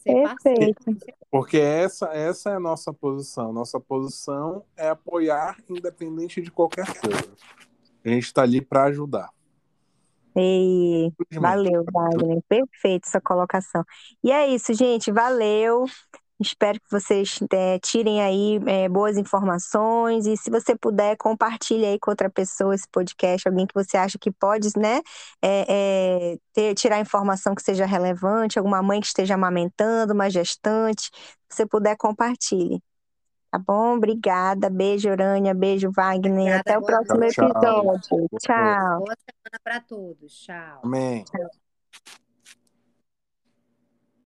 Perfeito. 0.04 0.96
Porque 1.30 1.58
essa, 1.58 2.06
essa 2.06 2.50
é 2.50 2.54
a 2.54 2.60
nossa 2.60 2.92
posição. 2.92 3.52
Nossa 3.52 3.80
posição 3.80 4.64
é 4.76 4.88
apoiar 4.88 5.56
independente 5.68 6.40
de 6.40 6.50
qualquer 6.50 6.86
coisa. 6.98 7.32
A 8.04 8.08
gente 8.08 8.24
está 8.24 8.42
ali 8.42 8.60
para 8.60 8.84
ajudar. 8.84 9.30
E... 10.36 11.12
Valeu, 11.34 11.84
Wagner. 11.92 12.42
Perfeito 12.48 13.06
essa 13.06 13.20
colocação. 13.20 13.84
E 14.24 14.32
é 14.32 14.48
isso, 14.48 14.72
gente. 14.74 15.12
Valeu. 15.12 15.84
Espero 16.48 16.80
que 16.80 16.90
vocês 16.90 17.38
é, 17.52 17.78
tirem 17.78 18.20
aí 18.20 18.60
é, 18.66 18.88
boas 18.88 19.16
informações 19.16 20.26
e 20.26 20.36
se 20.36 20.50
você 20.50 20.76
puder, 20.76 21.16
compartilhe 21.16 21.84
aí 21.86 21.98
com 21.98 22.10
outra 22.10 22.28
pessoa 22.28 22.74
esse 22.74 22.88
podcast, 22.90 23.48
alguém 23.48 23.66
que 23.66 23.74
você 23.74 23.96
acha 23.96 24.18
que 24.18 24.30
pode, 24.30 24.68
né, 24.76 25.00
é, 25.42 26.36
ter, 26.52 26.74
tirar 26.74 27.00
informação 27.00 27.54
que 27.54 27.62
seja 27.62 27.86
relevante, 27.86 28.58
alguma 28.58 28.82
mãe 28.82 29.00
que 29.00 29.06
esteja 29.06 29.34
amamentando, 29.34 30.12
uma 30.12 30.28
gestante, 30.30 31.10
se 31.48 31.56
você 31.56 31.66
puder, 31.66 31.96
compartilhe. 31.96 32.82
Tá 33.50 33.58
bom? 33.58 33.96
Obrigada. 33.96 34.70
Beijo, 34.70 35.10
Urânia. 35.10 35.52
Beijo, 35.52 35.90
Wagner. 35.94 36.32
Obrigada, 36.32 36.60
Até 36.60 36.78
o 36.78 36.82
próximo 36.82 37.22
episódio. 37.22 38.28
Tchau. 38.40 38.98
Boa 39.00 39.16
semana 39.18 39.60
para 39.62 39.80
todos. 39.80 40.32
Tchau. 40.40 40.80
Amém. 40.82 41.24
Tchau. 41.24 41.50